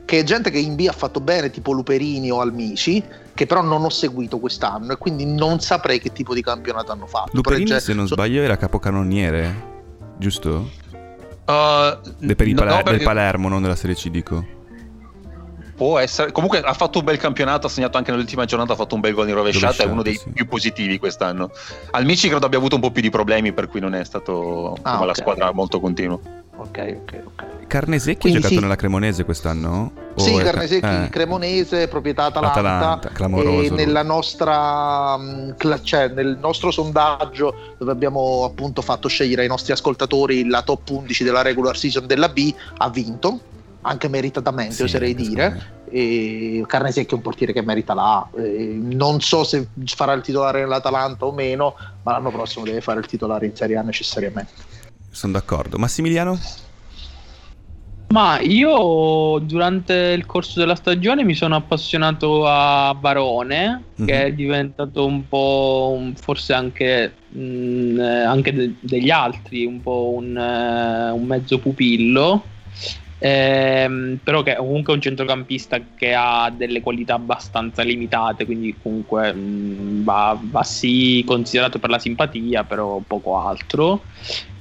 Che 0.05 0.19
è 0.19 0.23
gente 0.23 0.49
che 0.49 0.59
in 0.59 0.75
B 0.75 0.85
ha 0.89 0.93
fatto 0.93 1.21
bene, 1.21 1.49
tipo 1.49 1.71
Luperini 1.71 2.31
o 2.31 2.41
Almici, 2.41 3.03
che 3.33 3.45
però 3.45 3.61
non 3.61 3.83
ho 3.83 3.89
seguito 3.89 4.39
quest'anno 4.39 4.93
e 4.93 4.97
quindi 4.97 5.25
non 5.25 5.59
saprei 5.59 5.99
che 5.99 6.11
tipo 6.11 6.33
di 6.33 6.41
campionato 6.41 6.91
hanno 6.91 7.07
fatto. 7.07 7.31
Luperini, 7.33 7.65
Pre- 7.65 7.79
se 7.79 7.93
non 7.93 8.07
so- 8.07 8.15
sbaglio, 8.15 8.41
era 8.41 8.57
capocannoniere, 8.57 9.69
giusto? 10.17 10.69
Uh, 11.45 12.33
per 12.35 12.47
il 12.47 12.53
no, 12.53 12.61
Paler- 12.61 12.75
no, 12.75 12.83
perché... 12.83 12.91
del 12.91 13.03
Palermo, 13.03 13.47
non 13.47 13.61
della 13.61 13.75
Serie 13.75 13.95
C, 13.95 14.09
dico 14.09 14.59
può 15.81 15.97
essere. 15.97 16.31
Comunque 16.31 16.59
ha 16.59 16.73
fatto 16.75 16.99
un 16.99 17.05
bel 17.05 17.17
campionato, 17.17 17.65
ha 17.65 17.69
segnato 17.69 17.97
anche 17.97 18.11
nell'ultima 18.11 18.45
giornata, 18.45 18.73
ha 18.73 18.75
fatto 18.75 18.93
un 18.93 19.01
bel 19.01 19.15
gol 19.15 19.27
in 19.29 19.33
rovesciata, 19.33 19.81
è 19.81 19.87
uno 19.87 20.03
dei 20.03 20.13
sì. 20.13 20.29
più 20.29 20.45
positivi 20.47 20.99
quest'anno. 20.99 21.49
Al 21.89 22.05
Mici 22.05 22.29
credo 22.29 22.45
abbia 22.45 22.59
avuto 22.59 22.75
un 22.75 22.81
po' 22.81 22.91
più 22.91 23.01
di 23.01 23.09
problemi, 23.09 23.51
per 23.51 23.67
cui 23.67 23.79
non 23.79 23.95
è 23.95 24.03
stato 24.03 24.77
ah, 24.83 24.97
okay. 24.97 25.07
la 25.07 25.13
squadra 25.15 25.51
molto 25.51 25.79
continuo. 25.79 26.21
Ok, 26.61 26.97
ok, 27.01 27.21
ok. 27.25 27.67
Carnesecchi 27.67 28.19
Quindi 28.19 28.37
ha 28.37 28.41
giocato 28.41 28.59
sì. 28.59 28.61
nella 28.61 28.75
Cremonese 28.75 29.23
quest'anno? 29.23 29.91
O 30.15 30.21
sì, 30.21 30.35
Carnesecchi, 30.35 30.85
eh. 30.85 31.09
Cremonese, 31.09 31.87
proprietà 31.87 32.25
Atalanta. 32.25 32.59
Atalanta 32.59 33.09
clamoroso. 33.09 33.61
E 33.61 33.69
nella 33.69 34.03
nostra, 34.03 35.17
mm, 35.17 35.51
cioè, 35.83 36.09
nel 36.09 36.37
nostro 36.39 36.71
sondaggio, 36.71 37.75
dove 37.77 37.91
abbiamo 37.91 38.43
appunto 38.43 38.81
fatto 38.81 39.07
scegliere 39.07 39.43
ai 39.43 39.47
nostri 39.47 39.71
ascoltatori 39.71 40.47
la 40.47 40.61
top 40.63 40.89
11 40.89 41.23
della 41.23 41.41
regular 41.41 41.77
season 41.77 42.07
della 42.07 42.29
B, 42.29 42.53
ha 42.77 42.89
vinto, 42.89 43.39
anche 43.81 44.07
meritatamente, 44.07 44.73
sì, 44.73 44.83
oserei 44.83 45.15
dire. 45.15 45.79
E 45.93 46.63
Carnesecchi 46.67 47.11
è 47.11 47.15
un 47.15 47.21
portiere 47.21 47.51
che 47.51 47.61
merita 47.61 47.93
la 47.93 48.25
eh, 48.37 48.79
non 48.81 49.19
so 49.19 49.43
se 49.43 49.67
farà 49.85 50.13
il 50.13 50.21
titolare 50.21 50.61
nell'Atalanta 50.61 51.25
o 51.25 51.33
meno 51.33 51.75
ma 52.03 52.13
l'anno 52.13 52.31
prossimo 52.31 52.63
deve 52.63 52.79
fare 52.79 53.01
il 53.01 53.07
titolare 53.07 53.47
in 53.47 53.57
Serie 53.57 53.75
A 53.75 53.81
necessariamente 53.81 54.53
sono 55.11 55.33
d'accordo 55.33 55.77
Massimiliano? 55.77 56.39
Ma 58.11 58.41
io 58.41 59.39
durante 59.39 59.93
il 59.93 60.25
corso 60.25 60.59
della 60.59 60.75
stagione 60.75 61.23
mi 61.23 61.33
sono 61.33 61.55
appassionato 61.55 62.45
a 62.45 62.93
Barone, 62.93 63.83
mm-hmm. 63.97 64.07
che 64.07 64.25
è 64.25 64.33
diventato 64.33 65.05
un 65.05 65.27
po' 65.29 65.95
un, 65.97 66.13
forse 66.15 66.51
anche, 66.51 67.13
mh, 67.29 67.39
mm, 67.41 67.99
anche 67.99 68.53
de- 68.53 68.73
degli 68.81 69.09
altri, 69.09 69.65
un 69.65 69.81
po' 69.81 70.11
un, 70.13 70.35
uh, 70.35 71.15
un 71.15 71.23
mezzo 71.25 71.59
pupillo. 71.59 72.43
Ehm, 73.23 74.19
però 74.23 74.41
che 74.41 74.53
è 74.53 74.55
comunque 74.55 74.93
un 74.93 75.01
centrocampista 75.01 75.79
che 75.95 76.15
ha 76.15 76.49
delle 76.49 76.81
qualità 76.81 77.13
abbastanza 77.13 77.83
limitate, 77.83 78.45
quindi 78.45 78.75
comunque 78.81 79.31
mh, 79.31 79.39
mm, 79.39 80.03
va, 80.03 80.35
va 80.41 80.63
sì 80.63 81.23
considerato 81.23 81.77
per 81.77 81.91
la 81.91 81.99
simpatia, 81.99 82.63
però 82.63 82.99
poco 83.05 83.37
altro. 83.37 84.05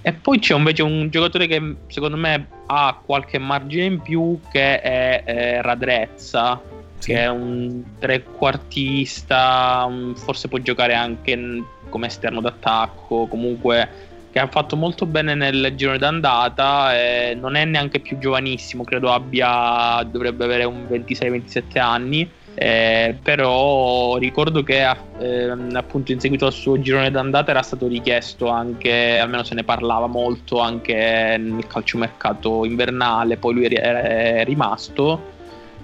E 0.03 0.13
poi 0.13 0.41
c'è 0.41 0.55
invece 0.55 0.83
un 0.83 1.09
giocatore 1.09 1.47
che 1.47 1.77
secondo 1.87 2.19
me 2.19 2.49
ha 2.67 3.01
qualche 3.03 3.39
margine 3.39 3.85
in 3.85 4.01
più 4.03 4.39
che 4.53 4.81
è, 4.83 5.25
è 5.25 5.63
Radrezza, 5.63 6.61
sì. 6.99 7.13
che 7.13 7.19
è 7.19 7.29
un 7.29 7.83
trequartista, 7.99 9.89
forse 10.17 10.49
può 10.49 10.59
giocare 10.59 10.93
anche 10.93 11.65
come 11.89 12.09
esterno 12.09 12.43
d'attacco, 12.43 13.27
comunque 13.27 14.10
che 14.31 14.39
ha 14.39 14.47
fatto 14.47 14.76
molto 14.76 15.07
bene 15.07 15.35
nel 15.35 15.72
girone 15.74 15.99
d'andata, 15.99 16.97
eh, 16.97 17.35
non 17.35 17.57
è 17.57 17.64
neanche 17.64 18.01
più 18.01 18.18
giovanissimo, 18.18 18.85
credo 18.85 19.12
abbia, 19.12 20.03
dovrebbe 20.05 20.45
avere 20.45 20.64
un 20.64 20.87
26-27 20.89 21.78
anni 21.78 22.31
eh, 22.55 23.16
però 23.22 24.16
ricordo 24.16 24.62
che 24.62 24.87
eh, 25.18 25.51
appunto 25.72 26.12
in 26.12 26.20
seguito 26.20 26.47
al 26.47 26.53
suo 26.53 26.78
girone 26.81 27.11
d'andata 27.11 27.53
era 27.53 27.62
stato 27.62 27.87
richiesto 27.87 28.49
anche, 28.49 29.18
almeno 29.18 29.45
se 29.45 29.55
ne 29.55 29.64
parlava 29.64 30.07
molto 30.07 30.59
anche 30.59 31.37
nel 31.39 31.66
calciomercato 31.66 32.64
invernale, 32.64 33.37
poi 33.37 33.55
lui 33.55 33.64
è 33.64 34.45
rimasto. 34.45 35.39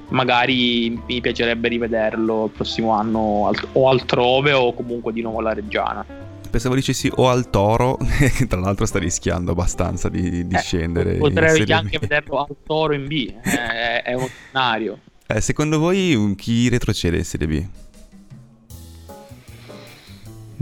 Magari 0.09 1.03
mi 1.07 1.20
piacerebbe 1.20 1.68
rivederlo 1.68 2.44
il 2.44 2.51
prossimo 2.51 2.90
anno 2.90 3.51
o 3.72 3.88
altrove 3.88 4.53
o 4.53 4.72
comunque 4.72 5.12
di 5.12 5.22
nuovo 5.22 5.38
alla 5.38 5.55
Reggiana. 5.55 6.26
Pensavo 6.57 6.74
dicessi 6.74 7.12
o 7.14 7.28
al 7.28 7.50
Toro, 7.50 7.98
che 8.34 8.46
tra 8.46 8.59
l'altro 8.59 8.86
sta 8.86 8.98
rischiando 8.98 9.50
abbastanza 9.50 10.09
di, 10.09 10.46
di 10.46 10.54
eh, 10.54 10.59
scendere. 10.59 11.16
Potrei 11.16 11.70
anche 11.70 11.98
vederlo 11.98 12.38
al 12.38 12.57
Toro 12.64 12.94
in 12.94 13.07
B, 13.07 13.30
è, 13.42 14.02
è 14.02 14.14
un 14.14 14.26
scenario. 14.26 15.00
Eh, 15.26 15.42
secondo 15.42 15.78
voi 15.78 16.32
chi 16.34 16.70
retrocede 16.70 17.18
in 17.18 17.24
Serie 17.26 17.46
B? 17.46 17.66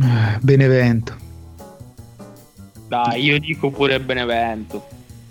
Eh, 0.03 0.38
Benevento. 0.40 1.16
Dai, 2.88 3.22
io 3.22 3.38
dico 3.38 3.70
pure 3.70 4.01
Benevento. 4.01 4.88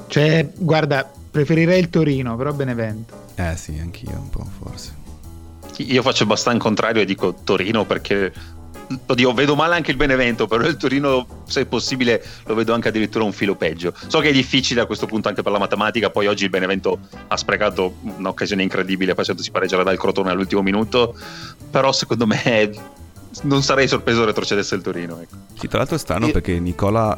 Cioè, 0.08 0.50
guarda, 0.56 1.12
preferirei 1.30 1.82
il 1.82 1.90
Torino, 1.90 2.38
però 2.38 2.54
Benevento. 2.54 3.32
Eh 3.36 3.58
sì, 3.58 3.78
anch'io 3.82 4.18
un 4.18 4.30
po' 4.30 4.48
forse. 4.62 4.96
Io 5.80 6.02
faccio 6.02 6.24
abbastanza 6.24 6.60
contrario 6.60 7.02
e 7.02 7.06
dico 7.06 7.34
Torino 7.44 7.84
perché 7.84 8.32
oddio, 9.06 9.34
vedo 9.34 9.56
male 9.56 9.76
anche 9.76 9.92
il 9.92 9.98
Benevento, 9.98 10.48
però 10.48 10.66
il 10.66 10.78
Torino, 10.78 11.44
se 11.46 11.66
possibile, 11.66 12.24
lo 12.46 12.56
vedo 12.56 12.74
anche 12.74 12.90
addirittura 12.90 13.24
un 13.24 13.32
filo 13.32 13.56
peggio. 13.56 13.94
So 14.08 14.20
che 14.20 14.30
è 14.30 14.34
difficile 14.34 14.82
a 14.82 14.86
questo 14.86 15.06
punto 15.06 15.28
anche 15.28 15.42
per 15.42 15.52
la 15.52 15.60
matematica, 15.60 16.10
poi 16.10 16.28
oggi 16.28 16.44
il 16.44 16.50
Benevento 16.50 17.00
ha 17.28 17.38
sprecato 17.38 17.96
un'occasione 18.02 18.64
incredibile 18.64 19.14
facendosi 19.14 19.52
pareggiare 19.52 19.84
dal 19.84 19.98
Crotone 19.98 20.32
all'ultimo 20.32 20.62
minuto, 20.62 21.16
però 21.70 21.92
secondo 21.92 22.26
me 22.26 22.72
non 23.42 23.64
sarei 23.64 23.88
sorpreso 23.88 24.20
se 24.20 24.26
retrocedesse 24.26 24.76
il 24.76 24.82
Torino. 24.82 25.20
Ecco. 25.20 25.36
Sì, 25.60 25.68
tra 25.68 25.80
l'altro 25.80 25.96
è 25.96 26.00
strano 26.00 26.28
Io... 26.28 26.32
perché 26.32 26.60
Nicola 26.60 27.18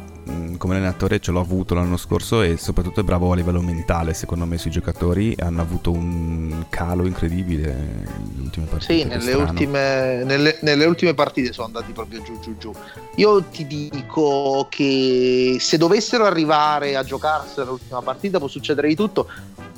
come 0.56 0.74
allenatore 0.74 1.20
ce 1.20 1.30
l'ho 1.30 1.40
avuto 1.40 1.74
l'anno 1.74 1.96
scorso 1.96 2.42
e 2.42 2.56
soprattutto 2.56 3.00
è 3.00 3.02
bravo 3.04 3.30
a 3.30 3.36
livello 3.36 3.60
mentale 3.60 4.12
secondo 4.14 4.44
me 4.44 4.58
sui 4.58 4.70
giocatori 4.70 5.34
hanno 5.38 5.60
avuto 5.60 5.92
un 5.92 6.66
calo 6.68 7.06
incredibile 7.06 7.72
nelle 7.72 8.42
ultime 8.42 8.66
partite. 8.66 8.92
Sì, 8.92 9.04
nelle 9.04 9.32
ultime, 9.34 10.24
nelle, 10.24 10.58
nelle 10.62 10.84
ultime, 10.84 11.14
partite 11.14 11.52
sono 11.52 11.66
andati 11.66 11.92
proprio 11.92 12.22
giù 12.22 12.38
giù 12.40 12.56
giù. 12.56 12.72
Io 13.16 13.42
ti 13.44 13.66
dico 13.66 14.66
che 14.68 15.56
se 15.60 15.76
dovessero 15.76 16.24
arrivare 16.24 16.96
a 16.96 17.04
giocarsi 17.04 17.62
l'ultima 17.64 18.02
partita 18.02 18.38
può 18.38 18.48
succedere 18.48 18.88
di 18.88 18.96
tutto, 18.96 19.28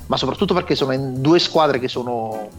ma 0.07 0.17
soprattutto 0.17 0.53
perché 0.53 0.75
sono 0.75 0.93
in 0.93 1.21
due 1.21 1.39
squadre 1.39 1.79
che 1.79 1.87
sono 1.87 2.49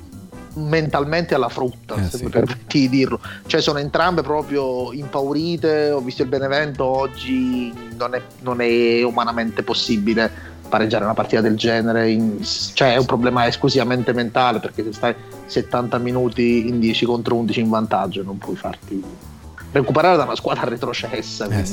mentalmente 0.55 1.35
alla 1.35 1.49
frutta, 1.49 1.97
eh, 1.97 2.05
se 2.05 2.19
sì. 2.19 2.25
mi 2.25 2.31
permetti 2.31 2.81
di 2.81 2.89
dirlo. 2.89 3.21
Cioè 3.47 3.61
sono 3.61 3.79
entrambe 3.79 4.23
proprio 4.23 4.93
impaurite, 4.93 5.91
ho 5.91 6.01
visto 6.01 6.23
il 6.23 6.29
Benevento 6.29 6.85
oggi, 6.85 7.73
non 7.97 8.15
è, 8.15 8.23
non 8.41 8.61
è 8.61 9.03
umanamente 9.03 9.63
possibile 9.63 10.49
pareggiare 10.69 11.05
una 11.05 11.15
partita 11.15 11.41
del 11.41 11.57
genere, 11.57 12.11
in, 12.11 12.43
cioè 12.75 12.95
è 12.95 12.97
un 12.97 13.05
problema 13.05 13.47
esclusivamente 13.47 14.13
mentale 14.13 14.61
perché 14.61 14.85
se 14.85 14.93
stai 14.93 15.15
70 15.47 15.99
minuti 15.99 16.69
in 16.69 16.79
10 16.79 17.05
contro 17.05 17.35
11 17.35 17.61
in 17.61 17.69
vantaggio 17.69 18.23
non 18.23 18.39
puoi 18.39 18.57
farti 18.57 19.29
recuperare 19.73 20.17
da 20.17 20.25
una 20.25 20.37
squadra 20.37 20.65
retrocessa. 20.65 21.45
Eh, 21.45 21.49
quindi, 21.49 21.63
eh 21.63 21.67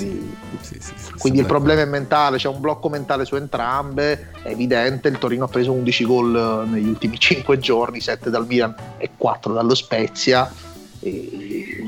sì. 0.62 0.80
Sì, 0.80 0.94
sì, 0.96 1.12
quindi 1.18 1.40
il 1.40 1.46
problema 1.46 1.82
è 1.82 1.86
mentale, 1.86 2.38
c'è 2.38 2.48
un 2.48 2.60
blocco 2.60 2.90
mentale 2.90 3.26
su 3.26 3.36
entrambe, 3.36 4.32
è 4.44 4.50
evidente, 4.50 5.08
il 5.08 5.18
Torino 5.18 5.46
ha 5.46 5.48
preso 5.48 5.72
11 5.72 6.06
gol 6.06 6.66
eh, 6.66 6.70
negli 6.70 6.88
ultimi 6.88 7.18
5 7.18 7.58
giorni, 7.58 8.00
7 8.00 8.30
dal 8.30 8.46
Milan 8.46 8.76
e 8.98 9.12
4 9.16 9.54
dallo 9.54 9.76
Spezia. 9.76 10.52
E... 11.00 11.86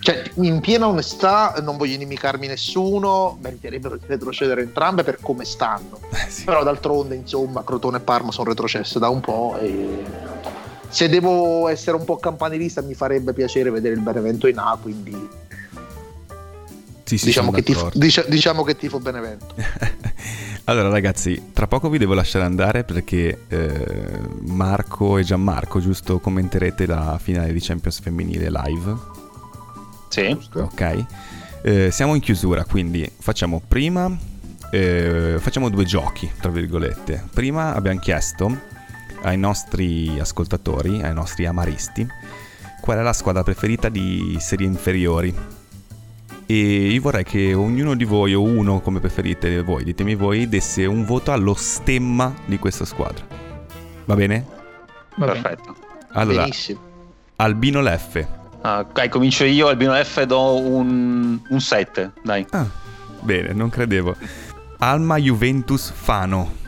Cioè, 0.00 0.22
in 0.34 0.58
piena 0.58 0.88
onestà, 0.88 1.54
non 1.62 1.76
voglio 1.76 1.94
inimicarmi 1.94 2.48
nessuno, 2.48 3.38
meriterebbero 3.40 3.96
di 3.96 4.04
retrocedere 4.08 4.62
entrambe 4.62 5.04
per 5.04 5.18
come 5.20 5.44
stanno. 5.44 6.00
Eh, 6.10 6.42
Però 6.44 6.64
d'altronde, 6.64 7.14
insomma, 7.14 7.62
Crotone 7.62 7.98
e 7.98 8.00
Parma 8.00 8.32
sono 8.32 8.48
retrocesse 8.48 8.98
da 8.98 9.08
un 9.08 9.20
po' 9.20 9.56
e 9.60 10.02
se 10.92 11.08
devo 11.08 11.68
essere 11.68 11.96
un 11.96 12.04
po' 12.04 12.18
campanilista 12.18 12.82
mi 12.82 12.92
farebbe 12.92 13.32
piacere 13.32 13.70
vedere 13.70 13.94
il 13.94 14.02
Benevento 14.02 14.46
in 14.46 14.58
A, 14.58 14.78
quindi 14.80 15.28
sì, 17.04 17.16
sì, 17.16 17.24
diciamo, 17.26 17.50
che 17.50 17.62
tifo, 17.62 17.90
dic- 17.94 18.28
diciamo, 18.28 18.62
che 18.62 18.76
tifo, 18.76 19.00
Benevento. 19.00 19.54
allora 20.64 20.90
ragazzi, 20.90 21.50
tra 21.54 21.66
poco 21.66 21.88
vi 21.88 21.96
devo 21.96 22.12
lasciare 22.12 22.44
andare 22.44 22.84
perché 22.84 23.44
eh, 23.48 24.18
Marco 24.40 25.16
e 25.16 25.22
Gianmarco, 25.22 25.80
giusto, 25.80 26.20
commenterete 26.20 26.84
la 26.84 27.18
finale 27.20 27.54
di 27.54 27.60
Champions 27.60 27.98
femminile 28.00 28.50
live. 28.50 28.96
Sì. 30.08 30.38
Ok. 30.54 31.04
Eh, 31.62 31.90
siamo 31.90 32.14
in 32.14 32.20
chiusura, 32.20 32.64
quindi 32.64 33.10
facciamo 33.18 33.62
prima... 33.66 34.14
Eh, 34.70 35.36
facciamo 35.38 35.68
due 35.68 35.84
giochi, 35.84 36.30
tra 36.40 36.50
virgolette. 36.50 37.28
Prima 37.32 37.74
abbiamo 37.74 37.98
chiesto 37.98 38.70
ai 39.22 39.38
nostri 39.38 40.18
ascoltatori, 40.18 41.02
ai 41.02 41.14
nostri 41.14 41.46
amaristi, 41.46 42.06
qual 42.80 42.98
è 42.98 43.02
la 43.02 43.12
squadra 43.12 43.42
preferita 43.42 43.88
di 43.88 44.36
serie 44.40 44.66
inferiori. 44.66 45.34
E 46.44 46.54
io 46.56 47.00
vorrei 47.00 47.24
che 47.24 47.54
ognuno 47.54 47.94
di 47.94 48.04
voi, 48.04 48.34
o 48.34 48.42
uno 48.42 48.80
come 48.80 49.00
preferite 49.00 49.62
voi, 49.62 49.84
ditemi 49.84 50.14
voi, 50.14 50.48
desse 50.48 50.84
un 50.84 51.04
voto 51.04 51.32
allo 51.32 51.54
stemma 51.54 52.34
di 52.44 52.58
questa 52.58 52.84
squadra. 52.84 53.24
Va 54.04 54.14
bene? 54.14 54.44
Va 55.16 55.26
Perfetto. 55.26 55.76
Allora, 56.12 56.42
Benissimo. 56.42 56.80
Albino 57.36 57.80
Leffe. 57.80 58.40
Ah, 58.62 58.80
ok, 58.80 59.08
comincio 59.08 59.44
io. 59.44 59.68
Albino 59.68 59.92
Leffe 59.92 60.26
do 60.26 60.60
un, 60.60 61.38
un 61.48 61.60
7, 61.60 62.12
dai. 62.22 62.46
Ah, 62.50 62.66
bene, 63.20 63.52
non 63.52 63.70
credevo. 63.70 64.14
Alma 64.78 65.16
Juventus 65.16 65.90
Fano. 65.90 66.60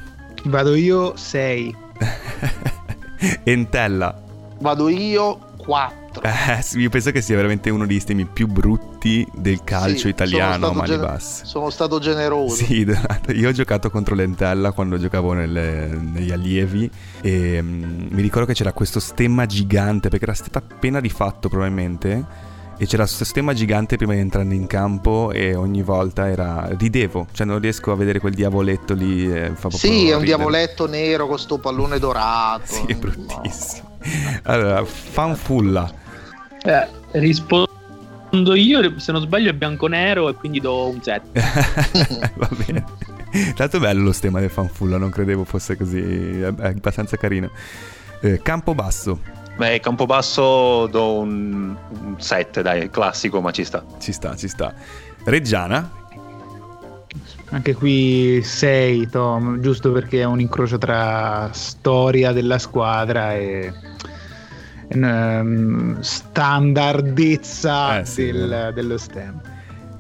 Vado 0.45 0.75
io 0.75 1.17
6. 1.17 1.83
Entella. 3.45 4.23
Vado 4.61 4.89
io 4.89 5.53
4. 5.65 6.23
Eh, 6.23 6.79
io 6.79 6.91
penso 6.91 7.11
che 7.11 7.21
sia 7.21 7.37
veramente 7.37 7.71
uno 7.71 7.87
dei 7.87 7.97
sistemi 7.97 8.27
più 8.27 8.47
brutti 8.47 9.27
del 9.33 9.65
calcio 9.65 9.99
sì, 9.99 10.09
italiano 10.09 10.69
a 10.69 10.73
mani 10.73 10.89
gen- 10.89 11.01
basse. 11.01 11.45
Sono 11.47 11.71
stato 11.71 11.99
generoso. 11.99 12.55
Sì, 12.55 12.87
io 13.35 13.49
ho 13.49 13.53
giocato 13.53 13.91
contro 13.91 14.15
l'Entella 14.15 14.73
quando 14.73 14.99
giocavo 14.99 15.33
nelle, 15.33 15.89
negli 15.89 16.31
allievi 16.31 16.91
e 17.21 17.59
um, 17.59 18.09
mi 18.11 18.23
ricordo 18.23 18.47
che 18.47 18.55
c'era 18.55 18.73
questo 18.73 19.01
stemma 19.01 19.47
gigante 19.47 20.09
perché 20.09 20.25
era 20.25 20.35
stato 20.35 20.59
appena 20.59 20.99
rifatto 21.01 21.49
probabilmente 21.49 22.53
e 22.77 22.87
c'era 22.87 23.05
questo 23.05 23.25
stemma 23.25 23.53
gigante 23.53 23.97
prima 23.97 24.15
di 24.15 24.21
entrare 24.21 24.53
in 24.53 24.67
campo 24.67 25.31
e 25.33 25.55
ogni 25.55 25.83
volta 25.83 26.29
era 26.29 26.69
ridevo, 26.77 27.27
cioè 27.33 27.47
non 27.47 27.59
riesco 27.61 27.93
a 27.93 27.97
vedere 27.97 28.19
quel 28.19 28.35
diavoletto 28.35 28.95
lì. 28.95 29.33
Eh, 29.33 29.53
fa 29.55 29.71
sì, 29.71 30.09
è 30.09 30.17
un 30.17 30.25
diavoletto 30.25 30.87
nero 30.87 31.27
con 31.27 31.39
sto 31.39 31.59
pallone 31.59 31.99
dorato. 31.99 32.65
sì, 32.67 32.85
è 32.87 32.95
bruttissimo. 32.95 33.99
No. 33.99 34.41
Allora, 34.43 34.85
fanfulla. 34.85 35.93
Eh, 36.63 36.89
rispondo 37.13 38.55
io, 38.55 38.99
se 38.99 39.13
non 39.13 39.21
sbaglio 39.21 39.51
è 39.51 39.55
bianco-nero 39.55 40.29
e 40.29 40.35
quindi 40.35 40.61
do 40.61 40.89
un 40.89 41.01
7. 41.01 41.41
Va 42.35 42.49
bene. 42.67 42.85
Tanto 43.55 43.79
bello 43.81 44.03
lo 44.03 44.13
stemma 44.13 44.41
del 44.41 44.51
fanfulla, 44.51 44.97
non 44.97 45.11
credevo 45.11 45.45
fosse 45.45 45.77
così, 45.77 46.41
è 46.41 46.47
abbastanza 46.47 47.17
carino. 47.17 47.51
Eh, 48.21 48.41
campo 48.43 48.75
basso. 48.75 49.43
Beh, 49.57 49.79
Campobasso 49.79 50.89
do 50.89 51.19
un, 51.19 51.77
7, 52.17 52.63
dai, 52.63 52.91
classico, 52.91 53.41
ma 53.41 53.53
ci 53.53 53.65
sta. 53.65 53.85
Ci 53.99 54.13
sta, 54.13 54.35
ci 54.35 54.49
sta. 54.49 54.75
Reggiana? 55.25 56.03
Anche 57.51 57.75
qui 57.75 58.41
6, 58.43 59.09
Tom, 59.11 59.61
giusto 59.61 59.93
perché 59.93 60.23
è 60.23 60.25
un 60.25 60.41
incrocio 60.41 60.77
tra 60.77 61.51
storia 61.53 62.33
della 62.33 62.59
squadra 62.59 63.35
e 63.35 63.73
um, 64.95 66.01
standardezza 66.01 68.01
eh, 68.01 68.05
sì, 68.05 68.33
del, 68.33 68.73
dello 68.75 68.99
stem. 68.99 69.41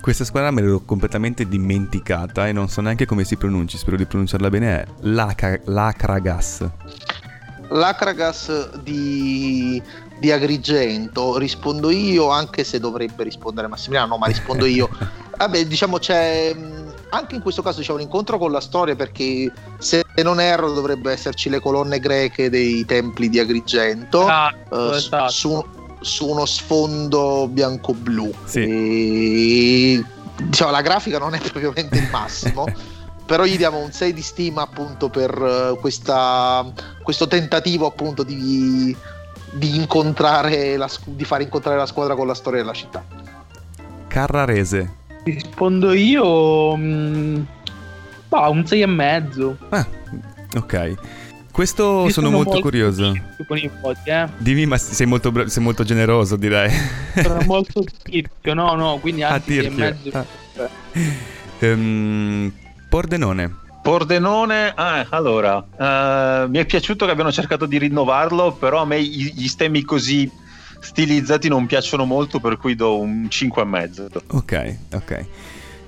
Questa 0.00 0.24
squadra 0.24 0.50
me 0.50 0.62
l'ero 0.62 0.80
completamente 0.80 1.46
dimenticata 1.46 2.48
e 2.48 2.52
non 2.52 2.68
so 2.68 2.80
neanche 2.80 3.06
come 3.06 3.22
si 3.22 3.36
pronunci, 3.36 3.78
spero 3.78 3.96
di 3.96 4.04
pronunciarla 4.04 4.50
bene, 4.50 4.82
è 4.82 4.86
Lacragas 5.02 6.68
l'Acragas 7.68 8.76
di, 8.76 9.82
di 10.18 10.30
Agrigento 10.30 11.38
rispondo 11.38 11.90
io 11.90 12.28
anche 12.30 12.64
se 12.64 12.78
dovrebbe 12.78 13.24
rispondere 13.24 13.68
Massimiliano 13.68 14.08
no 14.08 14.18
ma 14.18 14.26
rispondo 14.26 14.64
io 14.64 14.88
vabbè 15.36 15.66
diciamo 15.66 15.98
c'è 15.98 16.54
anche 17.10 17.34
in 17.36 17.42
questo 17.42 17.62
caso 17.62 17.80
c'è 17.80 17.92
un 17.92 18.00
incontro 18.00 18.38
con 18.38 18.50
la 18.50 18.60
storia 18.60 18.96
perché 18.96 19.50
se 19.78 20.04
non 20.22 20.40
erro 20.40 20.72
dovrebbe 20.72 21.12
esserci 21.12 21.48
le 21.48 21.60
colonne 21.60 22.00
greche 22.00 22.50
dei 22.50 22.84
templi 22.84 23.28
di 23.28 23.38
Agrigento 23.38 24.22
esatto, 24.22 24.76
uh, 24.76 24.90
esatto. 24.92 25.30
Su, 25.30 25.64
su, 26.00 26.28
uno 26.28 26.44
sfondo 26.44 27.48
bianco-blu 27.48 28.32
sì. 28.44 28.60
e, 28.60 30.04
diciamo 30.42 30.70
la 30.70 30.82
grafica 30.82 31.18
non 31.18 31.34
è 31.34 31.38
propriamente 31.50 31.98
il 31.98 32.08
massimo 32.10 32.66
però 33.26 33.44
gli 33.44 33.56
diamo 33.56 33.78
un 33.78 33.92
6 33.92 34.12
di 34.12 34.22
stima 34.22 34.62
appunto 34.62 35.08
per 35.08 35.36
uh, 35.36 35.78
questa, 35.78 36.64
questo 37.02 37.26
tentativo 37.26 37.86
appunto 37.86 38.22
di, 38.22 38.94
di, 39.52 39.76
incontrare 39.76 40.76
la, 40.76 40.88
di 41.04 41.24
fare 41.24 41.44
incontrare 41.44 41.76
la 41.78 41.86
squadra 41.86 42.14
con 42.14 42.26
la 42.26 42.34
storia 42.34 42.60
della 42.60 42.74
città. 42.74 43.04
Carrarese. 44.08 45.02
Rispondo 45.24 45.92
io... 45.92 46.76
Mh, 46.76 46.82
mm, 46.84 47.42
bah, 48.28 48.48
un 48.48 48.66
6 48.66 48.80
e 48.82 48.86
mezzo. 48.86 49.56
Ah, 49.70 49.86
ok. 50.56 50.94
Questo 51.50 51.84
sono, 51.84 52.10
sono, 52.10 52.30
molto, 52.30 52.50
molto 52.50 52.62
curioso. 52.62 53.12
Nipoti, 53.48 54.10
eh? 54.10 54.28
Dimmi, 54.38 54.66
ma 54.66 54.76
sei 54.76 55.06
molto, 55.06 55.30
bra- 55.30 55.46
sei 55.48 55.62
molto 55.62 55.84
generoso, 55.84 56.34
direi. 56.34 56.68
Sono 57.22 57.40
molto 57.46 57.84
tirchio, 58.02 58.54
no, 58.54 58.74
no, 58.74 58.98
quindi 58.98 59.22
ah, 59.22 59.34
anche 59.34 59.60
ah, 59.60 59.62
e 59.62 59.70
mezzo. 59.70 60.10
Ah. 60.12 60.26
Um, 61.60 62.52
Pordenone. 62.94 63.52
Pordenone, 63.82 64.72
ah, 64.72 65.04
allora, 65.08 65.56
uh, 65.56 66.48
mi 66.48 66.58
è 66.58 66.64
piaciuto 66.64 67.06
che 67.06 67.10
abbiano 67.10 67.32
cercato 67.32 67.66
di 67.66 67.76
rinnovarlo, 67.76 68.52
però 68.52 68.82
a 68.82 68.84
me 68.84 69.02
gli 69.02 69.48
stemmi 69.48 69.82
così 69.82 70.30
stilizzati 70.78 71.48
non 71.48 71.66
piacciono 71.66 72.04
molto, 72.04 72.38
per 72.38 72.56
cui 72.56 72.76
do 72.76 73.00
un 73.00 73.26
5,5. 73.28 74.20
Ok, 74.28 74.76
ok. 74.92 75.26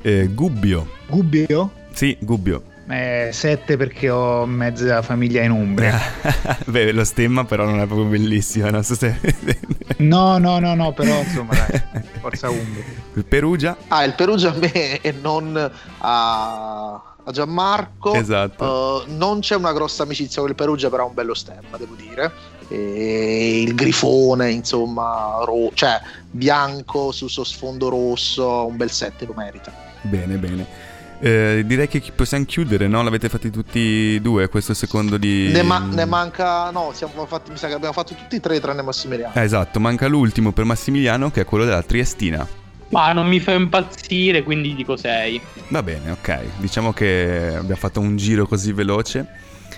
Eh, 0.03 0.27
Gubbio. 0.35 0.89
Gubbio? 1.07 1.71
Sì, 1.93 2.17
Gubbio. 2.19 2.75
Eh, 2.89 3.31
7 3.33 3.77
perché 3.77 4.11
ho 4.11 4.47
mezza 4.47 5.03
famiglia 5.03 5.43
in 5.43 5.51
Umbria. 5.51 5.99
Beh, 6.67 6.93
lo 6.93 7.05
stemma 7.05 7.45
però 7.45 7.65
non 7.65 7.81
è 7.81 7.87
proprio 7.87 8.07
bellissimo, 8.07 8.71
non 8.71 8.85
so 8.85 8.95
se... 8.95 9.19
no, 9.99 10.39
no, 10.39 10.61
no, 10.61 10.75
no, 10.75 10.93
però 10.93 11.19
insomma, 11.19 11.55
dai, 11.55 11.83
forza 12.21 12.49
Umbria. 12.49 12.85
Il 13.15 13.25
Perugia? 13.25 13.77
Ah, 13.89 14.05
il 14.05 14.15
Perugia 14.15 14.51
a 14.51 14.57
me 14.57 15.01
e 15.01 15.13
non 15.21 15.57
a, 15.99 16.93
a 16.93 17.33
Gianmarco. 17.33 18.15
Esatto. 18.15 19.05
Uh, 19.07 19.17
non 19.17 19.41
c'è 19.41 19.57
una 19.57 19.73
grossa 19.73 20.05
amicizia 20.05 20.41
con 20.41 20.51
il 20.51 20.57
Perugia, 20.57 20.89
però 20.89 21.05
ha 21.05 21.07
un 21.09 21.15
bello 21.15 21.35
stemma, 21.35 21.77
devo 21.77 21.95
dire. 21.95 22.33
E 22.69 23.63
il 23.63 23.75
grifone, 23.75 24.51
insomma, 24.51 25.39
ro- 25.45 25.71
cioè 25.75 26.01
bianco 26.31 27.11
su 27.11 27.27
sfondo 27.27 27.89
rosso, 27.89 28.67
un 28.67 28.77
bel 28.77 28.91
7 28.91 29.27
lo 29.27 29.35
merita. 29.37 29.73
Bene, 30.03 30.37
bene. 30.37 30.86
Eh, 31.19 31.63
direi 31.65 31.89
che 31.89 32.03
possiamo 32.15 32.45
chiudere, 32.45 32.89
no? 32.89 33.03
L'avete 33.03 33.29
fatti 33.29 33.51
tutti 33.51 34.17
e 34.17 34.21
due, 34.21 34.49
questo 34.49 34.75
secondo 34.75 35.17
di... 35.17 35.51
Ne, 35.51 35.63
ma- 35.63 35.79
ne 35.79 36.05
manca... 36.05 36.71
No, 36.71 36.93
fatti, 37.27 37.51
mi 37.51 37.57
sa 37.57 37.69
che 37.69 37.75
abbiamo 37.75 37.95
fatto 37.95 38.15
tutti 38.15 38.37
e 38.37 38.41
tre 38.41 38.61
tranne 38.61 38.83
Massimiliano. 38.83 39.35
Eh, 39.35 39.43
esatto, 39.43 39.81
manca 39.81 40.07
l'ultimo 40.07 40.53
per 40.53 40.65
Massimiliano 40.65 41.31
che 41.31 41.43
è 41.43 41.45
quello 41.45 41.65
della 41.65 41.83
Triestina. 41.83 42.47
Ma 42.89 43.13
non 43.13 43.27
mi 43.27 43.41
fa 43.41 43.53
impazzire, 43.53 44.43
quindi 44.43 44.75
dico 44.75 44.97
6. 44.97 45.41
Va 45.69 45.83
bene, 45.83 46.13
ok. 46.13 46.41
Diciamo 46.59 46.93
che 46.93 47.55
abbiamo 47.57 47.77
fatto 47.77 48.01
un 48.01 48.17
giro 48.17 48.47
così 48.47 48.73
veloce. 48.73 49.27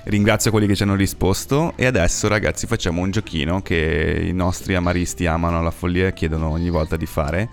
Ringrazio 0.05 0.51
quelli 0.51 0.67
che 0.67 0.75
ci 0.75 0.83
hanno 0.83 0.95
risposto 0.95 1.73
e 1.77 1.87
adesso 1.87 2.29
ragazzi 2.29 2.67
facciamo 2.67 3.03
un 3.03 3.11
giochino 3.11 3.63
che 3.63 4.25
i 4.27 4.33
nostri 4.33 4.75
amaristi 4.75 5.27
amano 5.27 5.59
alla 5.59 5.71
follia 5.71 6.09
e 6.09 6.13
chiedono 6.15 6.51
ogni 6.51 6.71
volta 6.71 6.97
di 6.97 7.07
fare, 7.07 7.49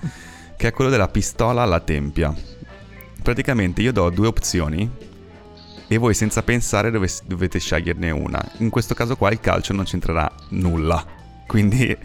che 0.55 0.67
è 0.67 0.71
quello 0.71 0.89
della 0.89 1.07
pistola 1.07 1.63
alla 1.63 1.79
tempia. 1.79 2.33
Praticamente 3.26 3.82
io 3.82 3.91
do 3.91 4.07
due 4.11 4.28
opzioni 4.28 4.88
e 5.88 5.97
voi 5.97 6.13
senza 6.13 6.43
pensare 6.43 6.91
dov- 6.91 7.23
dovete 7.26 7.57
sceglierne 7.57 8.11
una. 8.11 8.39
In 8.59 8.69
questo 8.69 8.93
caso 8.93 9.17
qua 9.17 9.32
il 9.32 9.39
calcio 9.39 9.73
non 9.73 9.84
c'entrerà 9.84 10.32
nulla, 10.49 11.03
quindi 11.47 11.97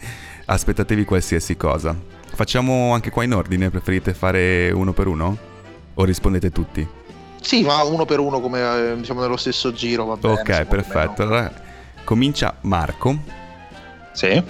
aspettatevi 0.45 1.05
qualsiasi 1.05 1.55
cosa. 1.55 1.95
Facciamo 2.25 2.91
anche 2.95 3.11
qua 3.11 3.23
in 3.23 3.35
ordine, 3.35 3.69
preferite 3.69 4.15
fare 4.15 4.71
uno 4.71 4.93
per 4.93 5.05
uno? 5.05 5.37
O 5.93 6.03
rispondete 6.05 6.49
tutti? 6.49 6.87
Sì, 7.39 7.61
ma 7.61 7.83
uno 7.83 8.05
per 8.05 8.17
uno 8.17 8.39
come 8.39 8.95
diciamo 8.97 9.21
nello 9.21 9.37
stesso 9.37 9.71
giro, 9.73 10.05
va 10.05 10.17
bene. 10.17 10.41
Ok, 10.41 10.65
perfetto. 10.65 11.21
Allora 11.21 11.53
comincia 12.03 12.57
Marco. 12.61 13.15
Sì. 14.13 14.43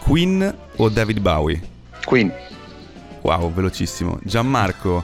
Queen 0.00 0.54
o 0.76 0.88
David 0.90 1.20
Bowie? 1.20 1.62
Queen. 2.04 2.30
Wow, 3.22 3.50
velocissimo. 3.54 4.18
Gianmarco, 4.22 5.02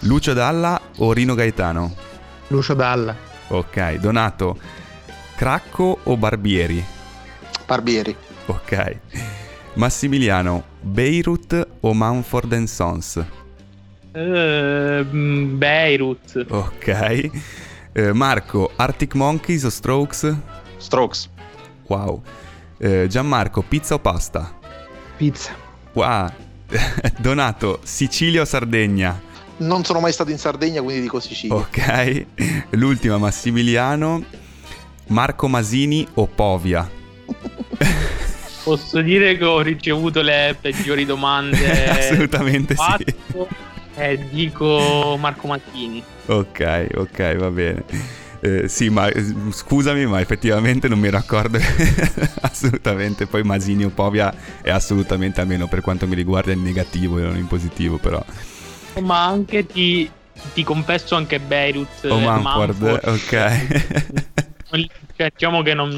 Lucio 0.00 0.34
Dalla 0.34 0.80
o 0.98 1.12
Rino 1.12 1.34
Gaetano? 1.34 1.94
Lucio 2.48 2.74
Dalla. 2.74 3.16
Ok, 3.48 3.98
Donato, 3.98 4.58
Cracco 5.36 5.98
o 6.04 6.16
Barbieri? 6.16 6.84
Barbieri. 7.66 8.16
Ok. 8.46 9.00
Massimiliano, 9.74 10.64
Beirut 10.80 11.68
o 11.80 11.92
Manford 11.92 12.64
Sons? 12.64 13.16
Uh, 14.14 15.04
Beirut. 15.56 16.46
Ok. 16.48 17.30
Uh, 17.94 18.14
Marco, 18.14 18.72
Arctic 18.76 19.14
Monkeys 19.14 19.64
o 19.64 19.70
Strokes? 19.70 20.34
Strokes. 20.78 21.28
Wow. 21.88 22.22
Uh, 22.80 23.06
Gianmarco, 23.06 23.62
pizza 23.62 23.94
o 23.94 23.98
pasta? 23.98 24.50
Pizza. 25.18 25.54
Wow. 25.94 26.30
Donato, 27.20 27.80
Sicilia 27.84 28.42
o 28.42 28.46
Sardegna? 28.46 29.20
Non 29.58 29.84
sono 29.84 30.00
mai 30.00 30.12
stato 30.12 30.30
in 30.30 30.38
Sardegna, 30.38 30.82
quindi 30.82 31.02
dico 31.02 31.20
Sicilia. 31.20 31.56
Ok, 31.56 32.26
l'ultima 32.70 33.18
Massimiliano, 33.18 34.24
Marco 35.08 35.48
Masini 35.48 36.06
o 36.14 36.26
Povia? 36.26 36.88
Posso 38.64 39.00
dire 39.00 39.38
che 39.38 39.44
ho 39.44 39.60
ricevuto 39.60 40.22
le 40.22 40.56
peggiori 40.60 41.04
domande. 41.04 41.86
Assolutamente 41.88 42.74
fatto, 42.74 43.04
sì. 43.04 43.46
E 43.94 44.26
dico 44.28 45.16
Marco 45.18 45.46
Masini. 45.46 46.02
Ok, 46.26 46.88
ok, 46.96 47.36
va 47.36 47.50
bene. 47.50 47.84
Eh, 48.40 48.68
sì, 48.68 48.90
ma 48.90 49.08
eh, 49.08 49.24
scusami, 49.50 50.04
ma 50.06 50.20
effettivamente 50.20 50.88
non 50.88 50.98
mi 50.98 51.06
ero 51.06 51.16
accorto. 51.16 51.58
assolutamente. 52.42 53.26
Poi 53.26 53.44
Masini 53.44 53.84
o 53.84 53.90
Povia 53.90 54.34
è 54.60 54.70
assolutamente, 54.70 55.40
almeno 55.40 55.68
per 55.68 55.80
quanto 55.80 56.08
mi 56.08 56.16
riguarda, 56.16 56.50
in 56.50 56.62
negativo 56.62 57.18
e 57.18 57.22
non 57.22 57.36
in 57.36 57.46
positivo, 57.46 57.98
però 57.98 58.22
ma 59.00 59.24
anche 59.24 59.66
ti, 59.66 60.10
ti 60.54 60.64
confesso 60.64 61.14
anche 61.14 61.40
Beirut. 61.40 62.04
O 62.04 62.14
oh, 62.14 62.18
Manford, 62.18 63.00
ok. 63.04 64.14
Cioè, 65.16 65.30
diciamo 65.32 65.62
che 65.62 65.72
non, 65.72 65.88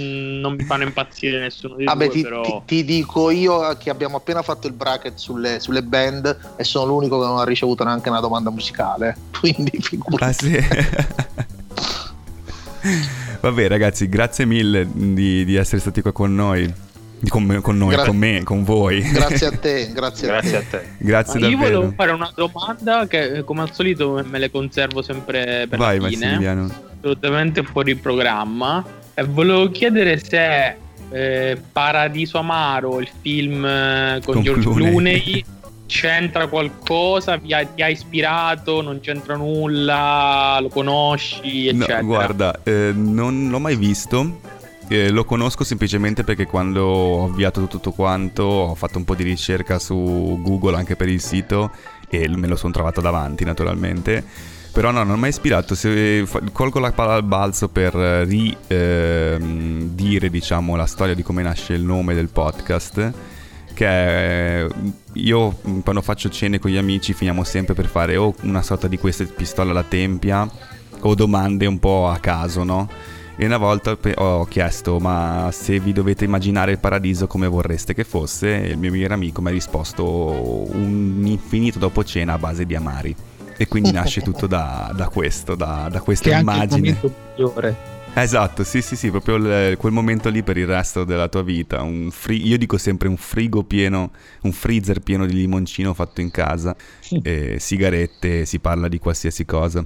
non, 0.40 0.54
mi 0.54 0.62
fanno 0.64 0.84
impazzire 0.84 1.40
nessuno 1.40 1.74
di 1.74 1.84
Vabbè, 1.84 2.04
due, 2.04 2.14
ti, 2.14 2.22
però... 2.22 2.42
ti, 2.42 2.62
ti, 2.66 2.84
dico 2.84 3.30
io 3.30 3.76
che 3.76 3.90
abbiamo 3.90 4.18
appena 4.18 4.42
fatto 4.42 4.68
il 4.68 4.74
bracket 4.74 5.16
sulle, 5.16 5.58
sulle, 5.58 5.82
band 5.82 6.54
e 6.56 6.62
sono 6.62 6.86
l'unico 6.86 7.18
che 7.18 7.26
non 7.26 7.38
ha 7.38 7.44
ricevuto 7.44 7.82
neanche 7.82 8.08
una 8.10 8.20
domanda 8.20 8.50
musicale. 8.50 9.16
Quindi 9.40 9.72
figurati. 9.80 10.24
Ah, 10.24 10.32
sì. 10.32 10.64
Vabbè, 13.40 13.66
ragazzi, 13.66 14.08
grazie 14.08 14.44
mille 14.44 14.86
di, 14.88 15.44
di 15.44 15.56
essere 15.56 15.80
stati 15.80 16.00
qua 16.00 16.12
con 16.12 16.32
noi. 16.32 16.72
Con, 17.28 17.44
me, 17.44 17.60
con 17.60 17.76
noi, 17.76 17.94
Gra- 17.94 18.04
con 18.04 18.16
me, 18.16 18.42
con 18.44 18.64
voi. 18.64 19.00
Grazie 19.00 19.46
a 19.46 19.50
te, 19.52 19.90
grazie, 19.92 20.28
grazie 20.28 20.56
a 20.56 20.62
te. 20.62 20.76
A 20.76 20.80
te. 20.80 20.88
grazie 20.98 21.40
io 21.40 21.50
davvero. 21.50 21.78
volevo 21.78 21.92
fare 21.96 22.10
una 22.12 22.32
domanda 22.34 23.06
che 23.06 23.42
come 23.44 23.62
al 23.62 23.72
solito 23.72 24.22
me 24.24 24.38
le 24.38 24.50
conservo 24.50 25.02
sempre 25.02 25.66
per 25.68 25.78
Vai, 25.78 25.98
la 25.98 26.08
fine. 26.08 26.26
Massimiliano. 26.26 26.70
Assolutamente 26.98 27.62
fuori 27.62 27.94
programma. 27.96 28.84
E 29.14 29.24
volevo 29.24 29.68
chiedere 29.70 30.18
se 30.18 30.76
eh, 31.10 31.60
Paradiso 31.72 32.38
Amaro, 32.38 33.00
il 33.00 33.08
film 33.20 33.64
eh, 33.64 34.20
con, 34.24 34.34
con 34.34 34.42
George 34.42 34.62
Clooney, 34.62 35.20
Clooney 35.20 35.44
c'entra 35.86 36.46
qualcosa, 36.46 37.38
ti 37.38 37.52
ha, 37.52 37.64
ti 37.64 37.82
ha, 37.82 37.88
ispirato, 37.88 38.82
non 38.82 39.00
c'entra 39.00 39.36
nulla, 39.36 40.58
lo 40.60 40.68
conosci, 40.68 41.66
eccetera. 41.68 42.00
No, 42.00 42.06
guarda, 42.06 42.60
eh, 42.62 42.92
non 42.94 43.48
l'ho 43.48 43.58
mai 43.58 43.74
visto. 43.74 44.40
Eh, 44.90 45.10
lo 45.10 45.24
conosco 45.24 45.64
semplicemente 45.64 46.24
perché 46.24 46.46
quando 46.46 46.82
ho 46.84 47.24
avviato 47.24 47.66
tutto 47.66 47.92
quanto 47.92 48.42
ho 48.42 48.74
fatto 48.74 48.96
un 48.96 49.04
po' 49.04 49.14
di 49.14 49.22
ricerca 49.22 49.78
su 49.78 50.38
Google 50.42 50.76
anche 50.76 50.96
per 50.96 51.08
il 51.08 51.20
sito 51.20 51.70
e 52.08 52.26
me 52.28 52.46
lo 52.46 52.56
sono 52.56 52.72
trovato 52.72 53.00
davanti 53.02 53.44
naturalmente. 53.44 54.24
Però 54.72 54.90
no, 54.90 55.02
non 55.02 55.18
mi 55.18 55.26
ha 55.26 55.28
ispirato. 55.28 55.74
Se 55.74 56.26
colgo 56.52 56.78
la 56.78 56.92
palla 56.92 57.14
al 57.14 57.24
balzo 57.24 57.68
per 57.68 57.94
ridire 57.94 58.66
eh, 60.26 60.30
diciamo 60.30 60.74
la 60.76 60.86
storia 60.86 61.14
di 61.14 61.22
come 61.22 61.42
nasce 61.42 61.74
il 61.74 61.82
nome 61.82 62.14
del 62.14 62.28
podcast 62.28 63.12
che 63.74 64.68
io 65.12 65.60
quando 65.84 66.02
faccio 66.02 66.28
cene 66.30 66.58
con 66.58 66.70
gli 66.70 66.76
amici 66.76 67.12
finiamo 67.12 67.44
sempre 67.44 67.74
per 67.74 67.86
fare 67.86 68.16
o 68.16 68.34
una 68.42 68.62
sorta 68.62 68.88
di 68.88 68.98
queste 68.98 69.24
pistole 69.26 69.70
alla 69.70 69.84
tempia 69.84 70.50
o 71.00 71.14
domande 71.14 71.66
un 71.66 71.78
po' 71.78 72.08
a 72.08 72.18
caso, 72.18 72.64
no? 72.64 72.88
E 73.40 73.46
una 73.46 73.56
volta 73.56 73.96
ho 74.16 74.44
chiesto, 74.46 74.98
ma 74.98 75.50
se 75.52 75.78
vi 75.78 75.92
dovete 75.92 76.24
immaginare 76.24 76.72
il 76.72 76.80
paradiso 76.80 77.28
come 77.28 77.46
vorreste 77.46 77.94
che 77.94 78.02
fosse? 78.02 78.64
E 78.64 78.70
il 78.70 78.78
mio 78.78 78.90
migliore 78.90 79.14
amico 79.14 79.40
mi 79.40 79.46
ha 79.46 79.52
risposto 79.52 80.04
un 80.74 81.22
infinito 81.24 81.78
dopo 81.78 82.02
cena 82.02 82.32
a 82.32 82.38
base 82.38 82.66
di 82.66 82.74
amari. 82.74 83.14
E 83.56 83.68
quindi 83.68 83.92
nasce 83.92 84.22
tutto 84.22 84.48
da, 84.48 84.92
da 84.92 85.08
questo, 85.08 85.54
da, 85.54 85.88
da 85.88 86.00
questa 86.00 86.30
che 86.30 86.36
immagine. 86.36 86.98
Che 86.98 87.00
è 87.00 87.04
il 87.04 87.14
migliore. 87.36 87.76
Esatto, 88.14 88.64
sì, 88.64 88.82
sì, 88.82 88.96
sì, 88.96 89.08
proprio 89.10 89.36
l- 89.36 89.76
quel 89.76 89.92
momento 89.92 90.28
lì 90.30 90.42
per 90.42 90.56
il 90.56 90.66
resto 90.66 91.04
della 91.04 91.28
tua 91.28 91.42
vita. 91.42 91.86
Fri- 92.10 92.44
io 92.44 92.58
dico 92.58 92.76
sempre 92.76 93.06
un 93.06 93.16
frigo 93.16 93.62
pieno, 93.62 94.10
un 94.42 94.52
freezer 94.52 94.98
pieno 94.98 95.26
di 95.26 95.34
limoncino 95.34 95.94
fatto 95.94 96.20
in 96.20 96.32
casa, 96.32 96.74
e 97.22 97.58
sigarette, 97.60 98.44
si 98.46 98.58
parla 98.58 98.88
di 98.88 98.98
qualsiasi 98.98 99.44
cosa. 99.44 99.84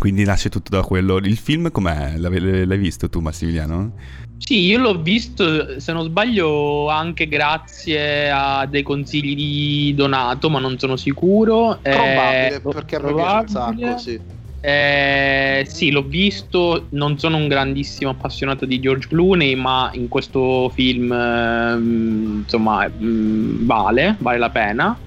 Quindi 0.00 0.24
nasce 0.24 0.48
tutto 0.48 0.74
da 0.74 0.82
quello. 0.82 1.18
Il 1.18 1.36
film 1.36 1.70
com'è? 1.70 2.16
L'hai, 2.16 2.64
l'hai 2.64 2.78
visto 2.78 3.10
tu, 3.10 3.20
Massimiliano? 3.20 3.92
Sì, 4.38 4.60
io 4.60 4.78
l'ho 4.78 5.02
visto, 5.02 5.78
se 5.78 5.92
non 5.92 6.04
sbaglio, 6.04 6.88
anche 6.88 7.28
grazie 7.28 8.30
a 8.30 8.64
dei 8.64 8.82
consigli 8.82 9.34
di 9.34 9.94
Donato, 9.94 10.48
ma 10.48 10.58
non 10.58 10.78
sono 10.78 10.96
sicuro. 10.96 11.78
Probabile, 11.82 12.54
eh, 12.54 12.60
perché 12.60 12.96
a 12.96 13.00
me 13.00 13.14
piace 13.14 13.36
un 13.40 13.48
sacco, 13.48 13.98
sì. 13.98 14.20
Eh, 14.60 15.66
sì, 15.68 15.90
l'ho 15.90 16.04
visto. 16.04 16.86
Non 16.92 17.18
sono 17.18 17.36
un 17.36 17.48
grandissimo 17.48 18.10
appassionato 18.10 18.64
di 18.64 18.80
George 18.80 19.06
Clooney, 19.06 19.54
ma 19.54 19.90
in 19.92 20.08
questo 20.08 20.70
film, 20.70 21.12
eh, 21.12 21.74
insomma, 21.74 22.88
mm, 22.88 23.66
vale, 23.66 24.16
vale 24.18 24.38
la 24.38 24.50
pena. 24.50 24.98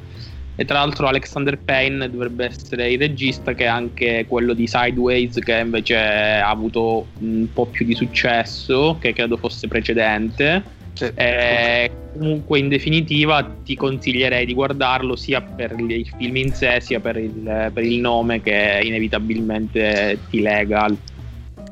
E 0.56 0.66
tra 0.66 0.80
l'altro 0.80 1.08
Alexander 1.08 1.58
Payne 1.58 2.10
dovrebbe 2.12 2.46
essere 2.46 2.92
il 2.92 3.00
regista 3.00 3.54
che 3.54 3.64
è 3.64 3.68
anche 3.68 4.26
quello 4.28 4.54
di 4.54 4.68
Sideways 4.68 5.40
che 5.40 5.54
invece 5.54 5.98
ha 5.98 6.50
avuto 6.50 7.08
un 7.20 7.48
po' 7.52 7.66
più 7.66 7.86
di 7.86 7.96
successo, 7.96 8.98
che 9.00 9.14
credo 9.14 9.38
fosse 9.38 9.68
precedente. 9.68 10.82
Sì. 10.94 11.10
Eh, 11.16 11.92
comunque 12.14 12.60
in 12.60 12.70
definitiva 12.70 13.44
ti 13.64 13.76
consiglierei 13.76 14.46
di 14.46 14.54
guardarlo 14.54 15.16
sia 15.16 15.42
per 15.42 15.74
il 15.80 16.08
film 16.16 16.36
in 16.36 16.54
sé 16.54 16.80
sia 16.82 17.00
per 17.00 17.18
il, 17.18 17.72
per 17.74 17.84
il 17.84 18.00
nome 18.00 18.42
che 18.44 18.80
inevitabilmente 18.84 20.20
ti 20.30 20.42
lega. 20.42 20.88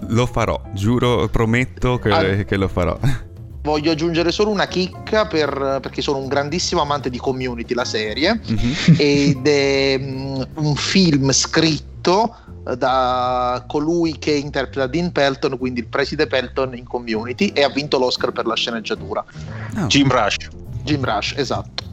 Lo 0.07 0.25
farò, 0.25 0.59
giuro, 0.73 1.27
prometto 1.29 1.99
che, 1.99 2.09
ah. 2.09 2.43
che 2.43 2.55
lo 2.57 2.67
farò. 2.67 2.97
Voglio 3.63 3.91
aggiungere 3.91 4.31
solo 4.31 4.49
una 4.49 4.67
chicca 4.67 5.27
per, 5.27 5.79
perché 5.81 6.01
sono 6.01 6.17
un 6.17 6.27
grandissimo 6.27 6.81
amante 6.81 7.11
di 7.11 7.19
Community, 7.19 7.75
la 7.75 7.85
serie, 7.85 8.39
mm-hmm. 8.39 8.95
ed 8.97 9.47
è 9.47 9.97
um, 9.99 10.47
un 10.55 10.75
film 10.75 11.31
scritto 11.31 12.35
da 12.77 13.63
colui 13.67 14.17
che 14.17 14.31
interpreta 14.31 14.87
Dean 14.87 15.11
Pelton, 15.11 15.57
quindi 15.57 15.81
il 15.81 15.87
preside 15.87 16.27
Pelton 16.27 16.75
in 16.75 16.85
Community, 16.85 17.49
e 17.49 17.63
ha 17.63 17.69
vinto 17.69 17.99
l'Oscar 17.99 18.31
per 18.31 18.45
la 18.45 18.55
sceneggiatura. 18.55 19.23
Oh. 19.77 19.85
Jim 19.85 20.09
Rush. 20.09 20.47
Jim 20.83 21.03
Rush, 21.03 21.33
esatto. 21.37 21.83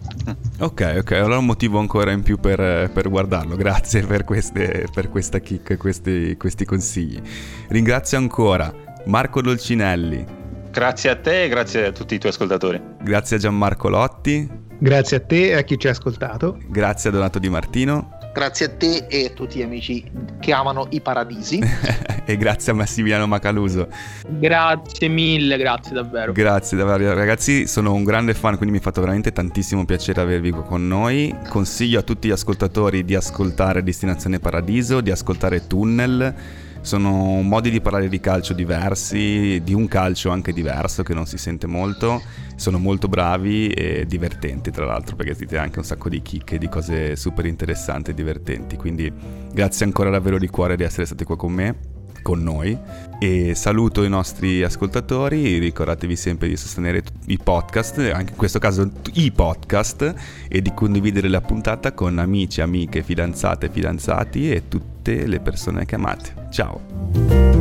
Ok, 0.61 0.97
ok, 0.99 1.13
allora 1.13 1.39
un 1.39 1.47
motivo 1.47 1.79
ancora 1.79 2.11
in 2.13 2.23
più 2.23 2.39
per, 2.39 2.91
per 2.93 3.09
guardarlo. 3.09 3.57
Grazie 3.57 4.05
per, 4.05 4.25
queste, 4.25 4.87
per 4.93 5.09
questa 5.09 5.39
kick 5.39 5.71
e 5.71 5.77
questi, 5.77 6.37
questi 6.37 6.65
consigli. 6.65 7.21
Ringrazio 7.69 8.19
ancora 8.19 8.73
Marco 9.07 9.41
Dolcinelli. 9.41 10.38
Grazie 10.79 11.11
a 11.11 11.17
te 11.17 11.43
e 11.43 11.49
grazie 11.49 11.87
a 11.87 11.91
tutti 11.91 12.15
i 12.15 12.19
tuoi 12.19 12.31
ascoltatori. 12.31 12.81
Grazie 13.03 13.35
a 13.35 13.39
Gianmarco 13.41 13.89
Lotti. 13.89 14.49
Grazie 14.79 15.17
a 15.17 15.21
te 15.21 15.49
e 15.49 15.55
a 15.55 15.63
chi 15.63 15.77
ci 15.77 15.89
ha 15.89 15.91
ascoltato. 15.91 16.57
Grazie 16.69 17.11
a 17.11 17.13
Donato 17.13 17.41
Di 17.41 17.49
Martino 17.49 18.19
grazie 18.39 18.67
a 18.67 18.69
te 18.69 19.07
e 19.09 19.25
a 19.25 19.31
tutti 19.31 19.59
gli 19.59 19.63
amici 19.63 20.09
che 20.39 20.53
amano 20.53 20.87
i 20.91 21.01
paradisi. 21.01 21.59
e 22.25 22.37
grazie 22.37 22.71
a 22.71 22.75
Massimiliano 22.77 23.27
Macaluso. 23.27 23.89
Grazie 24.29 25.09
mille, 25.09 25.57
grazie 25.57 25.93
davvero. 25.93 26.31
Grazie 26.31 26.77
davvero 26.77 27.13
ragazzi, 27.15 27.67
sono 27.67 27.93
un 27.93 28.05
grande 28.05 28.35
fan, 28.35 28.55
quindi 28.55 28.77
mi 28.77 28.81
ha 28.81 28.85
fatto 28.85 29.01
veramente 29.01 29.33
tantissimo 29.33 29.85
piacere 29.85 30.21
avervi 30.21 30.53
con 30.53 30.87
noi. 30.87 31.35
Consiglio 31.49 31.99
a 31.99 32.03
tutti 32.03 32.29
gli 32.29 32.31
ascoltatori 32.31 33.05
di 33.05 33.17
ascoltare 33.17 33.83
Destinazione 33.83 34.39
Paradiso, 34.39 35.01
di 35.01 35.11
ascoltare 35.11 35.67
Tunnel 35.67 36.35
sono 36.81 37.43
modi 37.43 37.71
di 37.71 37.81
parlare 37.81 38.09
di 38.09 38.21
calcio 38.21 38.55
diversi, 38.55 39.61
di 39.63 39.75
un 39.75 39.89
calcio 39.89 40.31
anche 40.31 40.53
diverso 40.53 41.03
che 41.03 41.15
non 41.15 41.27
si 41.27 41.39
sente 41.39 41.67
molto. 41.67 42.23
Sono 42.57 42.79
molto 42.79 43.09
bravi 43.09 43.69
e 43.69 44.05
divertenti, 44.07 44.71
tra 44.71 44.85
l'altro, 44.85 45.15
perché 45.15 45.35
dite 45.35 45.59
anche 45.59 45.79
un 45.79 45.85
sacco 45.85 46.09
di 46.09 46.23
chicche, 46.23 46.59
di 46.59 46.69
cose 46.69 47.15
super 47.17 47.47
interessanti 47.47 48.11
e 48.11 48.15
divertenti. 48.15 48.77
Quindi 48.77 49.13
grazie 49.53 49.85
ancora 49.85 50.11
davvero 50.11 50.39
di 50.39 50.49
cuore 50.49 50.77
di 50.77 50.83
essere 50.83 51.07
stati 51.07 51.25
qua 51.25 51.37
con 51.37 51.53
me 51.53 51.97
con 52.29 52.43
noi. 52.43 52.77
E 53.19 53.55
saluto 53.55 54.05
i 54.05 54.09
nostri 54.11 54.63
ascoltatori 54.63 55.59
ricordatevi 55.59 56.15
sempre 56.15 56.47
di 56.49 56.57
sostenere 56.57 57.03
i 57.27 57.39
podcast 57.43 57.99
anche 58.13 58.33
in 58.33 58.37
questo 58.37 58.59
caso 58.59 58.89
i 59.15 59.33
podcast 59.33 60.15
e 60.47 60.61
di 60.61 60.73
condividere 60.75 61.29
la 61.29 61.41
puntata 61.41 61.93
con 61.93 62.19
amici 62.19 62.61
amiche 62.61 63.03
fidanzate 63.03 63.71
fidanzati 63.71 64.53
e 64.53 64.69
tutte 64.69 65.27
le 65.27 65.41
persone 65.41 65.87
che 65.87 65.95
amate. 65.95 66.35
Ciao 66.51 67.58